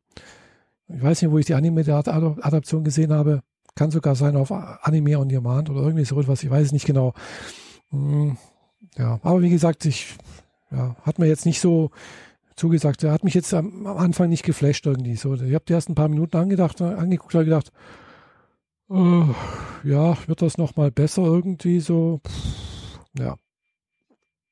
[0.88, 3.40] Ich weiß nicht, wo ich die Anime-Adaption gesehen habe.
[3.76, 6.42] Kann sogar sein auf Anime on Demand oder irgendwie so etwas.
[6.42, 7.14] Ich weiß es nicht genau.
[7.90, 8.36] Hm,
[8.98, 10.16] Ja, aber wie gesagt, ich
[10.70, 11.90] ja, hat mir jetzt nicht so
[12.60, 13.02] zugesagt.
[13.02, 15.16] Er hat mich jetzt am, Anfang nicht geflasht irgendwie.
[15.16, 17.72] So, ich habe die ersten paar Minuten angedacht, angeguckt und gedacht,
[18.90, 19.24] äh,
[19.84, 22.20] ja, wird das noch mal besser irgendwie so?
[23.18, 23.36] Ja.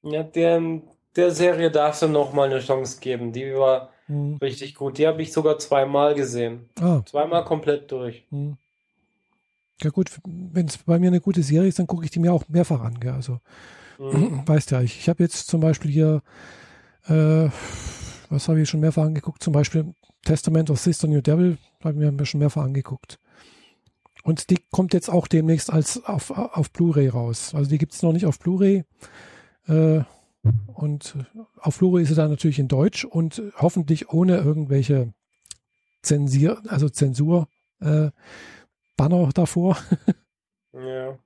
[0.02, 0.80] Ja, der,
[1.16, 3.32] der Serie darfst du noch mal eine Chance geben.
[3.32, 4.38] Die war Hm.
[4.40, 4.96] richtig gut.
[4.96, 6.70] Die habe ich sogar zweimal gesehen.
[6.80, 8.24] Ah, Zweimal komplett durch.
[8.30, 8.56] hm.
[9.82, 12.32] Ja gut, wenn es bei mir eine gute Serie ist, dann gucke ich die mir
[12.32, 12.98] auch mehrfach an.
[12.98, 13.12] Gell?
[13.12, 13.38] Also,
[13.98, 14.42] Mhm.
[14.46, 16.22] weißt ja, ich, ich habe jetzt zum Beispiel hier,
[17.08, 17.48] äh,
[18.30, 19.42] was habe ich schon mehrfach angeguckt?
[19.42, 19.94] Zum Beispiel
[20.24, 23.18] Testament of Sister New Devil, habe ich mir schon mehrfach angeguckt.
[24.24, 27.54] Und die kommt jetzt auch demnächst als auf, auf Blu-ray raus.
[27.54, 28.84] Also die gibt es noch nicht auf Blu-ray.
[29.66, 30.00] Äh,
[30.66, 31.16] und
[31.60, 35.12] auf Blu-ray ist sie dann natürlich in Deutsch und hoffentlich ohne irgendwelche
[36.02, 37.48] Zensier, also Zensur,
[37.80, 38.10] äh,
[38.96, 39.76] Banner davor.
[40.74, 41.18] Ja.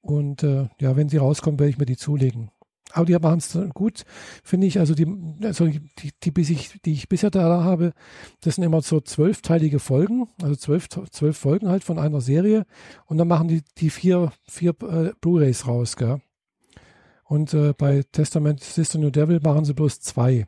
[0.00, 2.50] Und äh, ja, wenn sie rauskommen, werde ich mir die zulegen.
[2.92, 4.04] Aber die machen es gut,
[4.42, 4.78] finde ich.
[4.78, 5.06] Also die,
[5.42, 7.92] also die, die, bis ich, die ich bisher da habe,
[8.40, 12.64] das sind immer so zwölfteilige Folgen, also zwölf, zwölf Folgen halt von einer Serie.
[13.06, 16.20] Und dann machen die die vier, vier äh, Blu-rays raus, gell?
[17.24, 20.46] Und äh, bei Testament Sister New Devil machen sie bloß zwei.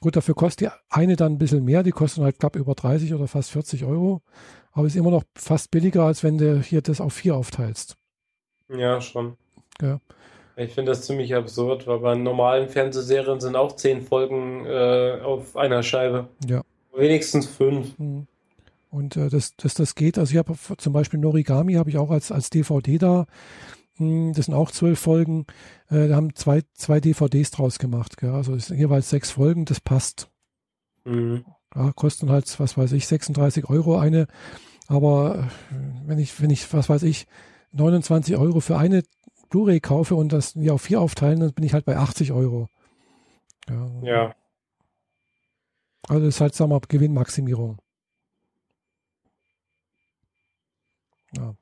[0.00, 3.12] Gut, dafür kostet die eine dann ein bisschen mehr, die kosten halt knapp über 30
[3.12, 4.22] oder fast 40 Euro,
[4.72, 7.96] aber ist immer noch fast billiger, als wenn du hier das auf vier aufteilst.
[8.68, 9.36] Ja, schon.
[9.82, 10.00] Ja.
[10.56, 15.56] Ich finde das ziemlich absurd, weil bei normalen Fernsehserien sind auch zehn Folgen äh, auf
[15.56, 16.28] einer Scheibe.
[16.46, 16.62] Ja.
[16.94, 17.98] Wenigstens fünf.
[17.98, 18.26] Mhm.
[18.90, 22.10] Und äh, dass das, das geht, also ich habe zum Beispiel Norigami habe ich auch
[22.10, 23.26] als, als DVD da.
[23.96, 25.46] Hm, das sind auch zwölf Folgen.
[25.88, 28.16] Äh, da haben zwei, zwei DVDs draus gemacht.
[28.16, 28.30] Gell?
[28.30, 30.28] Also es sind jeweils sechs Folgen, das passt.
[31.04, 31.44] Mhm.
[31.74, 34.26] Ja, kosten halt, was weiß ich, 36 Euro eine.
[34.88, 37.26] Aber äh, wenn ich, wenn ich, was weiß ich,
[37.72, 39.04] 29 Euro für eine
[39.50, 42.68] Blu-ray kaufe und das ja auf vier aufteilen, dann bin ich halt bei 80 Euro.
[43.68, 43.90] Ja.
[44.02, 44.34] ja.
[46.08, 47.78] Also das ist halt, sagen wir mal, Gewinnmaximierung.
[51.36, 51.54] Ja.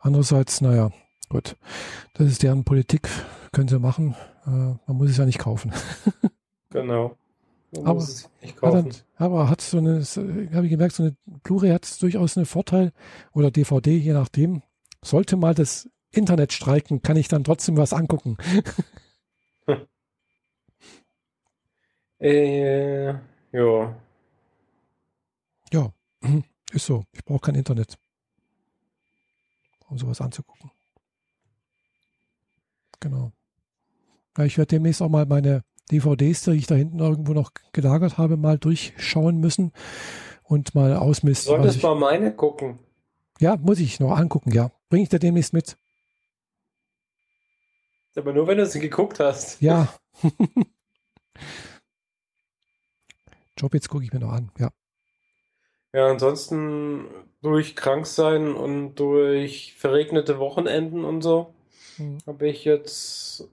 [0.00, 0.90] Andererseits, naja,
[1.28, 1.56] gut,
[2.14, 3.08] das ist deren Politik,
[3.52, 4.14] können sie machen.
[4.46, 5.72] Äh, man muss es ja nicht kaufen.
[6.70, 7.16] genau.
[7.70, 12.36] Man aber, hat, aber hat so eine, habe ich gemerkt, so eine Blu-ray hat durchaus
[12.36, 12.92] einen Vorteil
[13.32, 14.62] oder DVD, je nachdem.
[15.02, 18.36] Sollte mal das Internet streiken, kann ich dann trotzdem was angucken.
[22.18, 23.14] äh,
[23.52, 23.94] ja.
[25.72, 25.92] Ja,
[26.72, 27.04] ist so.
[27.12, 27.98] Ich brauche kein Internet
[29.88, 30.70] um sowas anzugucken.
[33.00, 33.32] Genau.
[34.36, 38.18] Ja, ich werde demnächst auch mal meine DVDs, die ich da hinten irgendwo noch gelagert
[38.18, 39.72] habe, mal durchschauen müssen
[40.42, 41.54] und mal ausmisten.
[41.54, 42.78] Du solltest mal meine gucken.
[43.40, 44.70] Ja, muss ich noch angucken, ja.
[44.88, 45.76] Bringe ich dir demnächst mit.
[48.18, 49.62] Aber nur, wenn du sie geguckt hast.
[49.62, 49.94] Ja.
[53.56, 54.70] Job jetzt gucke ich mir noch an, ja.
[55.92, 57.06] Ja, ansonsten
[57.40, 61.54] durch Kranksein und durch verregnete Wochenenden und so
[61.96, 62.18] mhm.
[62.26, 63.48] habe ich jetzt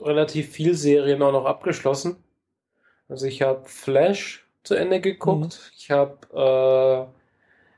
[0.00, 2.16] relativ viel Serien auch noch abgeschlossen.
[3.08, 5.70] Also ich habe Flash zu Ende geguckt, mhm.
[5.76, 7.21] ich habe äh,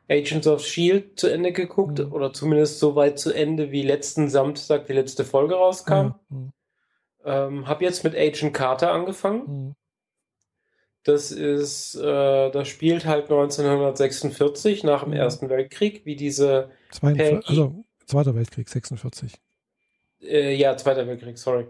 [0.08, 2.12] Agents of Shield zu Ende geguckt mhm.
[2.12, 6.14] oder zumindest so weit zu Ende, wie letzten Samstag die letzte Folge rauskam.
[6.28, 6.52] Mhm.
[7.24, 9.42] Ähm, habe jetzt mit Agent Carter angefangen.
[9.46, 9.74] Mhm.
[11.04, 15.18] Das ist, äh, das spielt halt 1946 nach dem mhm.
[15.18, 19.32] Ersten Weltkrieg, wie diese 42, also Zweiter Weltkrieg, 46.
[20.22, 21.66] Äh, ja, Zweiter Weltkrieg, sorry.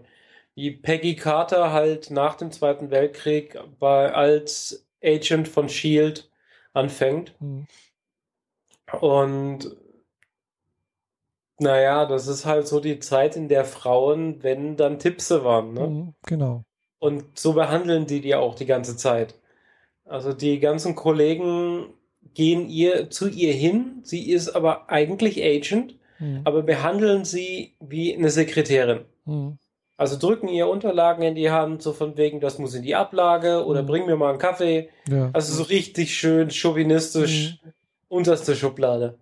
[0.55, 6.29] Wie Peggy Carter halt nach dem Zweiten Weltkrieg bei, als Agent von Shield
[6.73, 7.33] anfängt.
[9.01, 9.75] Und
[11.57, 15.87] naja, das ist halt so die Zeit, in der Frauen, wenn dann Tippse waren, ne?
[15.87, 16.63] Mhm, genau.
[16.99, 19.35] Und so behandeln die die auch die ganze Zeit.
[20.05, 21.93] Also die ganzen Kollegen
[22.33, 23.99] gehen ihr zu ihr hin.
[24.03, 26.41] Sie ist aber eigentlich Agent, mhm.
[26.43, 29.05] aber behandeln sie wie eine Sekretärin.
[29.25, 29.57] Mhm.
[29.97, 33.65] Also drücken ihr Unterlagen in die Hand, so von wegen, das muss in die Ablage
[33.65, 33.87] oder mhm.
[33.87, 34.89] bring mir mal einen Kaffee.
[35.07, 35.29] Ja.
[35.31, 37.71] Also so richtig schön chauvinistisch, mhm.
[38.07, 39.17] Unterste Schublade.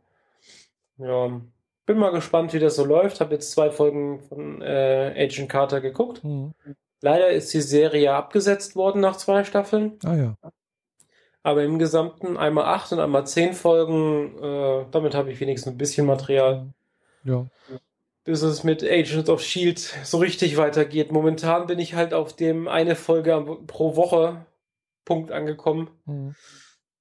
[0.97, 1.41] Ja,
[1.85, 3.19] bin mal gespannt, wie das so läuft.
[3.19, 6.23] Habe jetzt zwei Folgen von äh, Agent Carter geguckt.
[6.23, 6.53] Mhm.
[7.01, 9.99] Leider ist die Serie abgesetzt worden nach zwei Staffeln.
[10.05, 10.37] Ah ja.
[11.43, 15.77] Aber im Gesamten einmal acht und einmal zehn Folgen, äh, damit habe ich wenigstens ein
[15.77, 16.67] bisschen Material.
[17.25, 17.45] Ja.
[18.23, 21.11] Bis es mit Agents of Shield so richtig weitergeht.
[21.11, 24.45] Momentan bin ich halt auf dem eine Folge pro Woche
[25.03, 25.89] Punkt angekommen.
[26.05, 26.35] Mhm.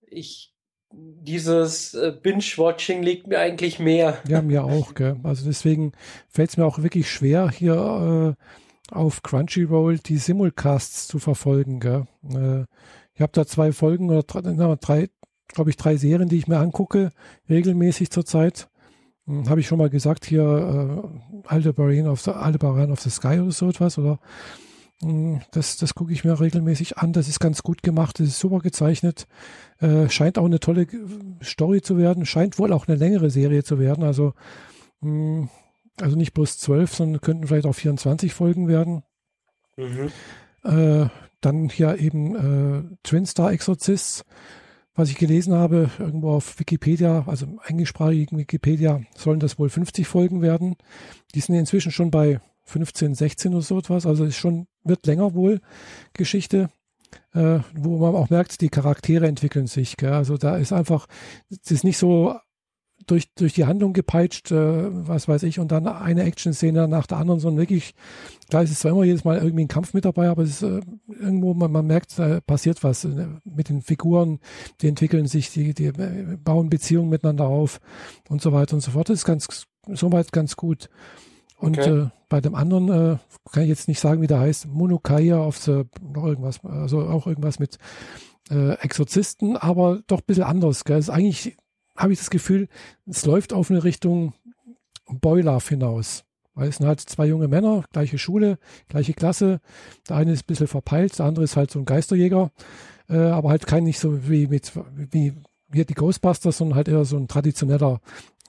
[0.00, 0.51] Ich
[0.92, 4.18] dieses äh, Binge-Watching liegt mir eigentlich mehr.
[4.28, 5.16] Ja, mir auch, gell.
[5.22, 5.92] Also deswegen
[6.28, 11.80] fällt es mir auch wirklich schwer, hier äh, auf Crunchyroll die Simulcasts zu verfolgen.
[11.80, 12.06] Gell?
[12.28, 12.64] Äh,
[13.14, 15.08] ich habe da zwei Folgen oder drei, drei
[15.48, 17.10] glaube ich, drei Serien, die ich mir angucke,
[17.48, 18.68] regelmäßig zurzeit.
[19.26, 23.52] Hm, habe ich schon mal gesagt, hier äh, Aldebaran of Aldebaran of the Sky oder
[23.52, 24.18] so etwas, oder?
[25.02, 27.12] Hm, das, das gucke ich mir regelmäßig an.
[27.12, 29.26] Das ist ganz gut gemacht, das ist super gezeichnet.
[29.80, 30.86] Äh, scheint auch eine tolle
[31.42, 34.04] Story zu werden, scheint wohl auch eine längere Serie zu werden.
[34.04, 34.34] Also
[35.00, 35.48] mh, hm,
[36.00, 39.02] also nicht bloß zwölf, sondern könnten vielleicht auch 24 Folgen werden.
[39.76, 40.10] Mhm.
[40.64, 41.08] Äh,
[41.40, 44.24] dann hier eben äh, Twin Star Exorcists,
[44.94, 50.06] was ich gelesen habe, irgendwo auf Wikipedia, also im englischsprachigen Wikipedia, sollen das wohl 50
[50.06, 50.76] Folgen werden.
[51.34, 54.06] Die sind inzwischen schon bei 15, 16 oder so etwas.
[54.06, 55.60] Also ist schon, wird länger wohl
[56.12, 56.70] Geschichte.
[57.34, 59.98] Äh, wo man auch merkt, die Charaktere entwickeln sich.
[59.98, 60.12] Gell?
[60.12, 61.06] Also da ist einfach,
[61.50, 62.34] es ist nicht so
[63.06, 67.18] durch, durch die Handlung gepeitscht, äh, was weiß ich, und dann eine Action-Szene nach der
[67.18, 67.94] anderen, sondern wirklich,
[68.48, 70.62] klar ist es zwar immer jedes Mal irgendwie ein Kampf mit dabei, aber es ist
[70.62, 74.38] äh, irgendwo, man, man merkt, da passiert was äh, mit den Figuren,
[74.80, 77.80] die entwickeln sich, die, die äh, bauen Beziehungen miteinander auf
[78.28, 79.08] und so weiter und so fort.
[79.08, 80.88] Das ist ganz, soweit ganz gut.
[81.62, 81.90] Und Okay.
[81.90, 83.18] äh, bei dem anderen äh,
[83.52, 87.28] kann ich jetzt nicht sagen, wie der heißt, Monokaya auf the, noch irgendwas, also auch
[87.28, 87.78] irgendwas mit
[88.50, 90.84] äh, Exorzisten, aber doch ein bisschen anders.
[90.84, 90.98] Gell?
[90.98, 91.56] Ist eigentlich
[91.96, 92.68] habe ich das Gefühl,
[93.06, 94.32] es läuft auf eine Richtung
[95.06, 96.24] Boiler hinaus.
[96.54, 98.58] Weil es sind halt zwei junge Männer, gleiche Schule,
[98.88, 99.60] gleiche Klasse.
[100.08, 102.50] Der eine ist ein bisschen verpeilt, der andere ist halt so ein Geisterjäger,
[103.08, 105.34] äh, aber halt kein nicht so wie mit wie,
[105.68, 108.00] wie die Ghostbusters, sondern halt eher so ein traditioneller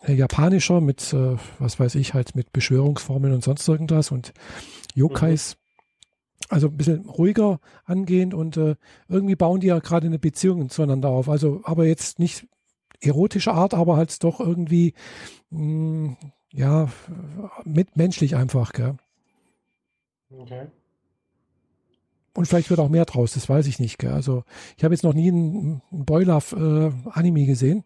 [0.08, 4.34] japanischer mit, äh, was weiß ich, halt mit Beschwörungsformeln und sonst irgendwas und
[4.96, 5.58] Yokais.
[6.50, 8.76] Also ein bisschen ruhiger angehend und äh,
[9.08, 11.30] irgendwie bauen die ja gerade eine Beziehung zueinander auf.
[11.30, 12.48] Also, aber jetzt nicht
[13.02, 14.94] erotischer Art, aber halt doch irgendwie,
[15.50, 16.18] mh,
[16.52, 16.90] ja,
[17.64, 18.98] mitmenschlich einfach, gell?
[20.30, 20.68] Okay.
[22.36, 24.12] Und vielleicht wird auch mehr draus, das weiß ich nicht, gell?
[24.12, 24.44] Also,
[24.78, 27.84] ich habe jetzt noch nie einen, einen Boiler-Anime gesehen,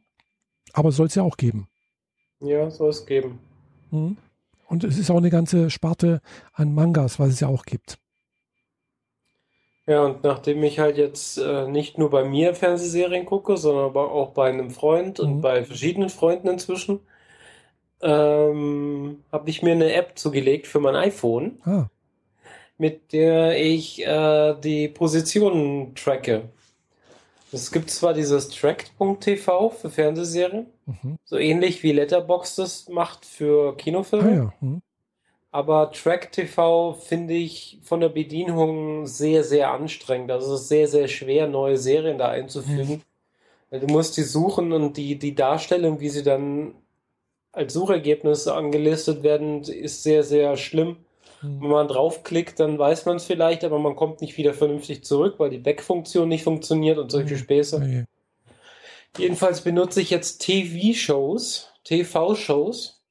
[0.74, 1.68] aber soll es ja auch geben.
[2.40, 3.40] Ja, soll es geben.
[3.92, 4.18] Mhm.
[4.68, 6.22] Und es ist auch eine ganze Sparte
[6.54, 8.00] an Mangas, was es ja auch gibt.
[9.88, 14.12] Ja, und nachdem ich halt jetzt äh, nicht nur bei mir Fernsehserien gucke, sondern aber
[14.12, 15.42] auch bei einem Freund und Mhm.
[15.42, 17.00] bei verschiedenen Freunden inzwischen,
[18.02, 21.90] ähm, habe ich mir eine App zugelegt für mein iPhone, Ah,
[22.78, 26.50] mit der ich äh, die Positionen tracke.
[27.52, 31.18] Es gibt zwar dieses Tracked.tv für Fernsehserien, mhm.
[31.24, 34.36] so ähnlich wie Letterboxd das macht für ah Kinofilme.
[34.36, 34.54] ja.
[34.60, 34.82] Mhm.
[35.52, 40.30] Aber Track TV finde ich von der Bedienung sehr, sehr anstrengend.
[40.30, 43.02] Also es ist sehr, sehr schwer, neue Serien da einzufügen.
[43.70, 46.76] Weil Du musst die suchen und die, die Darstellung, wie sie dann
[47.54, 50.98] als Suchergebnisse angelistet werden, ist sehr, sehr schlimm.
[51.42, 51.68] Wenn Mhm.
[51.70, 55.50] man draufklickt, dann weiß man es vielleicht, aber man kommt nicht wieder vernünftig zurück, weil
[55.52, 57.38] die Back-Funktion nicht funktioniert und solche.
[57.38, 57.76] Späße.
[57.78, 58.06] Okay.
[59.18, 63.02] Jedenfalls benutze ich jetzt TV-Shows, TV-Shows,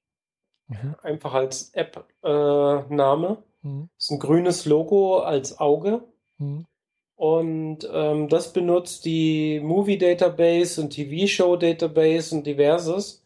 [0.69, 0.97] Mhm.
[1.03, 3.39] einfach als App-Name.
[3.62, 3.89] Mhm.
[3.98, 6.03] ist ein grünes Logo als Auge.
[6.39, 6.66] Mhm.
[7.16, 13.23] Und ähm, das benutzt die Movie Database und TV-Show Database und diverses.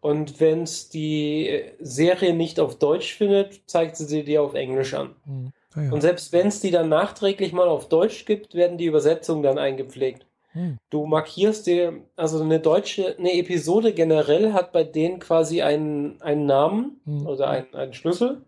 [0.00, 4.94] Und wenn es die Serie nicht auf Deutsch findet, zeigt sie sie dir auf Englisch
[4.94, 5.14] an.
[5.24, 5.52] Mhm.
[5.74, 5.92] Ah ja.
[5.92, 9.58] Und selbst wenn es die dann nachträglich mal auf Deutsch gibt, werden die Übersetzungen dann
[9.58, 10.26] eingepflegt.
[10.54, 10.78] Mhm.
[10.90, 16.46] Du markierst dir, also eine deutsche, eine Episode generell hat bei denen quasi einen, einen
[16.46, 17.26] Namen Mhm.
[17.26, 18.42] oder einen, einen Schlüssel.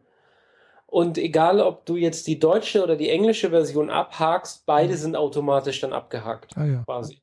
[0.86, 4.98] Und egal, ob du jetzt die deutsche oder die englische Version abhakst, beide Mhm.
[4.98, 6.82] sind automatisch dann abgehakt, Ah ja.
[6.86, 7.20] quasi.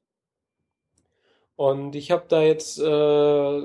[1.56, 3.62] Und ich habe da jetzt äh,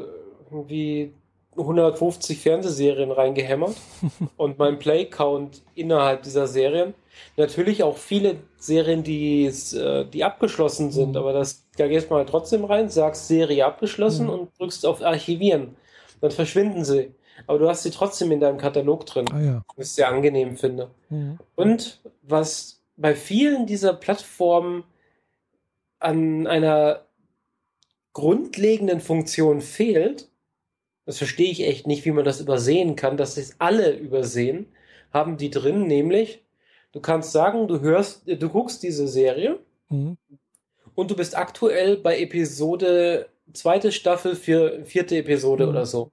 [0.51, 1.13] irgendwie
[1.57, 3.77] 150 Fernsehserien reingehämmert
[4.37, 6.95] und mein Play-Count innerhalb dieser Serien.
[7.37, 11.17] Natürlich auch viele Serien, die, äh, die abgeschlossen sind, Mhm.
[11.17, 14.33] aber das, da gehst du mal trotzdem rein, sagst Serie abgeschlossen Mhm.
[14.33, 15.77] und drückst auf Archivieren.
[16.21, 17.13] Dann verschwinden sie.
[17.47, 19.65] Aber du hast sie trotzdem in deinem Katalog drin, Ah ja.
[19.77, 20.91] was ich sehr angenehm finde.
[21.09, 21.39] Mhm.
[21.57, 24.85] Und was bei vielen dieser Plattformen
[25.99, 27.03] an einer
[28.13, 30.29] grundlegenden Funktion fehlt,
[31.11, 34.67] das verstehe ich echt nicht, wie man das übersehen kann, dass es alle übersehen,
[35.13, 36.43] haben die drin, nämlich
[36.93, 39.59] du kannst sagen, du hörst, du guckst diese Serie
[39.89, 40.17] Mhm.
[40.95, 45.71] und du bist aktuell bei Episode zweite Staffel für vierte Episode Mhm.
[45.71, 46.13] oder so.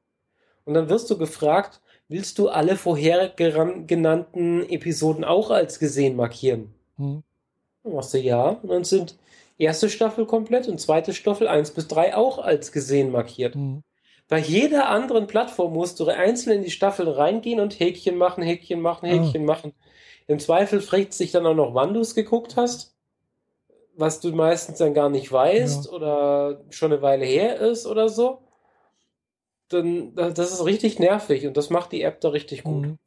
[0.66, 6.74] Und dann wirst du gefragt, willst du alle vorher genannten Episoden auch als gesehen markieren?
[6.98, 7.22] Mhm.
[7.84, 8.50] Dann machst du ja.
[8.50, 9.16] Und dann sind
[9.60, 13.56] erste Staffel komplett und zweite Staffel 1 bis 3 auch als gesehen markiert.
[13.56, 13.84] Mhm.
[14.30, 18.82] Bei jeder anderen Plattform musst du einzeln in die Staffeln reingehen und Häkchen machen, Häkchen
[18.82, 19.10] machen, Ah.
[19.10, 19.74] Häkchen machen.
[20.28, 22.94] Im Zweifel fragt sich dann auch noch, wann du es geguckt hast,
[23.96, 25.92] was du meistens dann gar nicht weißt Ja.
[25.92, 28.42] oder schon eine Weile her ist oder so.
[29.70, 32.86] Dann, das ist richtig nervig und das macht die App da richtig gut.
[32.86, 32.98] Mhm.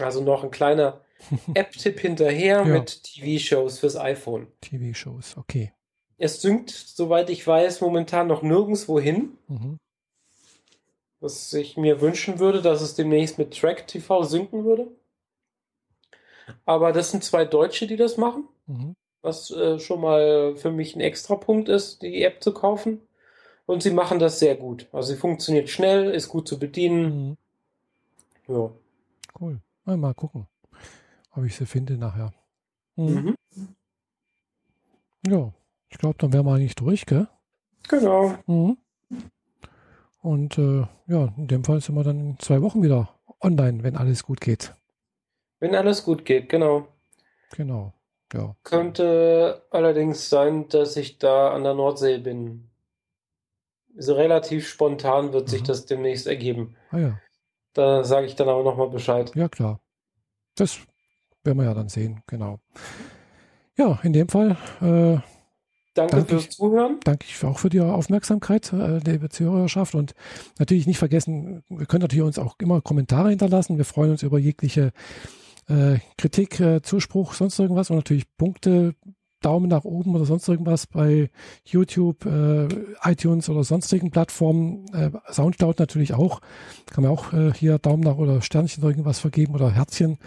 [0.00, 1.00] Also noch ein kleiner
[1.54, 2.64] App-Tipp hinterher Ja.
[2.64, 4.48] mit TV-Shows fürs iPhone.
[4.60, 5.72] TV-Shows, okay.
[6.22, 9.38] Es synkt, soweit ich weiß, momentan noch nirgendwo hin.
[9.48, 9.78] Mhm.
[11.20, 14.88] Was ich mir wünschen würde, dass es demnächst mit Track TV synken würde.
[16.66, 18.94] Aber das sind zwei Deutsche, die das machen, Mhm.
[19.22, 23.00] was äh, schon mal für mich ein extra Punkt ist, die App zu kaufen.
[23.64, 24.88] Und sie machen das sehr gut.
[24.92, 27.36] Also sie funktioniert schnell, ist gut zu bedienen.
[28.48, 28.54] Mhm.
[28.54, 28.70] Ja.
[29.40, 29.60] Cool.
[29.84, 30.46] Mal, mal gucken,
[31.34, 32.32] ob ich sie finde nachher.
[32.96, 33.36] Mhm.
[33.54, 33.68] Mhm.
[35.26, 35.52] Ja,
[35.90, 37.28] ich glaube, dann wären wir eigentlich durch, gell?
[37.88, 38.34] Genau.
[38.46, 38.78] Mhm.
[40.22, 43.08] Und äh, ja, in dem Fall sind wir dann in zwei Wochen wieder
[43.40, 44.74] online, wenn alles gut geht.
[45.58, 46.86] Wenn alles gut geht, genau.
[47.52, 47.92] Genau.
[48.32, 48.54] Ja.
[48.62, 52.70] Könnte allerdings sein, dass ich da an der Nordsee bin.
[53.96, 55.66] So relativ spontan wird sich Mhm.
[55.66, 56.76] das demnächst ergeben.
[56.90, 57.20] Ah ja.
[57.72, 59.32] Da sage ich dann aber nochmal Bescheid.
[59.34, 59.80] Ja, klar.
[60.54, 60.78] Das
[61.42, 62.60] werden wir ja dann sehen, genau.
[63.76, 65.18] Ja, in dem Fall äh,
[65.94, 66.98] Danke Danke fürs ich- Zuhören.
[67.04, 69.94] danke ich auch für die Aufmerksamkeit, äh, liebe Zuhörerschaft.
[69.94, 70.14] Und
[70.58, 73.76] natürlich nicht vergessen, wir können natürlich uns auch immer Kommentare hinterlassen.
[73.76, 74.92] Wir freuen uns über jegliche
[75.68, 78.94] äh, Kritik, äh, Zuspruch, sonst irgendwas und natürlich Punkte,
[79.40, 81.30] Daumen nach oben oder sonst irgendwas bei
[81.64, 82.68] YouTube, äh,
[83.04, 84.86] iTunes oder sonstigen Plattformen.
[84.92, 86.40] Äh, Soundcloud natürlich auch.
[86.90, 90.18] Kann man auch äh, hier Daumen nach oder Sternchen oder irgendwas vergeben oder Herzchen.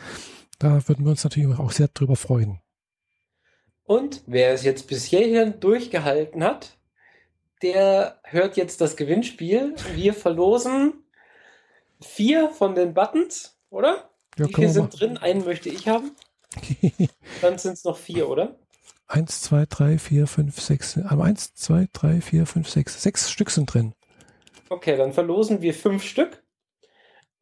[0.59, 2.59] Da würden wir uns natürlich auch sehr drüber freuen.
[3.85, 6.77] Und wer es jetzt bis hierhin durchgehalten hat,
[7.61, 9.75] der hört jetzt das Gewinnspiel.
[9.93, 10.93] Wir verlosen
[12.01, 14.09] vier von den Buttons, oder?
[14.37, 15.17] Ja, Wie viele sind drin?
[15.17, 16.11] Einen möchte ich haben.
[17.41, 18.55] Dann sind es noch vier, oder?
[19.07, 20.97] Eins, zwei, drei, vier, fünf, sechs.
[20.97, 23.01] Aber eins, zwei, drei, vier, fünf, sechs.
[23.01, 23.93] Sechs Stück sind drin.
[24.69, 26.42] Okay, dann verlosen wir fünf Stück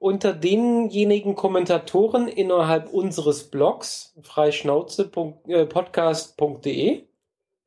[0.02, 7.08] unter denjenigen Kommentatoren innerhalb unseres Blogs freischnauze.podcast.de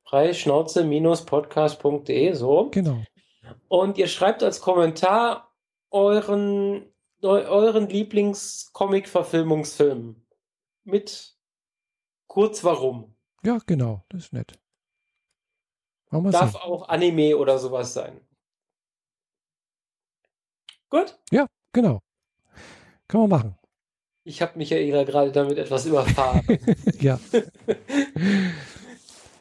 [0.02, 3.04] freischnauze-podcast.de so Genau.
[3.68, 5.54] und ihr schreibt als Kommentar
[5.90, 6.92] euren
[7.22, 10.26] eu- euren Lieblings-Comic-Verfilmungsfilm
[10.82, 11.36] mit
[12.26, 13.14] kurz warum.
[13.44, 14.04] Ja, genau.
[14.08, 14.58] Das ist nett.
[16.10, 16.58] Darf so.
[16.58, 18.20] auch Anime oder sowas sein.
[20.90, 21.16] Gut.
[21.72, 22.00] Genau.
[23.08, 23.54] Kann man machen.
[24.24, 26.40] Ich habe Michaela gerade damit etwas überfahren.
[27.00, 27.20] Ja.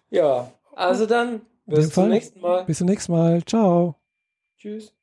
[0.09, 2.65] ja, also dann, bis zum nächsten Mal.
[2.65, 3.43] Bis zum nächsten Mal.
[3.45, 3.95] Ciao.
[4.57, 4.93] Tschüss.